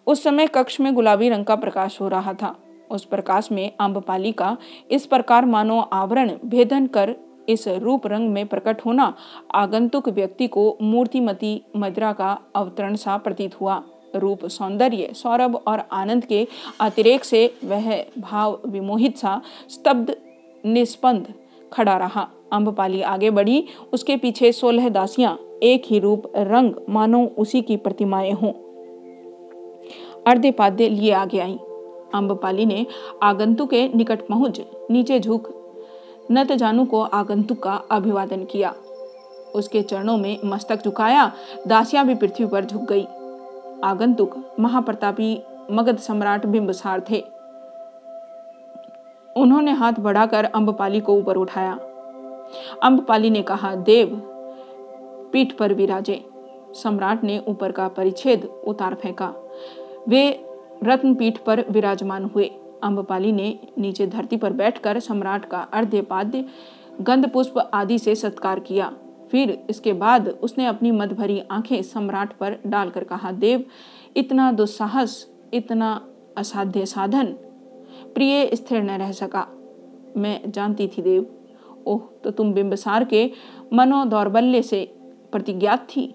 उस 0.07 0.23
समय 0.23 0.47
कक्ष 0.47 0.81
में 0.81 0.95
गुलाबी 0.95 1.29
रंग 1.29 1.45
का 1.45 1.57
प्रकाश 1.57 2.01
हो 2.01 2.09
रहा 2.09 2.33
था। 2.33 2.57
उस 2.91 3.05
प्रकाश 3.05 3.49
में 3.53 3.73
आम्बपाली 3.81 4.33
का 4.33 4.57
इस 4.91 5.07
प्रकार 5.07 5.45
मानो 5.45 5.81
आवरण 5.81 6.33
भेदन 6.45 6.87
कर 6.87 7.15
इस 7.49 7.69
रूप 7.69 8.07
रंग 8.07 8.31
में 8.31 8.47
प्रकट 8.47 8.85
होना 8.87 9.15
आगंतुक 9.55 10.09
व्यक्ति 10.09 10.47
को 10.49 10.79
मूर्तिमती 10.83 11.63
मदरा 11.77 12.13
का 12.13 12.39
अवतरण 12.55 12.95
सा 12.95 13.17
प्रतीत 13.17 13.61
हुआ। 13.61 13.83
रूप 14.17 14.47
सौंदर्य, 14.47 15.11
सौरभ 15.15 15.57
और 15.67 15.83
आनंद 15.93 16.25
के 16.25 16.47
अतिरेक 16.81 17.25
से 17.25 17.55
वह 17.65 18.05
भाव 18.19 18.61
विमोहित 18.67 19.17
सा 19.17 19.41
स्तब्ध 19.69 20.17
निस्पंद 20.67 21.35
खड़ा 21.73 21.97
रहा। 21.97 22.29
अम्बपाली 22.53 23.03
आगे 23.03 23.31
बढ़ी, 23.31 23.65
उसके 23.93 24.17
पीछे 24.17 24.53
सोलह 24.53 24.89
दासियाँ, 24.89 25.39
एक 25.63 25.83
ही 25.87 25.99
रूप 25.99 26.33
रंग 26.37 26.75
मानो 26.89 27.25
उसी 27.39 27.63
की 27.63 27.77
प्रतिमाएँ 27.77 28.33
हों। 28.33 28.53
अर्धे 30.27 30.51
पाद्य 30.51 30.89
लिए 30.89 31.13
आगे 31.13 31.39
आई। 31.39 31.59
अम्बपाली 32.15 32.67
ने 32.67 32.87
आगंतुक 33.23 33.71
के 33.71 33.89
निकट 33.89 34.27
पहुँच 34.27 34.61
नीचे 34.91 35.21
झुक 35.21 35.49
नत 36.31 36.53
जानू 36.53 36.85
को 36.85 37.01
आगंतुक 37.01 37.63
का 37.63 37.83
अभिवादन 37.91 38.45
किया। 38.45 38.75
उसके 39.55 39.83
चरणों 39.83 40.17
में 40.17 40.39
मस्तक 40.45 40.85
झुकाया, 40.85 41.33
दासियाँ 41.67 42.07
भी 42.07 42.15
पृथ्वी 42.15 42.47
पर 42.47 42.65
झुक 42.65 42.83
गई। 42.83 43.05
आगंतुक, 43.85 44.37
महाप्रतापी, 44.61 45.43
मगध 45.71 45.99
सम्राट 45.99 46.47
बिंबसार 46.47 47.03
थे। 47.11 47.25
उन्होंने 49.37 49.73
हाथ 49.73 49.93
बढ़ाकर 49.93 50.45
अम्बपाली 50.45 51.01
को 51.01 51.15
ऊपर 51.15 51.37
उठाया। 51.37 51.79
अम्बपाली 52.83 53.31
ने 53.31 53.43
कहा, 53.43 53.75
देव, 53.75 54.23
पीठ 55.33 55.53
पर 55.53 55.75
विराजे। 55.75 56.25
सम्राट 56.75 57.25
ने 57.25 57.43
ऊपर 57.49 57.73
का 57.73 57.89
परिच्छेद 57.89 58.45
उतार 58.45 58.95
फेंका। 58.95 59.35
वे 60.09 60.45
रत्नपीठ 60.85 61.39
पर 61.39 61.65
विराजमान 61.71 62.25
हुए। 62.25 62.51
अम्बपाली 62.83 63.33
ने 63.33 63.59
नीचे 63.79 64.07
धरती 64.07 64.37
पर 64.37 64.53
बैठकर 64.53 64.99
सम्राट 65.01 65.45
का 65.45 65.59
अर्ध्यपाद्य 65.59 66.45
गंध 67.01 67.31
पुष्प 67.31 67.71
आदि 67.75 67.99
से 67.99 68.15
सत्कार 68.15 68.61
किया। 68.61 68.93
फिर 69.31 69.67
इसके 69.71 69.93
बाद 69.93 70.29
उसने 70.29 70.67
अपनी 70.67 70.91
मद 70.91 71.13
भरी 71.13 71.43
आँखें 71.51 71.83
सम्राट 71.83 72.33
पर 72.33 72.59
डालकर 72.67 73.05
कहा, 73.05 73.33
देव, 73.33 73.65
इतना 74.17 74.53
दुस्साहस, 74.53 75.29
इतना 75.55 76.09
असाध्य 76.37 76.87
साधन, 76.87 77.27
प्रिय 78.15 78.51
स्थिर 78.55 78.83
न 78.83 78.91
रह 78.91 79.13
सका। 79.13 79.47
मैं 80.17 80.51
जानती 80.51 80.89
थी, 80.89 81.03
देव। 81.03 81.27
ओह 81.87 82.01
तो 82.25 82.31
तुम 82.31 82.53
बिंबसार 82.53 83.05
के 83.05 83.31
मनो 83.73 84.05
दौर्बल्य 84.05 84.63
से 84.63 84.85
प्रतिज्ञात 85.33 85.87
थी। 85.97 86.15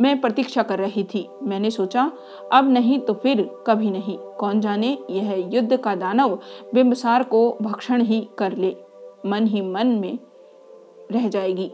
मैं 0.00 0.20
प्रतीक्षा 0.20 0.62
कर 0.62 0.78
रही 0.78 1.04
थी। 1.04 1.28
मैंने 1.42 1.70
सोचा, 1.70 2.12
अब 2.52 2.70
नहीं 2.70 2.98
तो 2.98 3.14
फिर 3.14 3.50
कभी 3.66 3.90
नहीं। 3.90 4.18
कौन 4.18 4.60
जाने, 4.60 4.98
यह 5.10 5.50
युद्ध 5.54 5.76
का 5.76 5.94
दानव 5.94 6.38
बिंबसार 6.74 7.22
को 7.22 7.56
भक्षण 7.62 8.02
ही 8.02 8.28
कर 8.38 8.56
ले। 8.56 8.76
मन 9.26 9.46
ही 9.46 9.60
मन 9.60 9.86
में 9.86 10.18
रह 11.12 11.28
जाएगी 11.28 11.72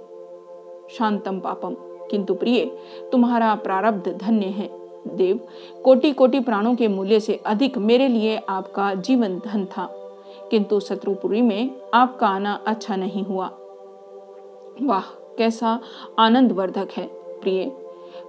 शांतम 0.90 1.40
पापम। 1.40 1.76
किंतु 2.10 2.34
प्रिय, 2.34 2.78
तुम्हारा 3.12 3.54
प्रारब्ध 3.54 4.18
धन्य 4.22 4.46
है। 4.46 4.70
देव 5.16 5.40
कोटि 5.84 6.12
कोटि 6.12 6.40
प्राणों 6.40 6.74
के 6.74 6.88
मूल्य 6.88 7.20
से 7.20 7.42
अधिक 7.46 7.78
मेरे 7.78 8.08
लिए 8.08 8.40
आपका 8.48 8.94
जीवन 8.94 9.38
धन 9.38 9.64
था। 9.64 10.00
किंतु 10.50 10.80
शत्रुपुरी 10.80 11.42
में 11.42 11.70
आपका 11.94 12.28
आना 12.28 12.60
अच्छा 12.66 12.96
नहीं 12.96 13.22
हुआ। 13.22 13.50
वाह, 14.82 15.34
कैसा 15.38 15.80
आनंदवर्धक 16.18 16.88
है। 16.96 17.06
प्रिय 17.40 17.83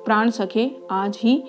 प्राण 0.05 0.29
सखे, 0.29 0.75
आज 0.91 1.17
ही 1.21 1.43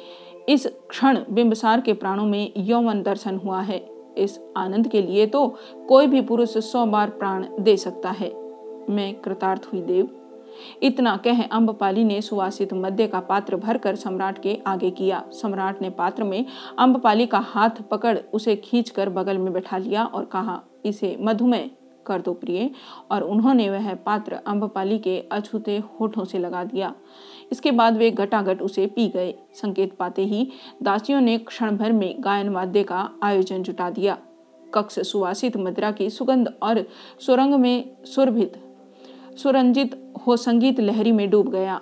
इस 0.49 0.67
क्षण 0.89 1.19
बिंबसार 1.31 1.81
के 1.81 1.93
प्राणों 1.93 2.25
में 2.25 2.53
यौवन 2.57 3.03
दर्शन 3.03 3.37
हुआ 3.37 3.61
है। 3.61 3.79
इस 4.19 4.39
आनंद 4.57 4.89
के 4.89 5.03
लिए 5.03 5.27
तो 5.27 5.47
कोई 5.89 6.07
भी 6.07 6.21
पुरुष 6.21 6.57
सौ 6.59 6.85
बार 6.87 7.11
प्राण 7.11 7.47
दे 7.61 7.77
सकता 7.77 8.11
है। 8.11 8.31
मैं 8.91 9.15
कृतार्थ 9.15 9.69
हुई, 9.73 9.81
देव। 9.81 10.09
इतना 10.83 11.17
कह 11.17 11.43
अम्बपाली 11.43 12.05
ने 12.05 12.21
सुवासित 12.21 12.73
मध्य 12.75 13.07
का 13.07 13.21
पात्र 13.21 13.57
भरकर 13.57 13.95
सम्राट 13.95 14.43
के 14.43 14.59
आगे 14.67 14.91
किया। 14.91 15.25
सम्राट 15.33 15.83
ने 15.83 15.91
पात्र 15.91 16.25
में 16.25 16.45
अम्बपाली 16.79 17.27
का 17.27 17.39
हाथ 17.39 17.83
पकड़ 17.91 18.19
उसे 18.35 18.57
खींचकर 18.57 19.09
बगल 19.09 19.39
में 19.39 19.53
बैठा 19.53 19.79
लिया 19.79 20.05
और 20.05 20.25
कहा, 20.25 20.63
इसे 20.85 21.17
मधुमेह 21.21 21.71
कर 22.07 22.21
दो 22.21 22.33
प्रिय। 22.33 22.71
और 23.11 23.23
उन्होंने 23.23 23.69
वह 23.71 23.95
पात्र 23.95 24.41
अम्बपाली 24.47 24.99
के 24.99 25.19
अछूते 25.33 25.83
होठों 26.01 26.25
से 26.25 26.39
लगा 26.39 26.65
दिया। 26.65 26.95
इसके 27.53 27.71
बाद 27.71 27.97
वे 27.97 28.11
घटाघट 28.11 28.63
उसे 28.63 28.87
पी 28.87 29.09
गए। 29.09 29.35
संकेत 29.55 29.97
पाते 29.97 30.25
ही 30.25 30.49
दासियों 30.83 31.21
ने 31.21 31.37
क्षण 31.39 31.77
भर 31.77 31.93
में 31.93 32.15
गायन 32.21 32.49
वाद्य 32.49 32.83
का 32.83 33.09
आयोजन 33.23 33.63
जुटा 33.63 33.91
दिया। 33.91 34.19
कक्ष 34.75 34.99
सुवासित 35.01 35.57
मदरा 35.57 35.91
की 35.91 36.09
सुगंध 36.11 36.53
और 36.63 36.85
सुरंग 37.21 37.55
में 37.55 38.05
सुरभित, 38.05 38.53
सुरंजित 39.37 39.95
हो 40.27 40.37
संगीत 40.37 40.81
लहरी 40.81 41.13
में 41.13 41.29
डूब 41.31 41.51
गया। 41.51 41.81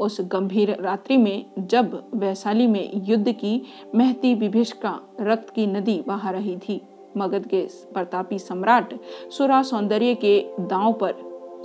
उस 0.00 0.20
गंभीर 0.22 0.76
रात्रि 0.80 1.16
में 1.16 1.50
जब 1.58 2.10
वैशाली 2.14 2.66
में 2.66 3.06
युद्ध 3.08 3.32
की 3.32 3.62
महती 3.94 4.34
विभिष्का 4.34 4.98
रक्त 5.20 5.50
की 5.50 5.66
नदी 5.66 6.00
बहा 6.06 6.30
रही 6.30 6.56
थी, 6.58 6.80
मगध 7.16 7.46
के 7.46 7.60
प्रतापी 7.94 8.38
सम्राट 8.38 8.94
सुरा 9.30 9.62
सौंदर्य 9.62 10.14
के 10.14 10.38
दांव 10.60 10.92
पर 10.92 11.14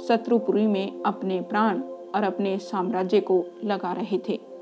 शत्रुपुरी 0.08 0.66
में 0.68 1.04
अपने 1.04 1.42
प्राण 1.42 1.82
और 2.16 2.24
अपने 2.24 2.58
साम्राज्य 2.58 3.20
को 3.20 3.46
लगा 3.64 3.94
रहे 3.94 4.20
थे। 4.30 4.55